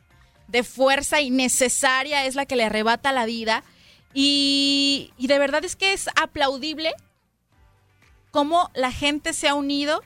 [0.47, 3.63] de fuerza innecesaria es la que le arrebata la vida.
[4.13, 6.93] Y, y de verdad es que es aplaudible
[8.31, 10.01] cómo la gente se ha unido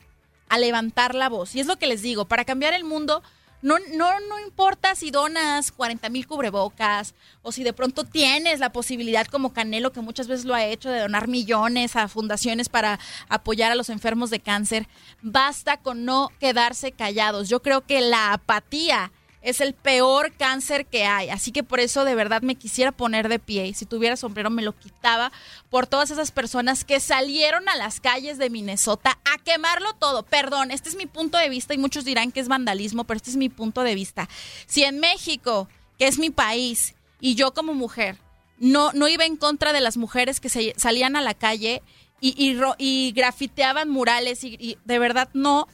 [0.48, 1.54] a levantar la voz.
[1.54, 3.22] Y es lo que les digo, para cambiar el mundo
[3.64, 8.72] no, no, no importa si donas 40 mil cubrebocas o si de pronto tienes la
[8.72, 13.00] posibilidad como Canelo, que muchas veces lo ha hecho, de donar millones a fundaciones para
[13.30, 14.86] apoyar a los enfermos de cáncer.
[15.22, 17.48] Basta con no quedarse callados.
[17.48, 19.12] Yo creo que la apatía
[19.44, 21.28] es el peor cáncer que hay.
[21.28, 23.72] Así que por eso de verdad me quisiera poner de pie.
[23.74, 25.30] Si tuviera sombrero me lo quitaba
[25.68, 30.22] por todas esas personas que salieron a las calles de Minnesota a quemarlo todo.
[30.22, 33.30] Perdón, este es mi punto de vista y muchos dirán que es vandalismo, pero este
[33.30, 34.30] es mi punto de vista.
[34.66, 35.68] Si en México,
[35.98, 38.16] que es mi país, y yo como mujer,
[38.58, 41.82] no, no iba en contra de las mujeres que se, salían a la calle
[42.18, 42.34] y,
[42.78, 45.68] y, grafiteaban murales y de verdad no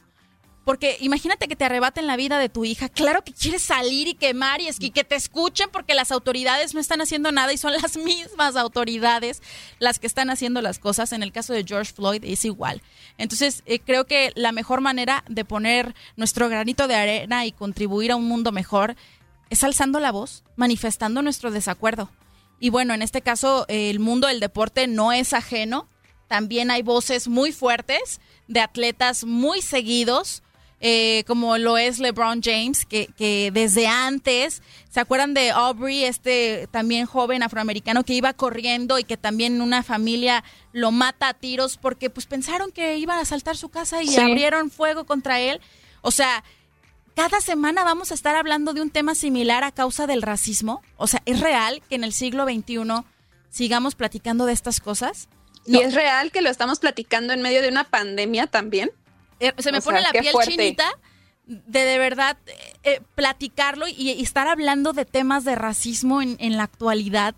[0.64, 2.88] porque imagínate que te arrebaten la vida de tu hija.
[2.88, 6.80] Claro que quieres salir y quemar y, es que, te escuchen porque las autoridades no
[6.80, 9.42] están haciendo nada y son las mismas autoridades
[9.78, 11.12] las que están haciendo las cosas.
[11.12, 12.82] En el caso de George Floyd es igual.
[13.16, 18.12] Entonces, eh, creo que la mejor manera de poner nuestro granito de arena y contribuir
[18.12, 18.96] a un mundo mejor
[19.48, 22.11] es alzando la voz, manifestando nuestro desacuerdo.
[22.61, 25.88] Y bueno, en este caso, el mundo del deporte no es ajeno.
[26.28, 30.42] También hay voces muy fuertes de atletas muy seguidos
[30.81, 36.68] eh, como lo es LeBron James, que, que desde antes, ¿se acuerdan de Aubrey, este
[36.70, 41.76] también joven afroamericano que iba corriendo y que también una familia lo mata a tiros
[41.76, 45.61] porque pues pensaron que iban a asaltar su casa y abrieron fuego contra él?
[46.01, 46.43] O sea,
[47.14, 50.81] cada semana vamos a estar hablando de un tema similar a causa del racismo.
[50.97, 52.78] O sea, ¿es real que en el siglo XXI
[53.51, 55.28] sigamos platicando de estas cosas?
[55.66, 58.91] ¿Y es real que lo estamos platicando en medio de una pandemia también?
[59.41, 60.97] Eh, se me pone la piel chinita
[61.51, 62.36] de de verdad
[62.84, 67.34] eh, platicarlo y, estar hablando de temas de racismo en, en la actualidad.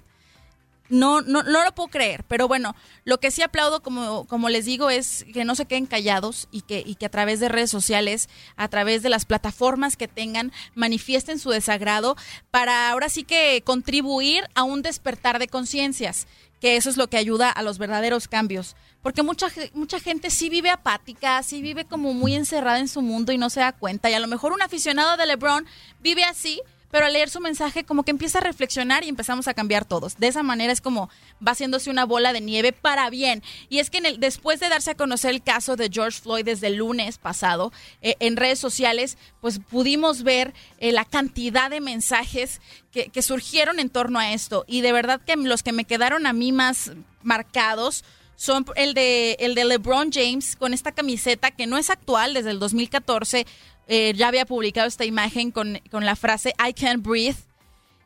[0.90, 4.66] No, no, no lo puedo creer, pero bueno, lo que sí aplaudo, como, como les
[4.66, 7.70] digo, es que no se queden callados y que, y que a través de redes
[7.70, 12.14] sociales, a través de las plataformas que tengan, manifiesten su desagrado
[12.50, 16.26] para ahora sí que contribuir a un despertar de conciencias,
[16.60, 20.48] que eso es lo que ayuda a los verdaderos cambios porque mucha, mucha gente sí
[20.48, 24.08] vive apática, sí vive como muy encerrada en su mundo y no se da cuenta.
[24.08, 25.66] Y a lo mejor un aficionado de LeBron
[26.00, 26.60] vive así,
[26.92, 30.18] pero al leer su mensaje como que empieza a reflexionar y empezamos a cambiar todos.
[30.18, 31.08] De esa manera es como
[31.44, 33.42] va haciéndose una bola de nieve para bien.
[33.70, 36.44] Y es que en el, después de darse a conocer el caso de George Floyd
[36.44, 37.72] desde el lunes pasado,
[38.02, 42.60] eh, en redes sociales, pues pudimos ver eh, la cantidad de mensajes
[42.92, 44.64] que, que surgieron en torno a esto.
[44.68, 46.92] Y de verdad que los que me quedaron a mí más
[47.22, 48.04] marcados
[48.36, 52.50] son el de, el de LeBron James con esta camiseta que no es actual, desde
[52.50, 53.46] el 2014
[53.88, 57.36] eh, ya había publicado esta imagen con, con la frase I can't breathe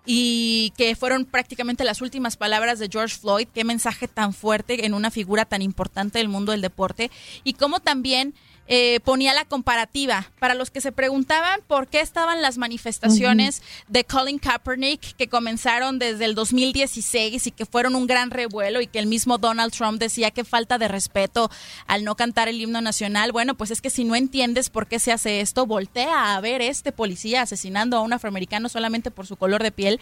[0.07, 3.49] y que fueron prácticamente las últimas palabras de George Floyd.
[3.53, 7.11] Qué mensaje tan fuerte en una figura tan importante del mundo del deporte.
[7.43, 8.35] Y cómo también
[8.69, 14.05] eh, ponía la comparativa para los que se preguntaban por qué estaban las manifestaciones de
[14.05, 18.99] Colin Kaepernick que comenzaron desde el 2016 y que fueron un gran revuelo y que
[18.99, 21.51] el mismo Donald Trump decía que falta de respeto
[21.87, 23.33] al no cantar el himno nacional.
[23.33, 26.61] Bueno, pues es que si no entiendes por qué se hace esto, voltea a ver
[26.61, 30.01] este policía asesinando a un afroamericano solamente por su color de piel.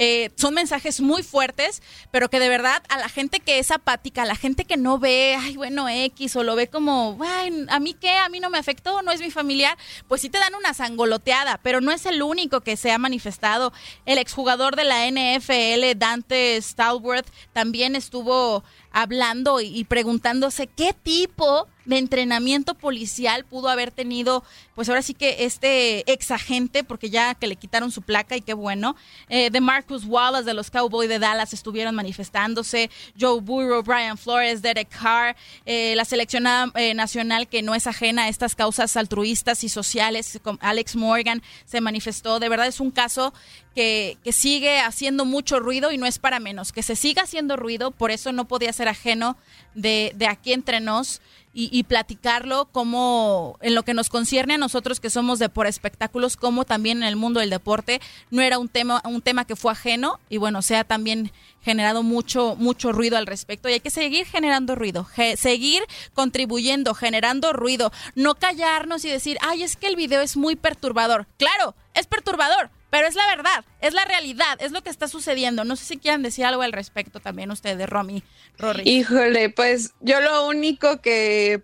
[0.00, 1.82] Eh, son mensajes muy fuertes,
[2.12, 5.00] pero que de verdad a la gente que es apática, a la gente que no
[5.00, 8.48] ve, ay, bueno, X, o lo ve como, ay, a mí qué, a mí no
[8.48, 9.76] me afectó, no es mi familiar,
[10.06, 13.72] pues sí te dan una sangoloteada, pero no es el único que se ha manifestado.
[14.06, 18.62] El exjugador de la NFL, Dante Stalworth, también estuvo
[18.92, 25.46] hablando y preguntándose qué tipo de entrenamiento policial pudo haber tenido, pues ahora sí que
[25.46, 28.94] este ex agente, porque ya que le quitaron su placa y qué bueno,
[29.30, 34.60] eh, de Marcus Wallace de los Cowboys de Dallas estuvieron manifestándose, Joe Burrow, Brian Flores,
[34.60, 35.34] Derek Carr,
[35.64, 40.38] eh, la seleccionada eh, nacional que no es ajena a estas causas altruistas y sociales,
[40.60, 43.32] Alex Morgan se manifestó, de verdad es un caso
[43.74, 47.56] que, que sigue haciendo mucho ruido y no es para menos, que se siga haciendo
[47.56, 49.36] ruido, por eso no podía ser ajeno
[49.74, 51.20] de, de aquí entre nos
[51.60, 56.36] y, platicarlo como en lo que nos concierne a nosotros que somos de por espectáculos,
[56.36, 58.00] como también en el mundo del deporte,
[58.30, 62.04] no era un tema, un tema que fue ajeno y bueno, se ha también generado
[62.04, 65.82] mucho, mucho ruido al respecto y hay que seguir generando ruido, seguir
[66.14, 71.26] contribuyendo, generando ruido, no callarnos y decir, ay, es que el video es muy perturbador.
[71.38, 75.64] Claro, es perturbador, pero es la verdad, es la realidad, es lo que está sucediendo.
[75.64, 78.22] No sé si quieran decir algo al respecto también ustedes, Romy,
[78.56, 78.82] Rory.
[78.88, 81.62] Híjole, pues yo lo único que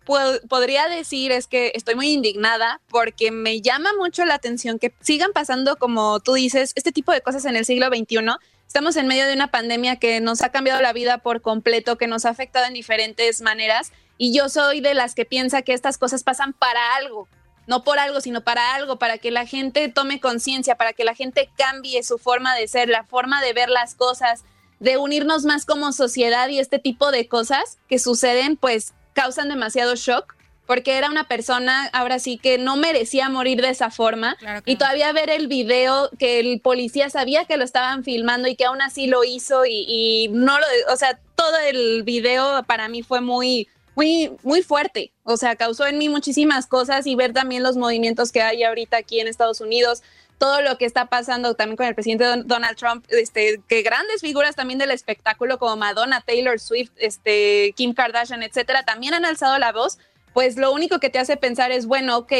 [0.48, 5.32] podría decir es que estoy muy indignada porque me llama mucho la atención que sigan
[5.32, 8.18] pasando, como tú dices, este tipo de cosas en el siglo XXI.
[8.66, 12.06] Estamos en medio de una pandemia que nos ha cambiado la vida por completo, que
[12.06, 15.98] nos ha afectado en diferentes maneras Y yo soy de las que piensa que estas
[15.98, 17.28] cosas pasan para algo,
[17.66, 21.14] no por algo, sino para algo, para que la gente tome conciencia, para que la
[21.14, 24.44] gente cambie su forma de ser, la forma de ver las cosas,
[24.80, 29.94] de unirnos más como sociedad y este tipo de cosas que suceden, pues causan demasiado
[29.94, 30.34] shock
[30.66, 34.36] porque era una persona, ahora sí, que no merecía morir de esa forma.
[34.64, 38.64] y todavía ver el video que el policía sabía que lo estaban filmando y que
[38.64, 43.02] aún así lo hizo y, y no lo, o sea, todo el video para mí
[43.02, 45.12] fue muy, muy, muy fuerte.
[45.22, 48.96] O sea, causó en mí muchísimas cosas y ver también los movimientos que hay ahorita
[48.96, 50.02] aquí en Estados Unidos,
[50.38, 54.56] todo lo que está pasando también con el presidente Donald Trump, este, que grandes figuras
[54.56, 59.72] también del espectáculo como Madonna, Taylor Swift, este, Kim Kardashian, etcétera, también han alzado la
[59.72, 59.98] voz,
[60.32, 62.32] pues lo único que te hace pensar es, bueno, ok,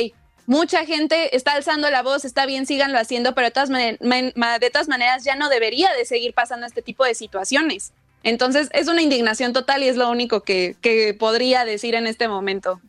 [0.46, 4.88] mucha gente está alzando la voz, está bien, síganlo haciendo, pero de todas, de todas
[4.88, 7.92] maneras ya no debería de seguir pasando este tipo de situaciones.
[8.25, 10.77] Entonces es una indignación total y es lo único que,
[11.18, 12.81] podría decir en este momento.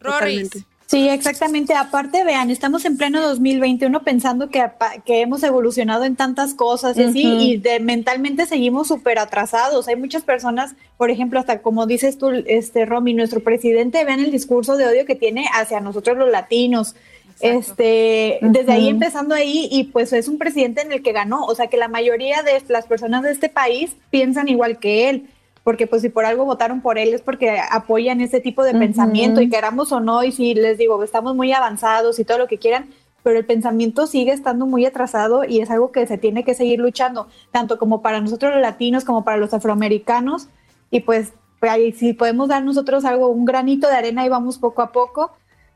[0.87, 1.73] Sí, exactamente.
[1.73, 4.63] Aparte, vean, estamos en pleno 2021 pensando que,
[5.03, 9.87] que hemos evolucionado en tantas cosas y así, y de, mentalmente seguimos súper atrasados.
[9.87, 14.31] Hay muchas personas, por ejemplo, hasta como dices tú, este Romy, nuestro presidente, vean el
[14.31, 16.95] discurso de odio que tiene hacia nosotros los latinos.
[17.39, 21.53] Este, desde ahí empezando ahí, y pues es un presidente en el que ganó, o
[21.53, 25.29] sea que la mayoría de las personas de este país piensan igual que él,
[25.63, 29.41] porque pues si por algo votaron por él es porque apoyan ese tipo de pensamiento
[29.41, 32.57] y queramos o no, y si les digo, estamos muy avanzados y todo lo que
[32.57, 32.87] quieran,
[33.23, 36.79] pero el pensamiento sigue estando muy atrasado y es algo que se tiene que seguir
[36.79, 40.47] luchando, tanto como para nosotros los latinos como para los afroamericanos,
[40.91, 44.83] y pues, pues si podemos dar nosotros algo, un granito de arena y vamos poco
[44.83, 45.31] a poco,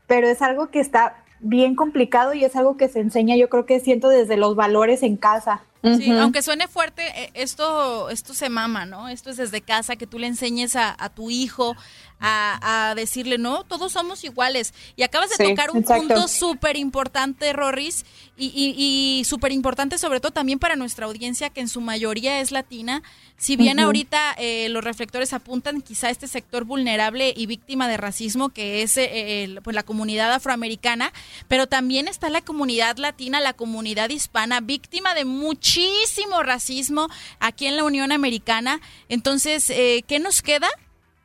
[0.06, 3.66] pero es algo que está bien complicado y es algo que se enseña, yo creo
[3.66, 5.62] que siento desde los valores en casa.
[5.82, 9.08] Sí, aunque suene fuerte, eh, esto, esto se mama, ¿no?
[9.08, 11.74] Esto es desde casa, que tú le enseñes a, a tu hijo
[12.20, 14.74] a, decirle, no, todos somos iguales.
[14.96, 18.04] Y acabas de tocar un punto súper importante, Rorris,
[18.36, 22.52] y, y, súper importante sobre todo también para nuestra audiencia, que en su mayoría es
[22.52, 23.02] latina.
[23.36, 27.96] Si bien ahorita eh, los reflectores apuntan quizá a este sector vulnerable y víctima de
[27.96, 31.12] racismo, que es eh, pues la comunidad afroamericana,
[31.48, 35.24] pero también está la comunidad latina, la comunidad hispana, víctima de
[35.70, 37.08] muchísimo racismo
[37.38, 38.80] aquí en la Unión Americana.
[39.08, 40.68] Entonces, eh, ¿qué nos queda?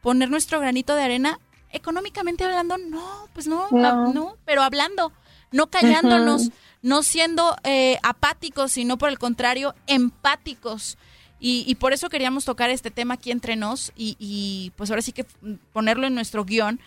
[0.06, 1.40] poner nuestro granito de arena,
[1.72, 5.12] económicamente hablando, no, pues no, no, pero hablando,
[5.52, 6.52] no callándonos,
[6.84, 11.00] no siendo eh, apáticos, sino por el contrario, empáticos.
[11.40, 15.12] Y, por eso queríamos tocar este tema aquí entre nos y, y pues ahora sí
[15.12, 15.26] que
[15.74, 16.80] ponerlo en nuestro guion,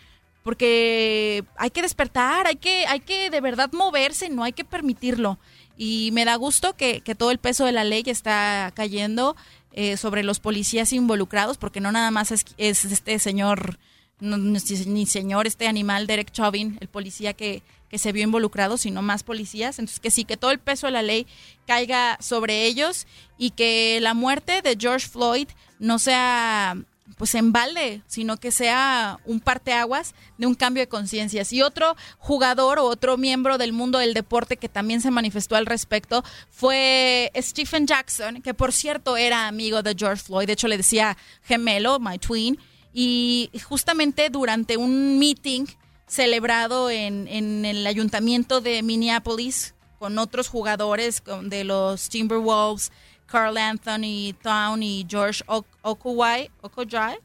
[0.44, 5.40] porque hay que despertar, hay que, hay que de verdad moverse, no hay que permitirlo.
[5.78, 9.36] Y me da gusto que, que todo el peso de la ley está cayendo
[9.72, 13.78] eh, sobre los policías involucrados, porque no nada más es, este señor,
[14.18, 19.22] ni señor, este animal, Derek Chauvin, el policía que, que se vio involucrado, sino más
[19.22, 19.78] policías.
[19.78, 21.28] Entonces, que sí, que todo el peso de la ley
[21.64, 23.06] caiga sobre ellos
[23.38, 25.48] y que la muerte de George Floyd
[25.78, 26.76] no sea
[27.16, 31.52] pues en balde, sino que sea un parteaguas de un cambio de conciencias.
[31.52, 35.66] Y otro jugador o otro miembro del mundo del deporte que también se manifestó al
[35.66, 40.76] respecto fue Stephen Jackson, que por cierto era amigo de George Floyd, de hecho le
[40.76, 42.58] decía gemelo, my twin,
[42.92, 45.66] y justamente durante un meeting
[46.06, 52.92] celebrado en, en el ayuntamiento de Minneapolis con otros jugadores de los Timberwolves,
[53.28, 56.50] Carl Anthony Town y George Okowai,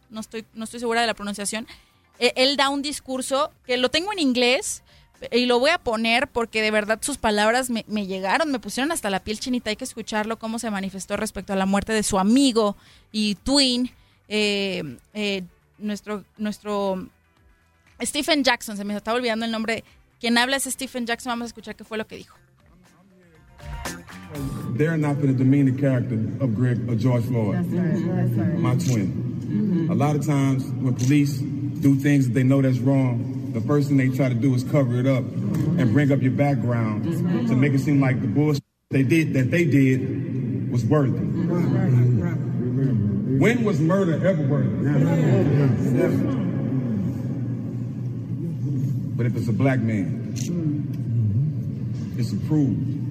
[0.10, 1.68] no estoy, no estoy segura de la pronunciación,
[2.20, 4.84] e, él da un discurso que lo tengo en inglés
[5.32, 9.10] y lo voy a poner porque de verdad sus palabras me, llegaron, me pusieron hasta
[9.10, 12.20] la piel chinita, hay que escucharlo, cómo se manifestó respecto a la muerte de su
[12.20, 12.76] amigo
[13.12, 13.90] y twin,
[14.28, 15.44] eh, eh,
[15.78, 17.08] nuestro, nuestro
[18.02, 19.84] Stephen Jackson, se me estaba olvidando el nombre,
[20.20, 22.36] quien habla es Stephen Jackson, vamos a escuchar qué fue lo que dijo.
[24.76, 28.32] They're not going to demean the character of Greg or George Floyd, that's right, that's
[28.38, 28.60] right.
[28.60, 29.12] my twin.
[29.44, 29.92] Mm-hmm.
[29.92, 33.88] A lot of times when police do things that they know that's wrong, the first
[33.88, 37.04] thing they try to do is cover it up and bring up your background
[37.48, 41.20] to make it seem like the bullshit they did that they did was worthy.
[43.38, 44.70] When was murder ever worthy?
[49.16, 50.34] But if it's a black man,
[52.18, 53.03] it's approved.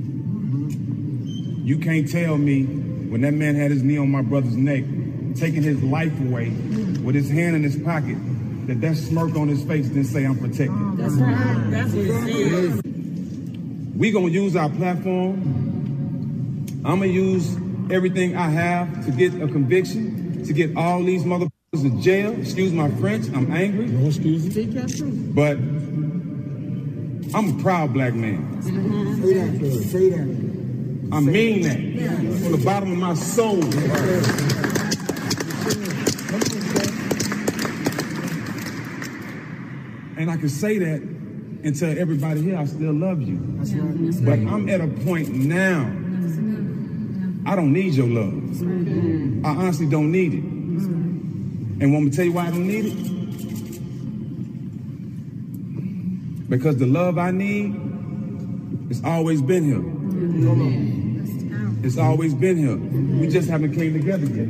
[1.63, 4.83] You can't tell me when that man had his knee on my brother's neck,
[5.37, 6.51] taking his life away
[7.05, 8.17] with his hand in his pocket,
[8.67, 10.97] that that smirk on his face didn't say I'm protected.
[10.97, 11.71] That's right.
[11.71, 12.83] That's what it is.
[13.97, 15.41] We gonna use our platform.
[16.85, 17.57] I'm gonna use
[17.91, 21.51] everything I have to get a conviction, to get all these motherfuckers
[21.85, 22.33] in jail.
[22.41, 23.29] Excuse my French.
[23.35, 23.87] I'm angry.
[23.87, 25.01] No excuses.
[25.33, 25.59] But
[27.35, 28.61] I'm a proud black man.
[28.63, 28.73] Say
[29.35, 29.83] that.
[29.85, 30.62] Say that.
[31.13, 31.77] I mean that
[32.43, 33.63] from the bottom of my soul.
[40.17, 43.37] And I can say that and tell everybody here I still love you.
[44.25, 45.83] But I'm at a point now.
[47.45, 48.63] I don't need your love.
[49.45, 50.43] I honestly don't need it.
[50.43, 52.97] And want me to tell you why I don't need it?
[56.49, 57.75] Because the love I need
[58.89, 61.02] has always been here.
[61.83, 62.77] It's always been here.
[63.21, 64.49] We just haven't came together yet.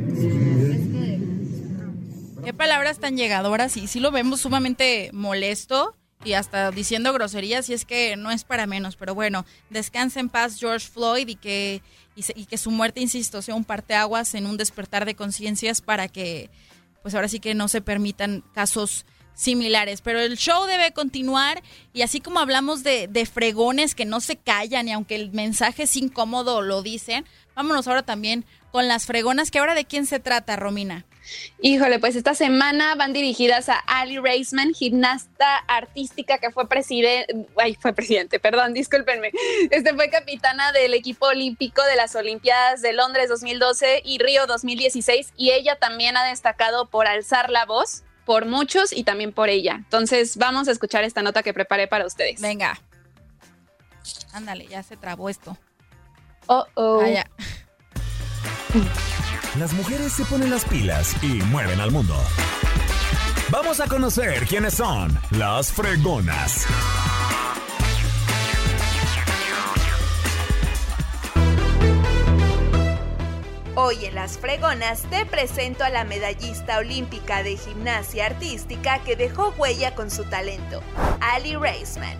[2.43, 7.73] Qué palabras tan llegadoras y sí lo vemos sumamente molesto y hasta diciendo groserías y
[7.73, 11.81] es que no es para menos, pero bueno, descansa en paz George Floyd y que,
[12.15, 15.81] y, se- y que su muerte, insisto, sea un parteaguas en un despertar de conciencias
[15.81, 16.49] para que
[17.01, 19.05] pues ahora sí que no se permitan casos
[19.35, 21.63] similares, pero el show debe continuar
[21.93, 25.83] y así como hablamos de, de fregones que no se callan y aunque el mensaje
[25.83, 27.25] es incómodo lo dicen,
[27.55, 31.05] vámonos ahora también con las fregonas, que ahora de quién se trata, Romina.
[31.61, 37.77] Híjole, pues esta semana van dirigidas a Ali Raisman, gimnasta artística que fue presidente, ay,
[37.79, 39.31] fue presidente, perdón, discúlpenme.
[39.69, 45.33] Este fue capitana del equipo olímpico de las Olimpiadas de Londres 2012 y Río 2016
[45.37, 49.75] y ella también ha destacado por alzar la voz por muchos y también por ella.
[49.75, 52.41] Entonces, vamos a escuchar esta nota que preparé para ustedes.
[52.41, 52.79] Venga.
[54.33, 55.57] Ándale, ya se trabó esto.
[56.47, 57.01] Oh, oh.
[57.01, 57.29] Ah, ya.
[59.59, 62.15] Las mujeres se ponen las pilas y mueven al mundo.
[63.49, 66.65] Vamos a conocer quiénes son las fregonas.
[73.85, 79.53] Hoy en Las Fregonas te presento a la medallista olímpica de gimnasia artística que dejó
[79.57, 80.81] huella con su talento,
[81.19, 82.17] Ali Raisman.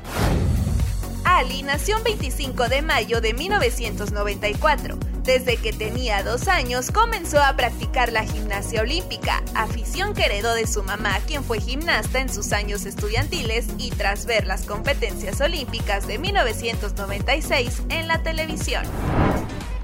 [1.23, 4.97] Ali nació el 25 de mayo de 1994.
[5.23, 10.67] Desde que tenía dos años comenzó a practicar la gimnasia olímpica, afición que heredó de
[10.67, 16.07] su mamá, quien fue gimnasta en sus años estudiantiles y tras ver las competencias olímpicas
[16.07, 18.83] de 1996 en la televisión.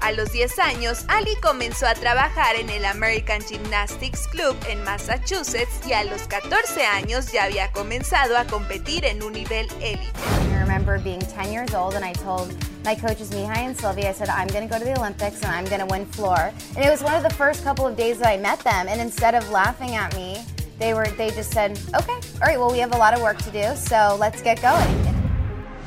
[0.00, 5.86] A los 10 años, Ali comenzó a trabajar en el American Gymnastics Club en Massachusetts
[5.86, 10.10] y a los 14 años ya había comenzado a competir en un nivel élite.
[10.50, 12.48] I remember being 10 years old and I told
[12.82, 15.52] my coaches Mihai and Sylvia, I said, I'm going to go to the Olympics and
[15.52, 16.50] I'm going to win floor.
[16.76, 18.88] And it was one of the first couple of days that I met them.
[18.88, 20.42] And instead of laughing at me,
[20.78, 23.36] they were they just said, okay, all right, well, we have a lot of work
[23.38, 25.19] to do, so let's get going.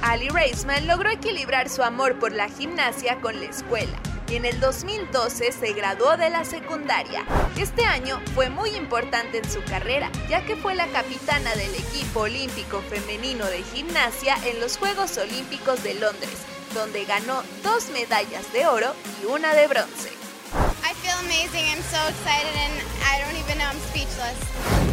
[0.03, 3.97] Ali Raisman logró equilibrar su amor por la gimnasia con la escuela
[4.29, 7.23] y en el 2012 se graduó de la secundaria.
[7.57, 12.21] Este año fue muy importante en su carrera, ya que fue la capitana del equipo
[12.21, 16.37] olímpico femenino de gimnasia en los Juegos Olímpicos de Londres,
[16.73, 20.09] donde ganó dos medallas de oro y una de bronce.
[20.83, 21.65] I feel amazing.
[21.69, 22.73] I'm so excited and
[23.07, 23.67] I don't even know.
[23.67, 24.92] I'm speechless.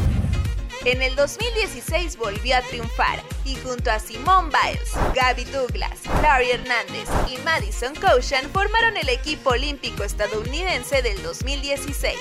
[0.86, 7.06] En el 2016 volvió a triunfar y junto a Simone Biles, Gabby Douglas, Larry Hernández
[7.28, 12.16] y Madison Cochan formaron el equipo olímpico estadounidense del 2016.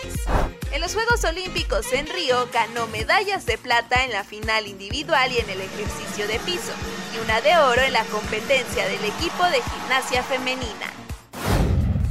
[0.74, 5.38] En los Juegos Olímpicos en Río ganó medallas de plata en la final individual y
[5.38, 6.74] en el ejercicio de piso
[7.16, 10.99] y una de oro en la competencia del equipo de gimnasia femenina.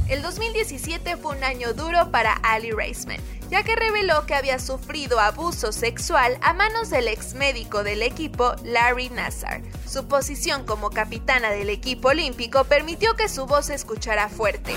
[0.09, 3.19] El 2017 fue un año duro para Ali Raisman,
[3.51, 8.55] ya que reveló que había sufrido abuso sexual a manos del ex médico del equipo,
[8.63, 9.61] Larry Nassar.
[9.87, 14.73] Su posición como capitana del equipo olímpico permitió que su voz se escuchara fuerte.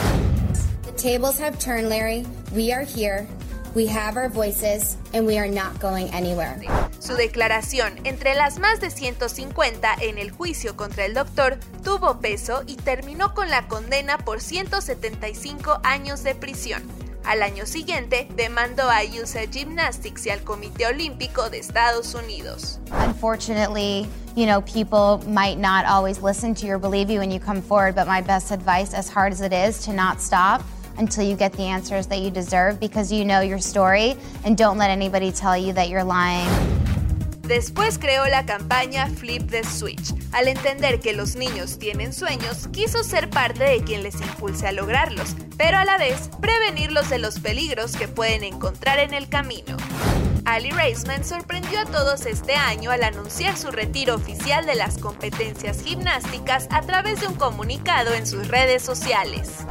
[3.74, 6.60] We have our voices and we are not going anywhere.
[6.98, 12.64] Su declaración, entre las más de 150 en el juicio contra el doctor, tuvo peso
[12.66, 16.82] y terminó con la condena por 175 años de prisión.
[17.24, 22.78] Al año siguiente, demandó a USA Gymnastics y al Comité Olímpico de Estados Unidos.
[22.90, 24.06] Unfortunately,
[24.36, 27.62] you know, people might not always listen to you or believe you when you come
[27.62, 30.60] forward, but my best advice, as hard as it is, to not stop
[30.98, 34.78] until you get the answers that you deserve because you know your story and don't
[34.78, 36.48] let anybody tell you that you're lying.
[37.42, 40.14] Después creó la campaña Flip the Switch.
[40.32, 44.72] Al entender que los niños tienen sueños, quiso ser parte de quien les impulse a
[44.72, 49.76] lograrlos, pero a la vez prevenirlos de los peligros que pueden encontrar en el camino.
[50.44, 55.82] Ali Raisman sorprendió a todos este año al anunciar su retiro oficial de las competencias
[55.82, 59.64] gimnásticas a través de un comunicado en sus redes sociales.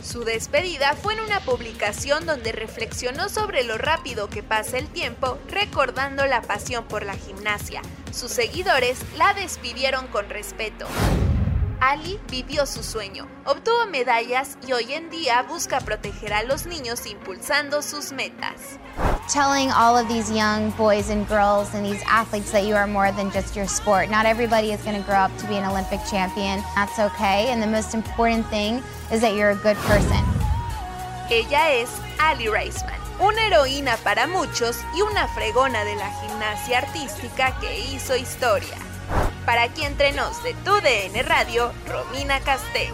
[0.00, 5.38] Su despedida fue en una publicación donde reflexionó sobre lo rápido que pasa el tiempo,
[5.48, 7.82] recordando la pasión por la gimnasia.
[8.12, 10.86] Sus seguidores la despidieron con respeto.
[11.82, 17.06] Ali vivió su sueño, obtuvo medallas y hoy en día busca proteger a los niños
[17.06, 18.78] impulsando sus metas.
[19.32, 23.10] Telling all of these young boys and girls and these athletes that you are more
[23.10, 24.08] than just your sport.
[24.10, 26.62] Not everybody is going to grow up to be an Olympic champion.
[26.76, 27.50] That's okay.
[27.50, 28.80] And the most important thing
[29.10, 30.22] is that you're a good person.
[31.32, 31.90] Ella es
[32.20, 38.14] Ali Reisman, una heroína para muchos y una fregona de la gimnasia artística que hizo
[38.14, 38.78] historia.
[39.44, 42.92] Para aquí entre nos de tu DN Radio, Romina Castell.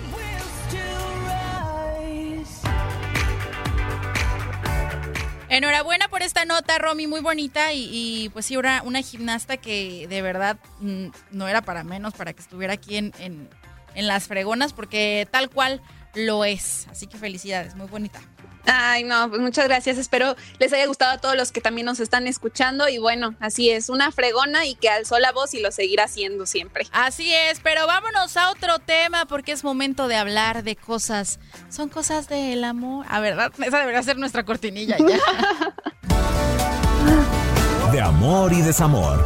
[5.50, 10.20] Enhorabuena por esta nota, Romy, muy bonita y, pues sí, una, una, gimnasta que de
[10.20, 13.48] verdad mm, no era para menos para que estuviera aquí en, en,
[13.94, 15.80] en las fregonas porque tal cual
[16.14, 16.86] lo es.
[16.90, 18.20] Así que felicidades, muy bonita.
[18.66, 19.98] Ay, no, pues muchas gracias.
[19.98, 22.88] Espero les haya gustado a todos los que también nos están escuchando.
[22.88, 26.46] Y bueno, así es, una fregona y que alzó la voz y lo seguirá haciendo
[26.46, 26.86] siempre.
[26.92, 31.38] Así es, pero vámonos a otro tema porque es momento de hablar de cosas.
[31.70, 33.06] Son cosas del amor.
[33.08, 35.06] A verdad, esa debería ser nuestra cortinilla ya.
[37.92, 39.24] de amor y desamor.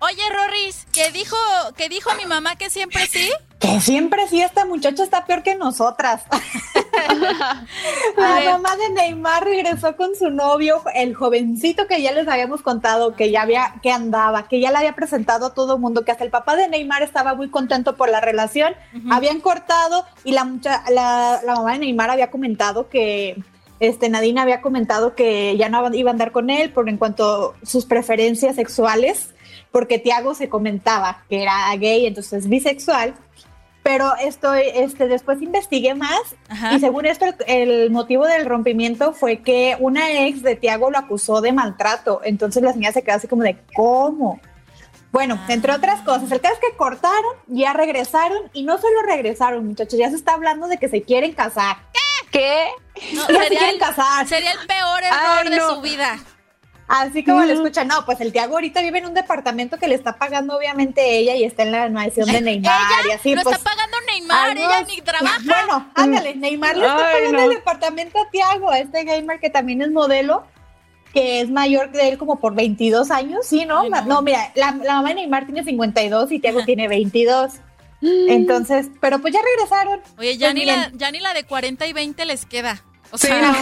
[0.00, 1.36] Oye, Rorris, que dijo,
[1.76, 3.30] que dijo mi mamá que siempre sí.
[3.64, 6.24] Que siempre sí, esta muchacha está peor que nosotras.
[8.16, 13.14] La mamá de Neymar regresó con su novio, el jovencito que ya les habíamos contado,
[13.14, 16.12] que ya había, que andaba, que ya le había presentado a todo el mundo, que
[16.12, 18.74] hasta el papá de Neymar estaba muy contento por la relación.
[18.92, 19.16] Uh -huh.
[19.16, 20.44] Habían cortado y la,
[20.90, 23.42] la, la mamá de Neymar había comentado que
[23.80, 27.54] este, Nadine había comentado que ya no iba a andar con él por en cuanto
[27.62, 29.34] a sus preferencias sexuales,
[29.70, 33.14] porque Tiago se comentaba que era gay, entonces bisexual.
[33.84, 36.72] Pero estoy, este, después investigué más Ajá.
[36.72, 40.98] y según esto el, el, motivo del rompimiento fue que una ex de Tiago lo
[40.98, 42.20] acusó de maltrato.
[42.24, 44.40] Entonces la señora se quedó así como de ¿cómo?
[45.14, 45.46] Bueno, ah.
[45.52, 49.96] entre otras cosas, el caso es que cortaron, ya regresaron y no solo regresaron, muchachos,
[49.96, 51.76] ya se está hablando de que se quieren casar.
[51.92, 52.30] ¿Qué?
[52.32, 53.14] ¿Qué?
[53.14, 54.26] No, ya se quieren el, casar.
[54.26, 56.18] Sería el peor error Ay, de su vida.
[57.00, 57.46] Así como mm.
[57.46, 60.56] lo escuchan, no, pues el Tiago ahorita vive en un departamento que le está pagando
[60.56, 63.08] obviamente ella y está en la mansión de Neymar ¿Ella?
[63.08, 63.34] y así.
[63.34, 65.40] Lo pues, está pagando Neymar, algo- ella ni trabaja.
[65.44, 67.44] Bueno, ándale, Neymar le está Ay, pagando no.
[67.44, 70.44] el departamento a Tiago, a este gamer que también es modelo,
[71.12, 73.80] que es mayor que él como por 22 años, ¿sí, no?
[73.80, 74.02] Ay, no.
[74.02, 74.22] no.
[74.22, 77.52] mira, la, la mamá de Neymar tiene 52 y Tiago tiene 22.
[78.28, 80.00] Entonces, pero pues ya regresaron.
[80.18, 82.82] Oye, ya Pues ni, la, ya ni la de 40 y 20 les queda.
[83.10, 83.52] O Sí, sea,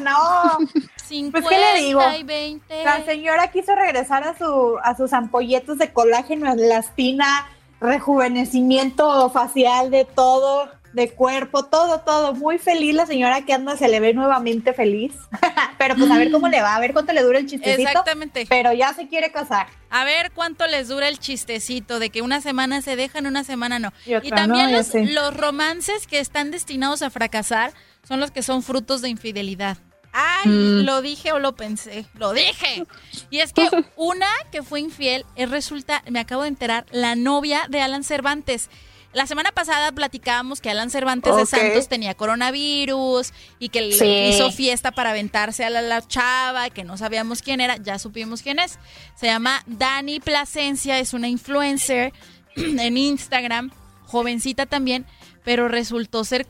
[0.00, 0.58] no.
[1.04, 2.02] 50 Pues, ¿qué le digo?
[2.18, 2.84] y 20.
[2.84, 7.46] La señora quiso regresar a su a sus ampolletos de colágeno, elastina,
[7.80, 12.34] rejuvenecimiento facial de todo, de cuerpo, todo, todo.
[12.34, 15.12] Muy feliz la señora que anda, se le ve nuevamente feliz.
[15.78, 17.88] Pero pues a ver cómo le va, a ver cuánto le dura el chistecito.
[17.88, 18.46] Exactamente.
[18.48, 19.66] Pero ya se quiere casar.
[19.90, 23.78] A ver cuánto les dura el chistecito de que una semana se dejan, una semana
[23.78, 23.92] no.
[24.06, 27.72] Y también no, los, los romances que están destinados a fracasar
[28.06, 29.78] son los que son frutos de infidelidad.
[30.16, 30.84] Ay, Mm.
[30.84, 32.86] lo dije o lo pensé, lo dije.
[33.30, 37.66] Y es que una que fue infiel es resulta, me acabo de enterar, la novia
[37.68, 38.70] de Alan Cervantes.
[39.12, 41.46] La semana pasada platicábamos que Alan Cervantes de.
[41.46, 46.82] Santos tenía coronavirus y que le hizo fiesta para aventarse a la, la chava, que
[46.84, 48.78] no sabíamos quién era, ya supimos quién es.
[49.14, 52.12] Se llama Dani Plasencia, es una influencer
[52.56, 53.70] en Instagram,
[54.06, 55.06] jovencita también,
[55.44, 56.46] pero resultó ser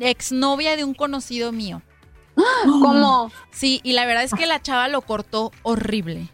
[0.00, 1.82] exnovia de un conocido mío.
[2.64, 3.30] ¿Cómo?
[3.50, 6.28] Sí, y la verdad es que la chava lo cortó horrible.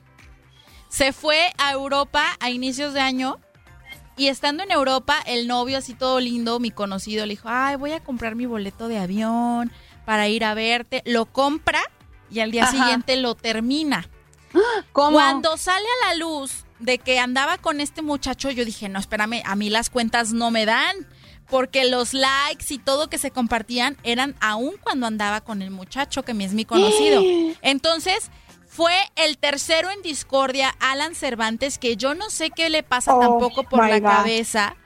[0.89, 3.39] Se fue a Europa a inicios de año
[4.17, 7.93] y estando en Europa, el novio así todo lindo, mi conocido, le dijo, ay, voy
[7.93, 9.71] a comprar mi boleto de avión
[10.05, 11.03] para ir a verte.
[11.07, 11.81] Lo compra
[12.31, 12.73] y al día Ajá.
[12.73, 14.09] siguiente lo termina.
[14.93, 15.13] ¿Cómo?
[15.13, 19.43] Cuando sale a la luz de que andaba con este muchacho, yo dije, no, espérame,
[19.45, 20.97] a mí las cuentas no me dan.
[21.51, 26.23] Porque los likes y todo que se compartían eran aún cuando andaba con el muchacho,
[26.23, 27.23] que es mi conocido.
[27.63, 28.31] Entonces,
[28.69, 33.21] fue el tercero en discordia, Alan Cervantes, que yo no sé qué le pasa Oh,
[33.21, 34.07] tampoco por la God.
[34.07, 34.77] cabeza.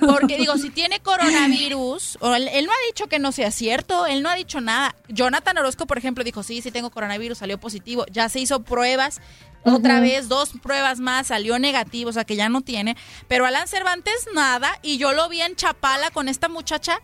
[0.00, 4.06] Porque digo, si tiene coronavirus, o él, él no ha dicho que no sea cierto,
[4.06, 4.94] él no ha dicho nada.
[5.08, 9.20] Jonathan Orozco, por ejemplo, dijo, sí, sí tengo coronavirus, salió positivo, ya se hizo pruebas,
[9.64, 12.96] otra vez, dos pruebas más, salió negativo, o sea que ya no tiene.
[13.26, 17.00] Pero Alan Cervantes, nada, y yo lo vi en Chapala con esta muchacha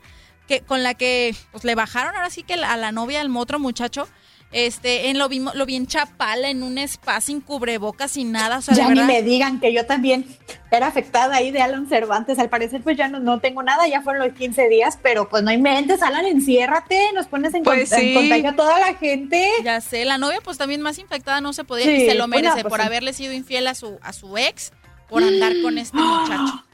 [0.46, 3.58] que con la que pues, le bajaron ahora sí que a la novia del otro
[3.58, 4.08] muchacho.
[4.54, 8.58] Este, en lo vi, lo vi en Chapala, en un spa sin cubrebocas, sin nada.
[8.58, 10.24] O sea, ya ni me digan que yo también
[10.70, 12.38] era afectada ahí de Alan Cervantes.
[12.38, 15.42] Al parecer, pues ya no, no tengo nada, ya fueron los 15 días, pero pues
[15.42, 18.14] no hay mentes, Alan, enciérrate, nos pones en, Pues con- en sí.
[18.14, 19.50] contagio a toda la gente.
[19.64, 22.28] Ya sé, la novia pues también más infectada no se podía Sí, y se lo
[22.28, 22.86] merece pues, por sí.
[22.86, 24.72] haberle sido infiel a su a su ex
[25.08, 26.64] por andar con este muchacho.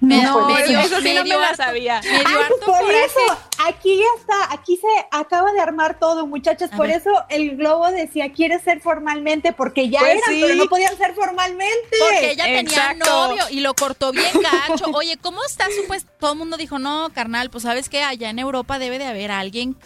[0.00, 2.00] No, eso sí no me la sabía.
[2.04, 3.04] Ay, por coraje.
[3.06, 6.70] eso, aquí ya está, aquí se acaba de armar todo, muchachas.
[6.72, 6.96] A por ver.
[6.98, 9.52] eso el globo decía, ¿quieres ser formalmente?
[9.54, 10.40] Porque ya Pues eran, sí.
[10.42, 11.96] pero no podían ser formalmente.
[11.98, 13.28] Porque ella tenía Exacto.
[13.28, 14.30] novio y lo cortó bien
[14.68, 14.84] gacho.
[14.92, 16.06] Oye, ¿cómo está su pues?
[16.20, 19.30] Todo el mundo dijo, no, carnal, pues sabes que allá en Europa debe de haber
[19.30, 19.76] alguien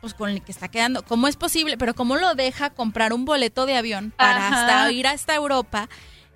[0.00, 1.02] pues con el que está quedando.
[1.02, 1.76] ¿Cómo es posible?
[1.76, 4.60] Pero ¿cómo lo deja comprar un boleto de avión para Ajá.
[4.62, 5.88] hasta ir hasta Europa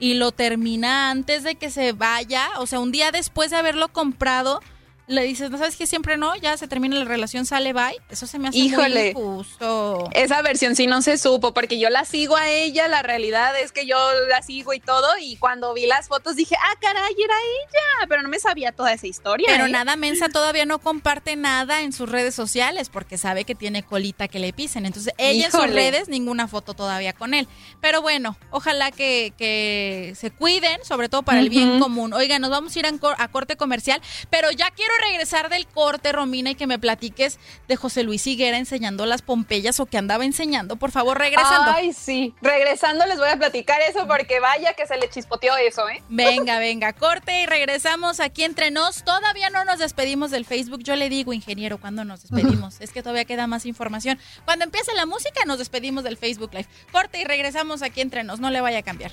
[0.04, 2.50] y lo termina antes de que se vaya?
[2.58, 4.60] O sea, un día después de haberlo comprado,
[5.06, 8.00] le dices, no sabes que siempre no, ya se termina la relación, sale bye.
[8.08, 9.12] Eso se me hace Híjole.
[9.14, 10.08] muy injusto.
[10.12, 13.72] Esa versión sí no se supo, porque yo la sigo a ella, la realidad es
[13.72, 13.96] que yo
[14.28, 18.22] la sigo y todo, y cuando vi las fotos dije, ah, caray, era ella, pero
[18.22, 19.46] no me sabía toda esa historia.
[19.50, 19.70] Pero ¿eh?
[19.70, 24.28] nada, Mensa todavía no comparte nada en sus redes sociales porque sabe que tiene colita
[24.28, 24.86] que le pisen.
[24.86, 27.46] Entonces, ella en sus redes, ninguna foto todavía con él.
[27.80, 32.12] Pero bueno, ojalá que, que se cuiden, sobre todo para el bien común.
[32.14, 34.00] Oiga, nos vamos a ir a corte comercial,
[34.30, 37.38] pero ya quiero regresar del corte, Romina, y que me platiques
[37.68, 40.76] de José Luis Higuera enseñando las pompeyas o que andaba enseñando.
[40.76, 41.72] Por favor, regresando.
[41.72, 42.34] Ay, sí.
[42.40, 46.02] Regresando les voy a platicar eso porque vaya que se le chispoteó eso, ¿eh?
[46.08, 49.04] Venga, venga, corte y regresamos aquí entre nos.
[49.04, 50.82] Todavía no nos despedimos del Facebook.
[50.82, 52.80] Yo le digo, ingeniero, ¿cuándo nos despedimos?
[52.80, 54.18] Es que todavía queda más información.
[54.44, 56.68] Cuando empiece la música, nos despedimos del Facebook Live.
[56.92, 58.40] Corte y regresamos aquí entre nos.
[58.40, 59.12] No le vaya a cambiar.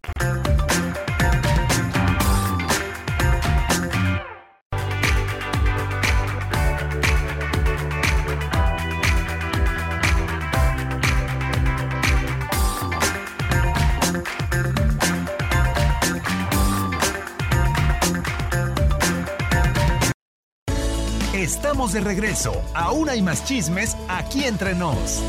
[21.33, 22.53] Estamos de regreso.
[22.73, 25.21] Aún hay más chismes aquí entre nos.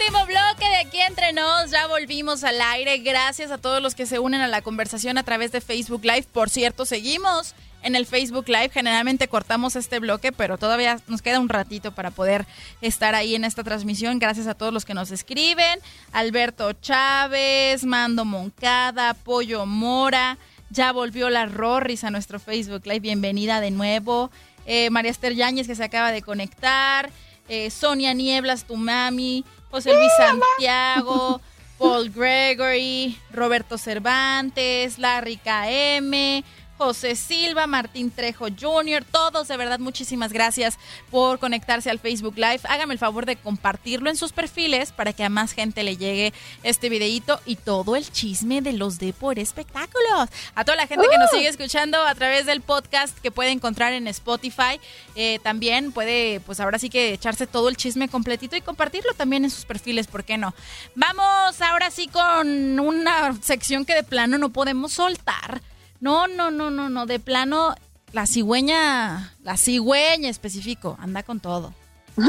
[0.00, 2.98] Último bloque de aquí entre nos, ya volvimos al aire.
[2.98, 6.24] Gracias a todos los que se unen a la conversación a través de Facebook Live.
[6.32, 8.70] Por cierto, seguimos en el Facebook Live.
[8.70, 12.46] Generalmente cortamos este bloque, pero todavía nos queda un ratito para poder
[12.80, 14.18] estar ahí en esta transmisión.
[14.18, 15.80] Gracias a todos los que nos escriben.
[16.12, 20.38] Alberto Chávez, Mando Moncada, Pollo Mora.
[20.70, 23.00] Ya volvió la Rorris a nuestro Facebook Live.
[23.00, 24.30] Bienvenida de nuevo.
[24.64, 27.10] Eh, María Esther Yáñez que se acaba de conectar.
[27.50, 29.44] Eh, Sonia Nieblas, tu mami.
[29.70, 31.40] José Luis Santiago.
[31.78, 33.16] Paul Gregory.
[33.32, 34.98] Roberto Cervantes.
[34.98, 36.42] Larry KM.
[36.80, 40.78] José Silva, Martín Trejo Jr., todos de verdad muchísimas gracias
[41.10, 42.60] por conectarse al Facebook Live.
[42.64, 46.32] Hágame el favor de compartirlo en sus perfiles para que a más gente le llegue
[46.62, 50.30] este videíto y todo el chisme de los de por espectáculos.
[50.54, 53.92] A toda la gente que nos sigue escuchando a través del podcast que puede encontrar
[53.92, 54.80] en Spotify,
[55.16, 59.44] eh, también puede, pues ahora sí que echarse todo el chisme completito y compartirlo también
[59.44, 60.54] en sus perfiles, ¿por qué no?
[60.94, 65.60] Vamos ahora sí con una sección que de plano no podemos soltar.
[66.00, 67.04] No, no, no, no, no.
[67.04, 67.74] De plano,
[68.12, 71.74] la cigüeña, la cigüeña específico, anda con todo.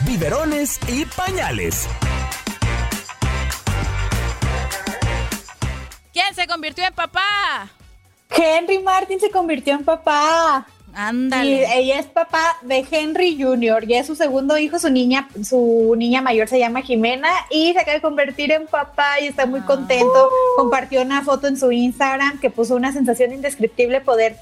[0.00, 1.88] Biberones y pañales.
[6.12, 7.70] ¿Quién se convirtió en papá?
[8.28, 10.66] Henry Martin se convirtió en papá.
[10.94, 11.50] Ándale.
[11.50, 13.84] Y ella es papá de Henry Jr.
[13.88, 17.80] y es su segundo hijo, su niña, su niña mayor se llama Jimena y se
[17.80, 20.30] acaba de convertir en papá y está muy contento.
[20.56, 24.36] Compartió una foto en su Instagram que puso una sensación indescriptible poder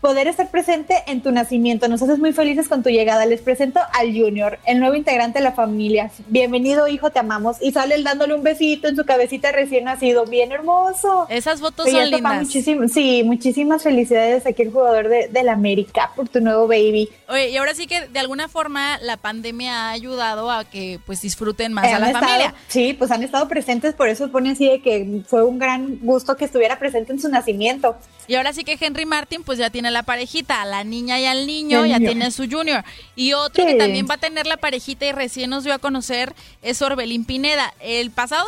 [0.00, 1.88] poder estar presente en tu nacimiento.
[1.88, 3.26] Nos haces muy felices con tu llegada.
[3.26, 6.10] Les presento al Junior, el nuevo integrante de la familia.
[6.28, 7.58] Bienvenido, hijo, te amamos.
[7.60, 10.24] Y sale dándole un besito en su cabecita recién nacido.
[10.24, 11.26] Bien hermoso.
[11.28, 12.48] Esas fotos son lindas.
[12.48, 17.08] sí, muchísimas felicidades aquí el jugador de, la América por tu nuevo baby.
[17.28, 21.22] Oye, y ahora sí que de alguna forma la pandemia ha ayudado a que pues
[21.22, 22.54] disfruten más a la familia.
[22.68, 26.36] Sí, pues han estado presentes, por eso pone así de que fue un gran gusto
[26.36, 27.96] que estuviera presente en su nacimiento.
[28.28, 31.26] Y ahora sí que Henry Martin pues ya tiene la parejita, a la niña y
[31.26, 32.84] al niño, ya tiene su junior.
[33.16, 36.34] Y otro que también va a tener la parejita y recién nos dio a conocer
[36.62, 37.74] es Orbelín Pineda.
[37.80, 38.46] El pasado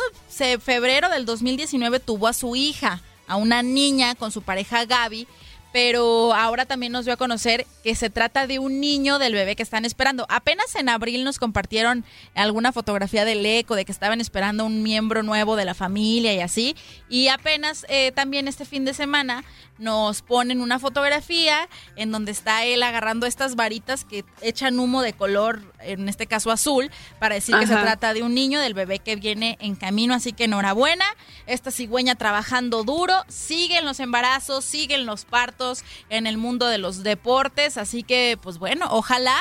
[0.59, 5.27] febrero del 2019 tuvo a su hija, a una niña con su pareja Gaby
[5.73, 9.55] pero ahora también nos dio a conocer que se trata de un niño del bebé
[9.55, 10.27] que están esperando.
[10.29, 12.05] Apenas en abril nos compartieron
[12.35, 16.41] alguna fotografía del eco, de que estaban esperando un miembro nuevo de la familia y
[16.41, 16.75] así.
[17.09, 19.43] Y apenas eh, también este fin de semana
[19.79, 25.13] nos ponen una fotografía en donde está él agarrando estas varitas que echan humo de
[25.13, 28.99] color, en este caso azul, para decir que se trata de un niño, del bebé
[28.99, 30.13] que viene en camino.
[30.13, 31.05] Así que enhorabuena,
[31.47, 35.62] esta cigüeña trabajando duro, siguen los embarazos, siguen los partos
[36.09, 37.77] en el mundo de los deportes.
[37.77, 39.35] Así que, pues bueno, ojalá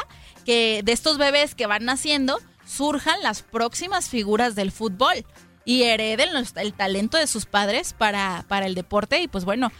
[0.44, 5.24] que de estos bebés que van naciendo surjan las próximas figuras del fútbol
[5.64, 9.20] y hereden el talento de sus padres para, para el deporte.
[9.20, 9.70] Y pues bueno,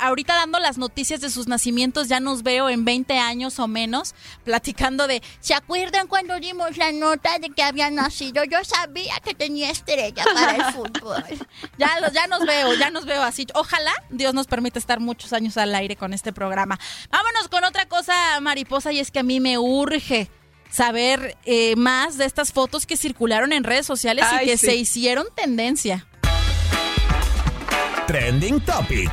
[0.00, 4.14] ahorita dando las noticias de sus nacimientos, ya nos veo en 20 años o menos
[4.44, 8.44] platicando de, ¿se acuerdan cuando dimos la nota de que había nacido?
[8.44, 11.24] Yo sabía que tenía estrella para el fútbol.
[11.78, 13.46] ya, ya nos veo, ya nos veo así.
[13.54, 16.78] Ojalá Dios nos permita estar muchos años al aire con este programa.
[17.10, 20.30] Vámonos con otra cosa, mariposa, y es que a mí me urge
[20.70, 25.26] saber eh, más de estas fotos que circularon en redes sociales y que se hicieron
[25.34, 26.06] tendencia.
[28.06, 29.10] Trending Topic.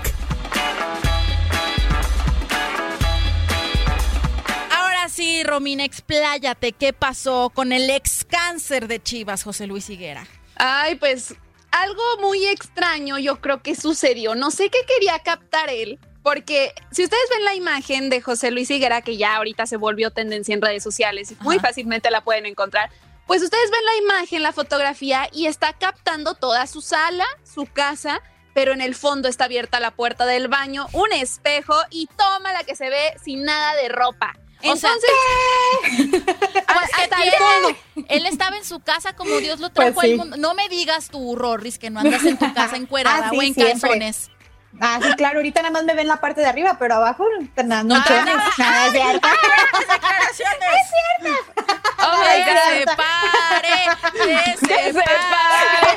[4.71, 6.71] Ahora sí, Romina, expláyate.
[6.71, 10.25] ¿Qué pasó con el ex cáncer de Chivas, José Luis Higuera?
[10.55, 11.35] Ay, pues
[11.71, 14.35] algo muy extraño yo creo que sucedió.
[14.35, 18.71] No sé qué quería captar él, porque si ustedes ven la imagen de José Luis
[18.71, 22.47] Higuera, que ya ahorita se volvió tendencia en redes sociales y muy fácilmente la pueden
[22.47, 22.89] encontrar,
[23.27, 28.23] pues ustedes ven la imagen, la fotografía y está captando toda su sala, su casa,
[28.55, 32.63] pero en el fondo está abierta la puerta del baño, un espejo y toma la
[32.63, 34.35] que se ve sin nada de ropa.
[34.63, 35.11] Entonces,
[36.67, 37.17] hasta
[38.07, 40.37] él estaba en su casa como Dios lo trajo pues al mundo.
[40.37, 43.53] No me digas tú, Rorris, que no andas en tu casa encuerada ah, o en
[43.53, 44.31] calzones.
[44.79, 47.25] Ah, sí, claro, ahorita nada más me ven la parte de arriba, pero abajo
[47.55, 47.95] no, no, no,
[48.57, 49.27] nada, es cierto.
[50.27, 51.39] es cierto.
[52.07, 53.77] Oh que se pare,
[54.59, 55.95] que se pare.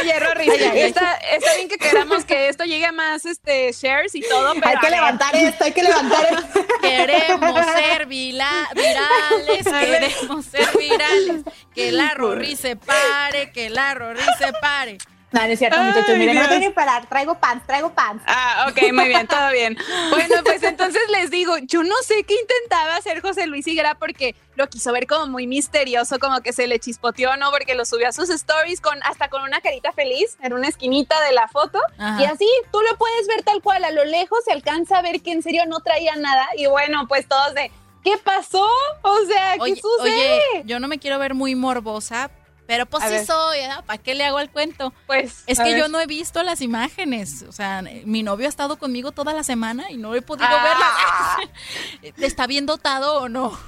[0.00, 4.20] Oye, Rory, está, está, bien que queramos que esto llegue a más este, shares y
[4.20, 4.68] todo, pero...
[4.68, 6.66] Hay que levantar esto, hay que levantar esto.
[6.80, 11.42] Queremos ser virales, queremos ser virales.
[11.74, 14.98] Que la Rory se pare, que la Rory se pare.
[15.30, 16.16] No, no es cierto, muchachos.
[16.16, 17.06] Miren, no que parar.
[17.06, 18.24] Traigo pants, traigo pants.
[18.26, 19.76] Ah, ok, muy bien, todo bien.
[20.10, 24.34] Bueno, pues entonces les digo, yo no sé qué intentaba hacer José Luis Higuera porque
[24.54, 27.50] lo quiso ver como muy misterioso, como que se le chispoteó, ¿no?
[27.50, 31.20] Porque lo subió a sus stories con hasta con una carita feliz en una esquinita
[31.20, 31.78] de la foto.
[32.18, 35.20] Y así tú lo puedes ver tal cual, a lo lejos se alcanza a ver
[35.20, 36.48] que en serio no traía nada.
[36.56, 37.70] Y bueno, pues todos de,
[38.02, 38.66] ¿qué pasó?
[39.02, 40.40] O sea, ¿qué sucede?
[40.54, 42.30] Oye, yo no me quiero ver muy morbosa,
[42.68, 43.70] pero pues sí soy, ¿eh?
[43.86, 44.92] ¿para qué le hago el cuento?
[45.06, 48.78] Pues es que yo no he visto las imágenes, o sea, mi novio ha estado
[48.78, 51.38] conmigo toda la semana y no he podido ah.
[51.40, 52.14] verlas.
[52.18, 53.58] ¿Está bien dotado o no?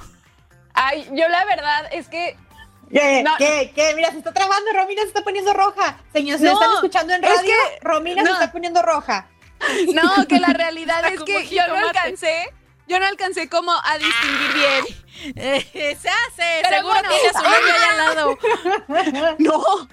[0.74, 2.36] Ay, yo la verdad es que
[2.92, 3.24] ¿Qué?
[3.38, 3.72] ¿Qué?
[3.74, 3.94] ¿Qué?
[3.96, 5.98] Mira, se está trabando, Romina se está poniendo roja.
[6.12, 9.28] Señores, se están escuchando en radio, Romina se está poniendo roja.
[9.94, 12.52] No, que la realidad es que yo no alcancé
[12.90, 14.84] yo no alcancé como a distinguir bien.
[15.36, 18.38] Eh, se hace, seguro bueno, tiene a su novio ahí al lado.
[19.38, 19.88] No.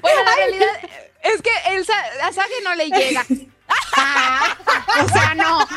[0.00, 0.80] Bueno, la realidad
[1.22, 1.82] es que el
[2.22, 3.26] asaje no le llega.
[5.04, 5.68] o sea, no.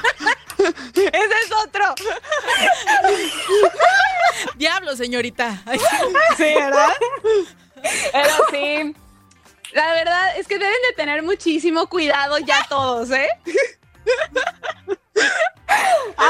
[0.57, 1.93] Ese es otro.
[4.55, 5.61] Diablo, señorita.
[6.37, 6.93] Sí, ¿verdad?
[8.13, 8.95] Pero sí.
[9.73, 13.27] La verdad es que deben de tener muchísimo cuidado ya todos, ¿eh?
[16.17, 16.29] ¡Ay,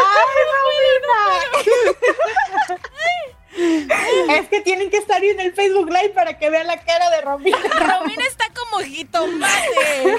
[4.30, 7.22] Es que tienen que estar en el Facebook Live para que vean la cara de
[7.22, 7.57] Romina.
[7.57, 9.53] Romina está como jitomate.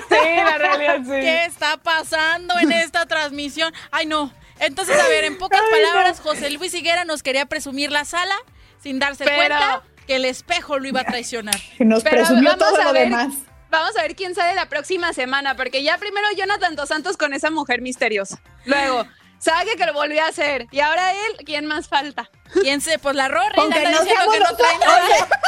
[0.09, 1.11] Sí, la realidad sí.
[1.11, 3.73] ¿Qué está pasando en esta transmisión?
[3.91, 4.33] Ay, no.
[4.61, 8.35] Entonces, a ver, en pocas palabras, José Luis Higuera nos quería presumir la sala
[8.83, 11.57] sin darse cuenta que el espejo lo iba a traicionar.
[11.81, 13.33] Nos presumió todo lo demás
[13.75, 17.33] vamos a ver quién sale la próxima semana, porque ya primero Jonathan Dos Santos con
[17.35, 18.41] esa mujer misteriosa.
[18.65, 19.05] Luego,
[19.39, 20.69] Sague que lo volvió a hacer.
[20.71, 22.31] Y ahora él, ¿quién más falta?
[22.63, 22.99] ¿Quién se?
[22.99, 23.55] Pues la Rory.
[23.57, 25.01] Con que no diciendo seamos que no trae nada.
[25.03, 25.29] nosotros.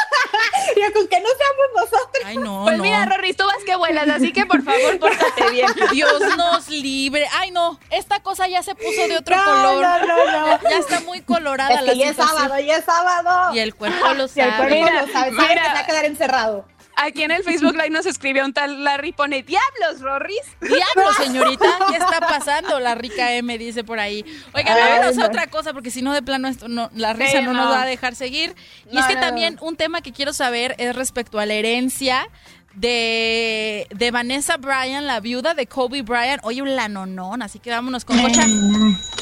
[0.77, 2.23] Ya, con que no seamos nosotros.
[2.27, 2.82] Ay, no, Pues no.
[2.82, 5.69] mira, Rory, tú vas que vuelas, así que por favor, pórtate bien.
[5.93, 7.27] Dios nos libre.
[7.39, 9.82] Ay, no, esta cosa ya se puso de otro No, color.
[9.82, 10.62] no, no, no.
[10.62, 12.39] Ya, ya está muy colorada Es la ya es situación.
[12.39, 13.55] sábado, ya es sábado.
[13.55, 14.57] Y el cuerpo lo Y el sabe.
[14.57, 15.31] cuerpo Mira, lo sabe.
[15.36, 15.62] Sabe mira.
[15.62, 16.69] que se va a quedar encerrado.
[16.98, 20.40] Aquí en el Facebook Live nos escribió un tal Larry, pone, diablos, Rorris.
[20.62, 22.81] Diablo, señorita, ¿qué está pasando?
[22.81, 24.24] La rica M dice por ahí.
[24.55, 27.39] Oigan, Ay, vámonos a otra cosa, porque si no, de plano, esto no, la risa
[27.39, 27.70] Sí, no, nos no.
[27.70, 28.55] va a dejar seguir.
[28.90, 31.52] Y No, es que no, también un tema que quiero saber es respecto a la
[31.52, 32.28] herencia
[32.74, 36.40] de, de Vanessa Bryan, la viuda de Kobe Bryant.
[36.44, 38.44] Oye, un lanonón, así que vámonos con Cocha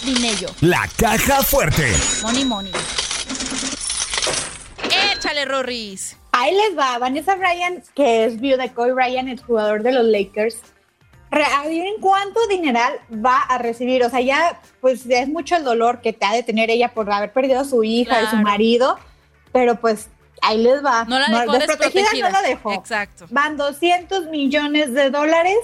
[0.05, 0.49] Dinello.
[0.61, 1.93] La caja fuerte.
[2.23, 2.73] Money, money.
[5.13, 6.17] Échale, Rorris.
[6.37, 6.99] Ahí les va.
[6.99, 10.59] Vanessa Bryan, que es viuda de Kobe Bryant, el jugador de los Lakers.
[11.31, 12.93] Adivinen cuánto dineral
[13.25, 14.05] va a recibir.
[14.05, 16.93] O sea, ya, pues ya es mucho el dolor que te ha de tener ella
[16.95, 18.45] por haber perdido a su hija y su Claro.
[18.45, 18.99] marido.
[19.53, 20.09] Pero pues
[20.43, 21.05] ahí les va.
[21.07, 22.01] No la dejó desprotegida.
[22.03, 22.29] desprotegida.
[22.29, 22.73] no la dejó.
[22.75, 23.27] Exacto.
[23.31, 25.57] Van 200 millones de dólares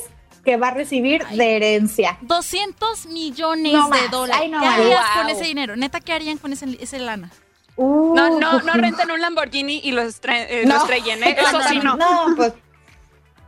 [0.45, 2.19] que va a recibir de herencia.
[2.23, 4.43] 200 millones No de dólares.
[4.43, 5.23] Ay, no ¿Qué harías Wow.
[5.23, 5.77] con ese dinero?
[5.77, 7.31] Neta, ¿qué harían con ese, ese lana?
[7.83, 11.35] Uh, No, no, no renten un Lamborghini y lo, eh, estrellen, ¿eh?
[11.39, 11.97] Eso sí no.
[11.97, 12.53] No, pues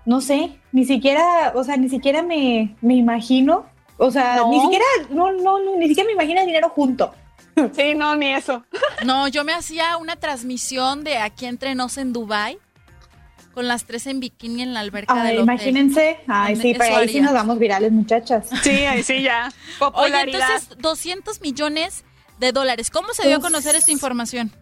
[0.07, 3.67] no sé, ni siquiera, o sea, ni siquiera me, me imagino,
[3.99, 4.49] o sea, No.
[4.51, 7.15] ni siquiera, no, no, no, ni siquiera me imagino el dinero junto.
[7.77, 8.65] Sí, no, ni eso.
[9.05, 12.59] No, yo me hacía una transmisión de aquí entre nos en Dubai
[13.53, 15.43] con las tres en bikini en la alberca Ay, del hotel.
[15.43, 18.49] imagínense, ay, sí, pero ahí sí nos vamos virales, muchachas.
[18.63, 19.53] Sí, ahí sí ya.
[19.93, 22.03] Oye, entonces 200 millones
[22.43, 22.91] de dólares.
[22.91, 23.45] ¿Cómo se dio a Uf.
[23.45, 24.53] conocer esta información?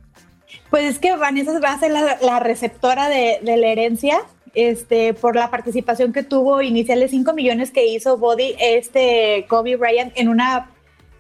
[0.70, 4.20] Pues es que Vanessa va a ser la, la receptora de, de la herencia,
[4.55, 9.77] este, por la participación que tuvo inicial de 5 millones que hizo Body, este Kobe
[9.77, 10.70] Bryant en una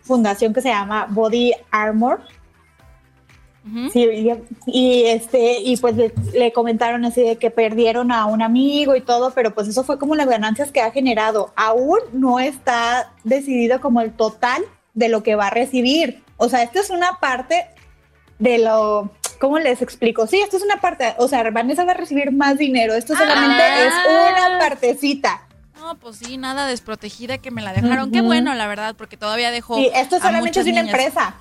[0.02, 2.20] fundación que se llama Body Armor.
[3.92, 4.32] Sí, y,
[4.66, 9.02] y, este, y pues le, le comentaron así de que perdieron a un amigo y
[9.02, 11.52] todo, pero pues eso fue como las ganancias que ha generado.
[11.56, 14.62] Aún no está decidido como el total
[14.94, 16.22] de lo que va a recibir.
[16.42, 17.66] O sea, esto es una parte
[18.38, 20.26] de lo, ¿cómo les explico?
[20.26, 23.62] Sí, esto es una parte, o sea, Vanessa va a recibir más dinero, esto solamente
[23.62, 23.86] Ah.
[23.86, 23.92] es
[24.48, 25.42] una partecita.
[25.78, 28.10] No, pues sí, nada desprotegida que me la dejaron.
[28.10, 29.76] Qué bueno, la verdad, porque todavía dejó.
[29.76, 30.94] Sí, esto solamente es una niñas.
[30.94, 31.34] empresa.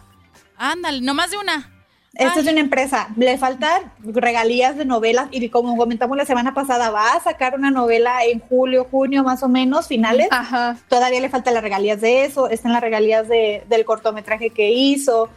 [0.58, 1.72] Ándale, no más de una.
[2.14, 2.46] Esto Ay.
[2.46, 3.10] es una empresa.
[3.16, 7.72] Le faltan regalías de novelas y como comentamos la semana pasada, va a sacar una
[7.72, 10.28] novela en julio, junio más o menos, finales.
[10.32, 10.78] Ajá.
[10.88, 15.30] Todavía le faltan las regalías de eso, están las regalías de, del cortometraje que hizo,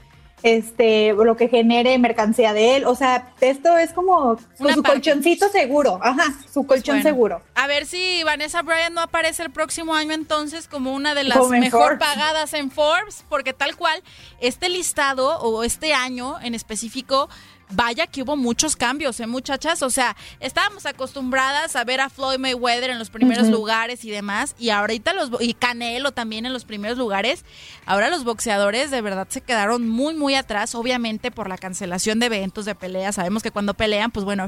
[0.43, 2.85] este, lo que genere mercancía de él.
[2.85, 4.83] O sea, esto es como su parte.
[4.83, 5.99] colchoncito seguro.
[6.03, 7.43] Ajá, su colchón Bueno, seguro.
[7.55, 11.39] A ver si Vanessa Bryan no aparece el próximo año entonces como una de las
[11.39, 14.03] Como mejor pagadas en Forbes, porque tal cual,
[14.41, 17.29] este listado o este año en específico,
[17.73, 19.83] vaya que hubo muchos cambios, ¿eh, muchachas?
[19.83, 24.55] O sea, estábamos acostumbradas a ver a Floyd Mayweather en los primeros lugares y demás,
[24.59, 27.45] y ahorita los, y Canelo también en los primeros lugares,
[27.87, 32.27] ahora los boxeadores de verdad se quedaron muy, muy atrás, obviamente por la cancelación de
[32.27, 34.47] eventos de peleas, sabemos que cuando pelean, pues bueno,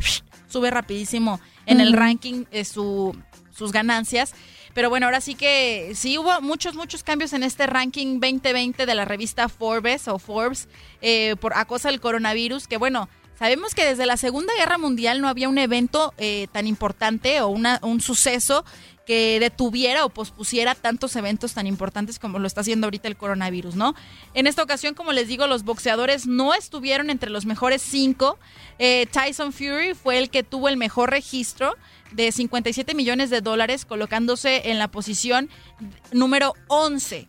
[0.48, 3.16] sube rapidísimo en el ranking eh, su,
[3.54, 4.34] sus ganancias.
[4.74, 8.94] Pero bueno, ahora sí que sí hubo muchos, muchos cambios en este ranking 2020 de
[8.94, 10.68] la revista Forbes o Forbes
[11.00, 15.20] eh, por a causa del coronavirus, que bueno, sabemos que desde la Segunda Guerra Mundial
[15.20, 18.64] no había un evento eh, tan importante o una, un suceso
[19.06, 23.76] que detuviera o pospusiera tantos eventos tan importantes como lo está haciendo ahorita el coronavirus,
[23.76, 23.94] ¿no?
[24.32, 28.38] En esta ocasión, como les digo, los boxeadores no estuvieron entre los mejores cinco.
[28.78, 31.76] Eh, Tyson Fury fue el que tuvo el mejor registro
[32.14, 35.48] de 57 millones de dólares, colocándose en la posición
[36.12, 37.28] número 11.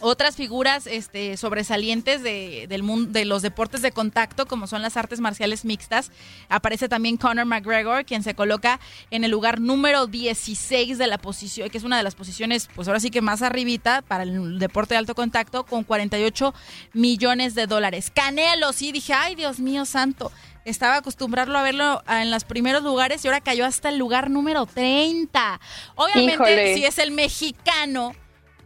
[0.00, 4.98] Otras figuras este, sobresalientes de, del mundo, de los deportes de contacto, como son las
[4.98, 6.12] artes marciales mixtas,
[6.50, 8.78] aparece también Conor McGregor, quien se coloca
[9.10, 12.88] en el lugar número 16 de la posición, que es una de las posiciones, pues
[12.88, 16.52] ahora sí que más arribita para el deporte de alto contacto, con 48
[16.92, 18.12] millones de dólares.
[18.14, 20.30] Canelo, sí, dije, ay Dios mío santo,
[20.66, 24.66] estaba acostumbrarlo a verlo en los primeros lugares y ahora cayó hasta el lugar número
[24.66, 25.60] 30.
[25.94, 26.74] Obviamente, Híjole.
[26.74, 28.14] si es el mexicano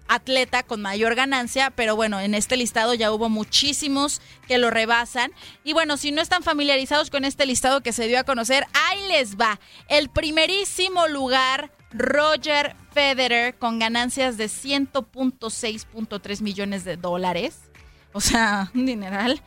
[0.08, 5.30] atleta con mayor ganancia, pero bueno, en este listado ya hubo muchísimos que lo rebasan.
[5.62, 8.98] Y bueno, si no están familiarizados con este listado que se dio a conocer, ahí
[9.08, 9.60] les va.
[9.88, 17.60] El primerísimo lugar, Roger Federer, con ganancias de 100.6.3 millones de dólares.
[18.12, 19.40] O sea, un dineral.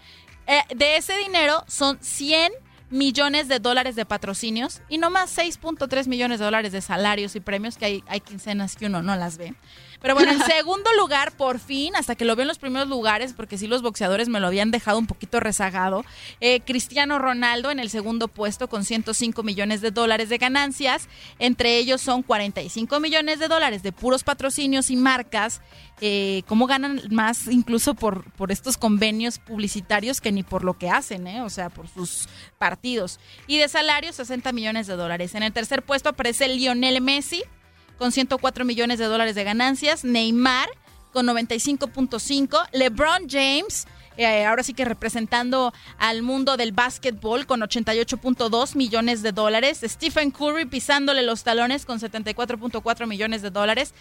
[0.47, 2.51] Eh, de ese dinero son 100
[2.89, 7.39] millones de dólares de patrocinios y no más 6.3 millones de dólares de salarios y
[7.39, 9.55] premios, que hay, hay quincenas que uno no las ve.
[10.03, 13.31] Pero bueno, en segundo lugar, por fin, hasta que lo veo en los primeros lugares,
[13.33, 16.03] porque sí los boxeadores me lo habían dejado un poquito rezagado,
[16.41, 21.07] eh, Cristiano Ronaldo en el segundo puesto con 105 millones de dólares de ganancias.
[21.39, 25.61] Entre ellos son 45 millones de dólares de puros patrocinios y marcas.
[26.01, 30.89] Eh, ¿Cómo ganan más incluso por, por estos convenios publicitarios que ni por lo que
[30.89, 31.41] hacen, eh?
[31.41, 32.27] o sea, por sus
[32.57, 33.21] partidos?
[33.47, 35.33] Y de salarios, 60 millones de dólares.
[35.33, 37.41] En el tercer puesto aparece Lionel Messi
[37.97, 40.69] con 104 millones de dólares de ganancias, Neymar
[41.11, 43.85] con 95.5, LeBron James
[44.17, 49.81] eh, ahora sí que representando al mundo del básquetbol con 88.2 millones de dólares.
[49.83, 53.93] Stephen Curry pisándole los talones con 74.4 millones de dólares.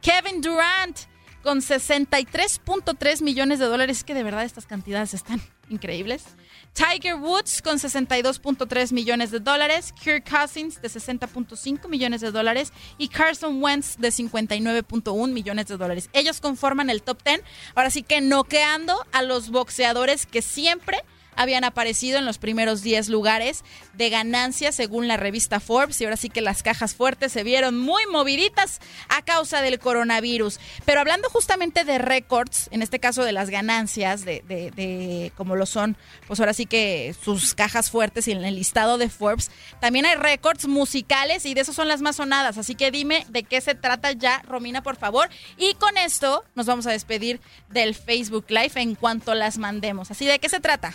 [0.00, 0.98] Kevin Durant
[1.42, 4.02] con 63.3 millones de dólares.
[4.02, 6.24] que de verdad estas cantidades están increíbles.
[6.72, 13.08] Tiger Woods con 62.3 millones de dólares, Kirk Cousins de 60.5 millones de dólares y
[13.08, 16.08] Carson Wentz de 59.1 millones de dólares.
[16.12, 17.42] Ellos conforman el top 10,
[17.74, 21.04] ahora sí que noqueando a los boxeadores que siempre
[21.40, 23.64] habían aparecido en los primeros 10 lugares
[23.94, 27.78] de ganancia según la revista Forbes y ahora sí que las cajas fuertes se vieron
[27.78, 30.60] muy moviditas a causa del coronavirus.
[30.84, 35.64] Pero hablando justamente de récords, en este caso de las ganancias, de, de, como lo
[35.64, 35.96] son,
[36.26, 39.50] pues ahora sí que sus cajas fuertes y en el listado de Forbes,
[39.80, 42.58] también hay récords musicales y de esos son las más sonadas.
[42.58, 45.30] Así que dime de qué se trata ya, Romina, por favor.
[45.56, 47.40] Y con esto nos vamos a despedir
[47.70, 50.10] del Facebook Live en cuanto las mandemos.
[50.10, 50.92] Así de qué se trata.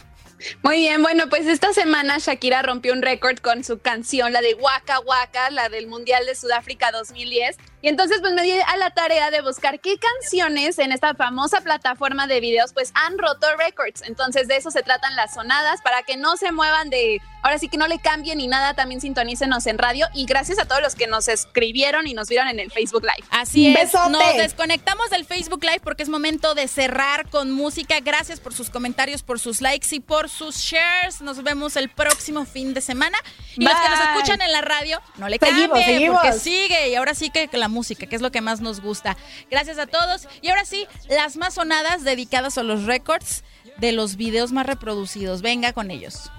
[0.64, 4.54] Muy bien, bueno, pues esta semana Shakira rompió un récord con su canción, la de
[4.56, 7.58] Waka Waka, la del Mundial de Sudáfrica 2010.
[7.86, 11.62] Y entonces pues me di a la tarea de buscar qué canciones en esta famosa
[11.62, 14.02] plataforma de videos pues han roto récords.
[14.08, 17.70] Entonces de eso se tratan las sonadas para que no se muevan de, ahora sí
[17.70, 20.96] que no le cambien ni nada, también sintonícenos en radio y gracias a todos los
[20.96, 23.28] que nos escribieron y nos vieron en el Facebook Live.
[23.30, 28.00] Así es, nos desconectamos del Facebook Live porque es momento de cerrar con música.
[28.00, 31.22] Gracias por sus comentarios, por sus likes y por sus shares.
[31.22, 33.20] Nos vemos el próximo fin de semana.
[33.56, 37.14] Y los que nos escuchan en la radio, no le cambien porque sigue y ahora
[37.14, 39.16] sí que la música, que es lo que más nos gusta.
[39.52, 40.28] Gracias a todos.
[40.42, 43.44] Y ahora sí, las más sonadas dedicadas a los récords
[43.78, 45.44] de los videos más reproducidos.
[45.44, 46.32] Venga con ellos.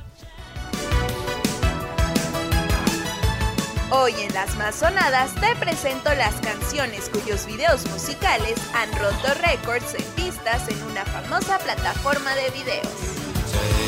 [3.90, 9.94] Hoy en las más sonadas te presento las canciones cuyos videos musicales han roto récords
[9.94, 13.85] en vistas en una famosa plataforma de videos.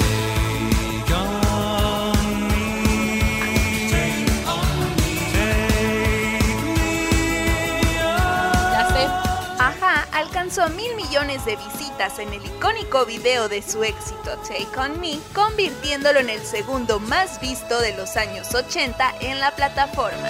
[10.18, 15.18] Alcanzó mil millones de visitas en el icónico video de su éxito Take On Me,
[15.32, 20.28] convirtiéndolo en el segundo más visto de los años 80 en la plataforma.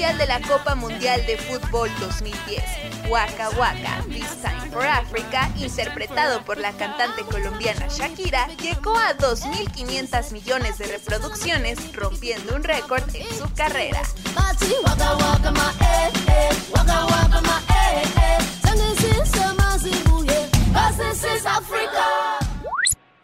[0.00, 6.56] De la Copa Mundial de Fútbol 2010, Waka Waka, This Time for Africa, interpretado por
[6.56, 13.52] la cantante colombiana Shakira, llegó a 2.500 millones de reproducciones, rompiendo un récord en su
[13.54, 14.00] carrera.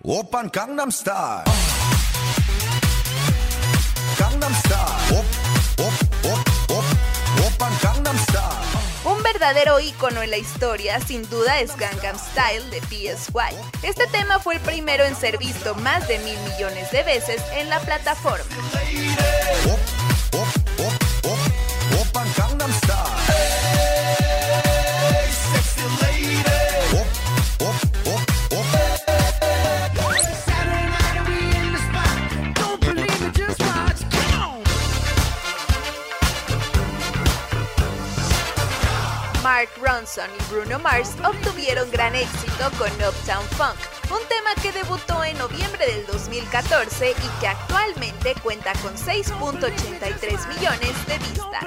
[0.03, 1.45] Open Gangnam Style.
[4.19, 5.46] Gangnam Style.
[9.05, 13.57] Un verdadero ícono en la historia sin duda es Gangnam Style de PSY.
[13.83, 17.69] Este tema fue el primero en ser visto más de mil millones de veces en
[17.69, 18.45] la plataforma.
[39.87, 43.79] Ronson y Bruno Mars obtuvieron gran éxito con Uptown Funk,
[44.11, 51.07] un tema que debutó en noviembre del 2014 y que actualmente cuenta con 6.83 millones
[51.07, 51.65] de vistas.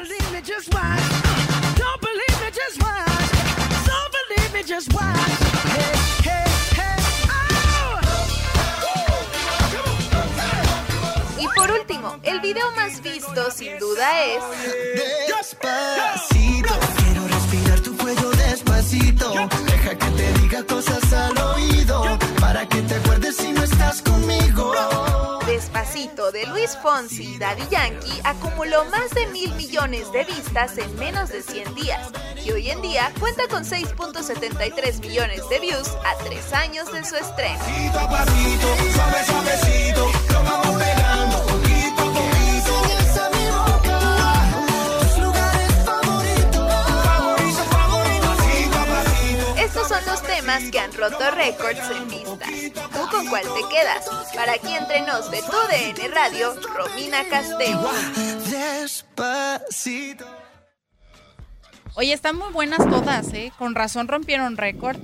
[11.37, 14.43] Y por último, el video más visto sin duda es...
[18.91, 24.73] Deja que te diga cosas al oído para que te acuerdes si no estás conmigo.
[25.45, 30.95] Despacito de Luis Fonsi y Daddy Yankee acumuló más de mil millones de vistas en
[30.95, 32.07] menos de 100 días
[32.43, 37.15] y hoy en día cuenta con 6.73 millones de views a tres años de su
[37.15, 37.59] estreno.
[37.59, 40.08] Pasito a pasito, suave, suavecito,
[49.99, 52.49] son los temas que han roto récords en vistas.
[52.91, 54.05] ¿Tú con cuál te quedas?
[54.35, 57.89] Para aquí entre nos de tu DN Radio, Romina Castelo.
[58.49, 60.25] Despacito.
[61.95, 63.51] Oye, están muy buenas todas, ¿eh?
[63.57, 64.97] Con razón rompieron récord.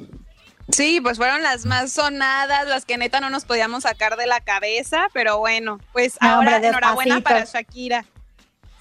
[0.72, 4.42] Sí, pues fueron las más sonadas, las que neta no nos podíamos sacar de la
[4.42, 7.44] cabeza, pero bueno, pues No, ahora hombre, enhorabuena para.
[7.46, 8.06] Shakira.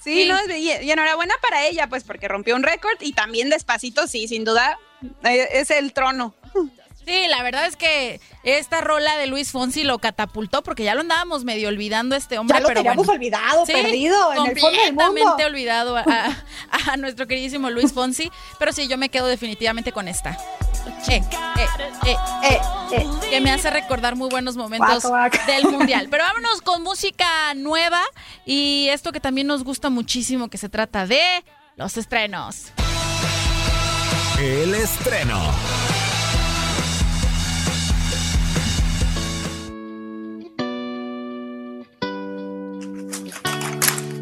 [0.05, 0.29] Sí, Sí.
[0.29, 4.29] no, y, y enhorabuena para ella, pues porque rompió un récord y también despacito, sí,
[4.29, 4.79] sin duda,
[5.25, 6.35] eh, es el trono.
[7.07, 11.03] Sí, la verdad es que esta rola de Luis Fonsi lo catapultó porque ya lo
[11.03, 12.57] andábamos medio olvidando a este hombre.
[12.57, 13.19] Ya lo pero teníamos bueno.
[13.19, 15.05] olvidado, Sí, perdido, en el fondo del mundo.
[15.05, 18.31] completamente olvidado a, a- a nuestro queridísimo Luis Fonsi.
[18.59, 20.39] Pero sí, yo me quedo definitivamente con esta.
[21.09, 21.67] Eh, eh,
[22.07, 22.17] eh,
[22.47, 22.59] Eh,
[22.93, 23.07] eh.
[23.31, 25.03] que me hace recordar muy buenos momentos
[25.47, 26.09] del mundial.
[26.11, 28.03] Pero vámonos con música nueva
[28.45, 31.23] y esto que también nos gusta muchísimo, que se trata de
[31.77, 32.73] los estrenos.
[34.39, 35.41] El estreno.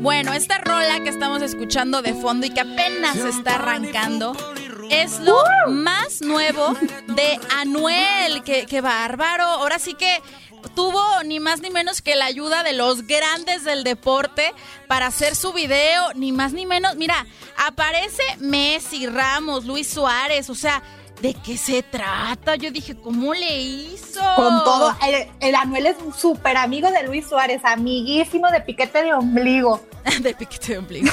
[0.01, 4.33] Bueno, esta rola que estamos escuchando de fondo y que apenas está arrancando
[4.91, 6.75] es lo más nuevo
[7.09, 8.43] de Anuel.
[8.45, 9.45] ¡Qué, qué bárbaro!
[9.45, 10.23] Ahora sí que
[10.75, 14.53] tuvo ni más ni menos que la ayuda de los grandes del deporte
[14.89, 16.97] para hacer su video, ni más ni menos.
[16.97, 17.27] Mira,
[17.57, 20.83] aparece Messi, Ramos, Luis Suárez, o sea,
[21.23, 22.57] ¿de qué se trata?
[22.57, 24.21] Yo dije, ¿cómo le hizo?
[24.35, 29.05] Con todo, el, el Anuel es un súper amigo de Luis Suárez, amiguísimo de piquete
[29.05, 29.81] de ombligo.
[30.21, 31.13] de piquete de ombligo.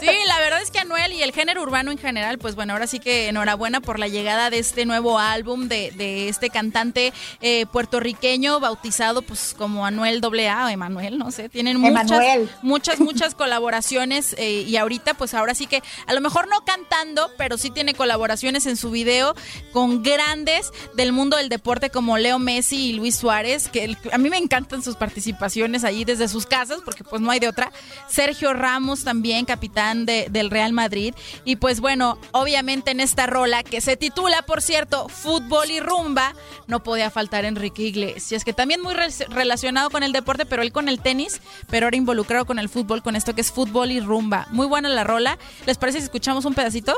[0.00, 2.86] Sí, la verdad es que Anuel y el género urbano en general, pues bueno, ahora
[2.86, 7.66] sí que enhorabuena por la llegada de este nuevo álbum de, de este cantante eh,
[7.66, 12.50] puertorriqueño bautizado pues como Anuel AA o Emanuel, no sé, tienen muchas, Emanuel.
[12.62, 17.28] muchas, muchas colaboraciones eh, y ahorita pues ahora sí que a lo mejor no cantando,
[17.36, 19.31] pero sí tiene colaboraciones en su video
[19.72, 24.18] con grandes del mundo del deporte como Leo Messi y Luis Suárez, que el- a
[24.18, 27.72] mí me encantan sus participaciones ahí desde sus casas, porque pues no hay de otra.
[28.08, 31.14] Sergio Ramos también, capitán de- del Real Madrid.
[31.44, 36.34] Y pues bueno, obviamente en esta rola que se titula, por cierto, Fútbol y Rumba,
[36.66, 40.72] no podía faltar Enrique Iglesias, que también muy re- relacionado con el deporte, pero él
[40.72, 41.40] con el tenis,
[41.70, 44.46] pero ahora involucrado con el fútbol, con esto que es Fútbol y Rumba.
[44.50, 45.38] Muy buena la rola.
[45.66, 46.94] ¿Les parece si escuchamos un pedacito?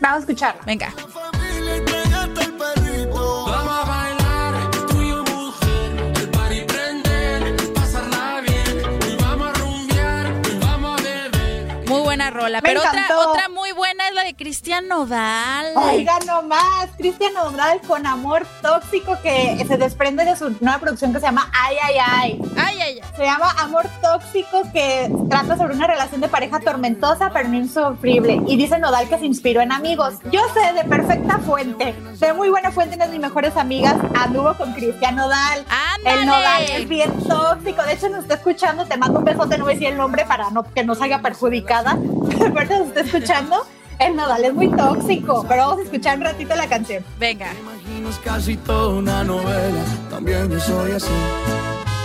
[0.00, 0.62] Vamos a escucharla.
[0.66, 0.92] Venga.
[12.32, 12.60] Rola.
[12.60, 13.30] Me pero otra, encantó.
[13.30, 14.10] otra muy buena
[14.52, 15.72] Cristian Nodal.
[15.76, 21.20] Oiga nomás, Cristian Nodal con amor tóxico que se desprende de su nueva producción que
[21.20, 22.42] se llama Ay, ay, ay.
[22.58, 23.10] Ay, ay, ay.
[23.16, 28.42] Se llama Amor Tóxico que trata sobre una relación de pareja tormentosa pero no insufrible.
[28.46, 30.16] Y dice Nodal que se inspiró en amigos.
[30.30, 34.52] Yo sé de perfecta fuente, de muy buena fuente, una de mis mejores amigas anduvo
[34.58, 35.64] con Cristian Nodal.
[35.96, 36.20] ¡Ándale!
[36.20, 37.82] El Nodal es bien tóxico.
[37.84, 38.84] De hecho, nos está escuchando.
[38.84, 41.22] Te mando un besote, no voy a decir el nombre para no, que no salga
[41.22, 41.96] perjudicada.
[42.38, 43.64] Pero nos está escuchando.
[44.02, 45.44] El Nodal es muy tóxico.
[45.48, 47.04] Pero vamos a escuchar un ratito la canción.
[47.20, 47.46] Venga.
[47.60, 51.08] Imaginas casi toda una novela, también yo soy así.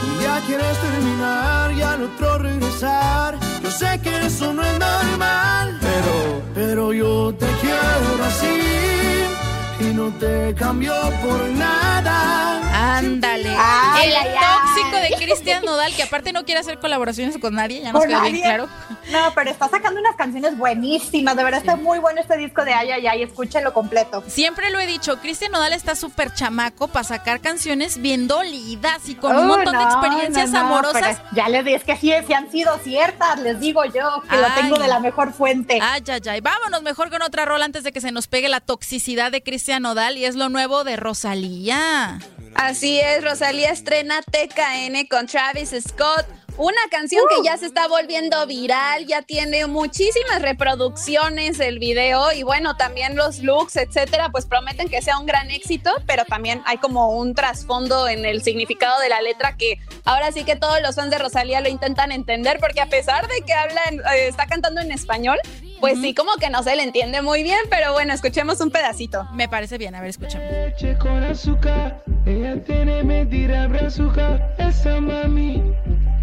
[0.04, 3.38] Un día quieres terminar y al otro regresar.
[3.64, 10.12] Yo sé que eso no es normal, pero, pero yo te quiero así y no
[10.20, 10.94] te cambio
[11.24, 12.67] por nada.
[12.78, 13.56] Ándale.
[13.58, 15.10] Ay, el ay, tóxico ay.
[15.10, 18.42] de Cristian Nodal, que aparte no quiere hacer colaboraciones con nadie, ya nos quedó bien
[18.42, 18.68] claro.
[19.12, 21.36] No, pero está sacando unas canciones buenísimas.
[21.36, 23.24] De verdad está muy bueno este disco de Ay, ay, ay.
[23.24, 24.24] Escúchenlo completo.
[24.28, 29.16] Siempre lo he dicho, Cristian Nodal está súper chamaco para sacar canciones bien dolidas y
[29.16, 31.22] con un Oh, montón de experiencias no, no, amorosas.
[31.34, 34.48] Ya les digo, es que sí, sí han sido ciertas, les digo yo, que lo
[34.56, 35.80] tengo de la mejor fuente.
[35.82, 36.42] Ay, ay, ay.
[36.42, 39.84] Vámonos mejor con otra rola antes de que se nos pegue la toxicidad de Cristian
[39.84, 42.20] Nodal y es lo nuevo de Rosalía.
[42.68, 46.26] Así es, Rosalía estrena TKN con Travis Scott.
[46.58, 52.44] Una canción que ya se está volviendo viral, ya tiene muchísimas reproducciones el video y
[52.44, 56.78] bueno, también los looks, etcétera, pues prometen que sea un gran éxito, pero también hay
[56.78, 60.94] como un trasfondo en el significado de la letra que ahora sí que todos los
[60.96, 63.82] fans de Rosalía lo intentan entender porque a pesar de que habla,
[64.14, 65.38] eh, está cantando en español,
[65.80, 69.26] Pues sí, como que no se le entiende muy bien, pero bueno, escuchemos un pedacito.
[69.34, 70.46] Me parece bien, a ver, escuchemos.
[70.52, 75.62] Leche con azúcar, ella tiene mentira brazuca, esa mami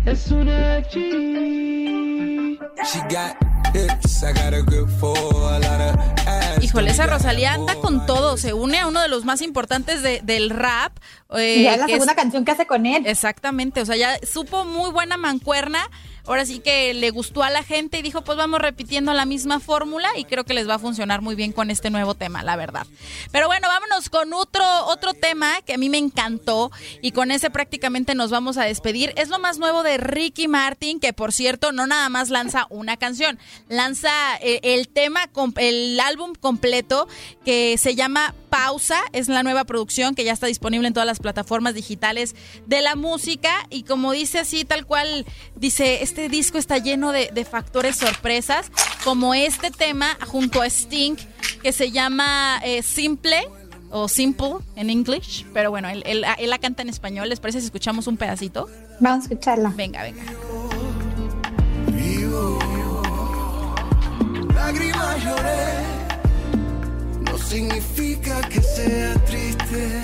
[0.07, 2.59] es una chi.
[2.93, 3.37] She got
[3.75, 6.63] hips, I got a grip for a lot of ass.
[6.63, 10.21] Híjole, esa Rosalía anda con todo, se une a uno de los más importantes de-
[10.23, 10.93] del rap.
[11.37, 13.07] eh, ya es la segunda canción que hace con él.
[13.07, 15.91] Exactamente, o sea, ya supo muy buena mancuerna.
[16.27, 19.61] Ahora sí que le gustó a la gente y dijo, pues vamos repitiendo la misma
[19.61, 22.57] fórmula y creo que les va a funcionar muy bien con este nuevo tema, la
[22.57, 22.87] verdad.
[23.31, 26.71] Pero bueno, vámonos con otro, otro tema que a mí me encantó
[27.03, 29.13] y con ese prácticamente nos vamos a despedir.
[29.17, 32.97] Es lo más nuevo de Ricky Martin, que por cierto no nada más lanza una
[32.97, 33.39] canción,
[33.69, 34.11] lanza
[34.41, 37.07] eh, el tema, el álbum completo
[37.45, 41.19] que se llama Pausa, es la nueva producción que ya está disponible en todas las
[41.19, 42.35] plataformas digitales
[42.67, 45.27] de la música y como dice así tal cual,
[45.57, 48.71] dice, este disco está lleno de, de factores sorpresas,
[49.03, 51.17] como este tema junto a Sting
[51.61, 53.49] que se llama eh, Simple
[53.91, 57.59] o Simple en English, pero bueno, él, él- él la canta en español, ¿les parece
[57.59, 58.69] si escuchamos un pedacito?
[59.01, 59.71] Vamos a escucharla.
[59.75, 60.23] Venga, venga.
[64.55, 65.67] Lágrimas lloré,
[67.23, 70.01] no significa que sea triste.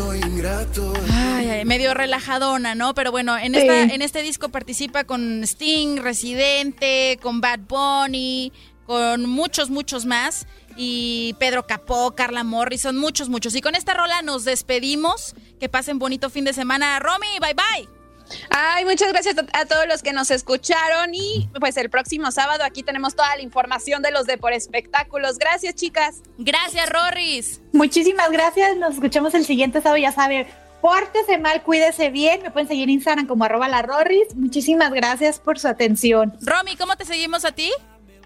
[0.00, 0.94] Soy ingrato.
[1.12, 2.94] Ay, ay, medio relajadona, ¿no?
[2.94, 3.60] Pero bueno, en, Sí.
[3.60, 8.50] esta, en este disco participa con Sting, Residente, con Bad Bunny,
[8.86, 10.46] con muchos, muchos más.
[10.74, 13.54] Y Pedro Capó, Carla Morrison, muchos, muchos.
[13.54, 15.34] Y con esta rola nos despedimos.
[15.60, 16.98] Que pasen bonito fin de semana.
[16.98, 17.99] Romy, bye bye.
[18.50, 22.64] Ay, muchas gracias a, a todos los que nos escucharon y pues el próximo sábado
[22.64, 25.38] aquí tenemos toda la información de los de por espectáculos.
[25.38, 26.22] Gracias, chicas.
[26.38, 27.60] Gracias, Rorris.
[27.72, 28.76] Muchísimas gracias.
[28.76, 29.98] Nos escuchamos el siguiente sábado.
[29.98, 30.46] Ya sabe,
[30.80, 32.42] pórtese mal, cuídese bien.
[32.42, 34.34] Me pueden seguir en Instagram como arroba la Rorris.
[34.34, 36.36] Muchísimas gracias por su atención.
[36.40, 37.70] Romy, ¿cómo te seguimos a ti?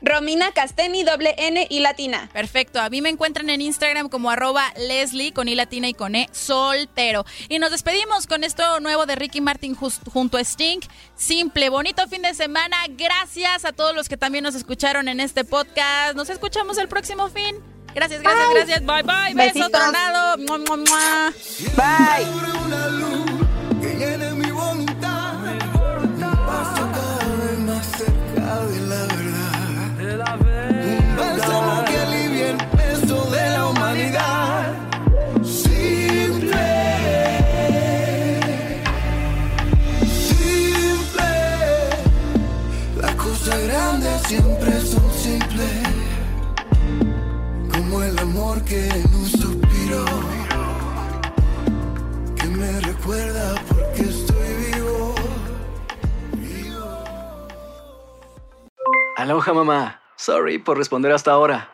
[0.05, 2.28] Romina Casteni, doble N y latina.
[2.32, 2.81] Perfecto.
[2.81, 6.28] A mí me encuentran en Instagram como arroba Leslie con I latina y con E
[6.31, 7.24] soltero.
[7.48, 10.81] Y nos despedimos con esto nuevo de Ricky Martin junto a Sting.
[11.16, 12.76] Simple, bonito fin de semana.
[12.90, 16.14] Gracias a todos los que también nos escucharon en este podcast.
[16.14, 17.56] Nos escuchamos el próximo fin.
[17.94, 18.55] Gracias, gracias, Bye.
[18.56, 18.85] gracias.
[18.85, 19.35] Bye, bye.
[19.35, 19.70] Beso Besitos.
[19.72, 20.36] tornado.
[20.39, 21.32] Mua, mua, mua.
[21.76, 22.26] Bye.
[35.43, 36.53] Simple.
[40.07, 41.32] Simple.
[43.01, 45.82] Las cosas grandes siempre son simples.
[47.73, 50.05] Como el amor que en un suspiro
[52.36, 55.15] que me recuerda porque estoy vivo.
[59.16, 60.01] Aloha mamá.
[60.16, 61.73] Sorry por responder hasta ahora.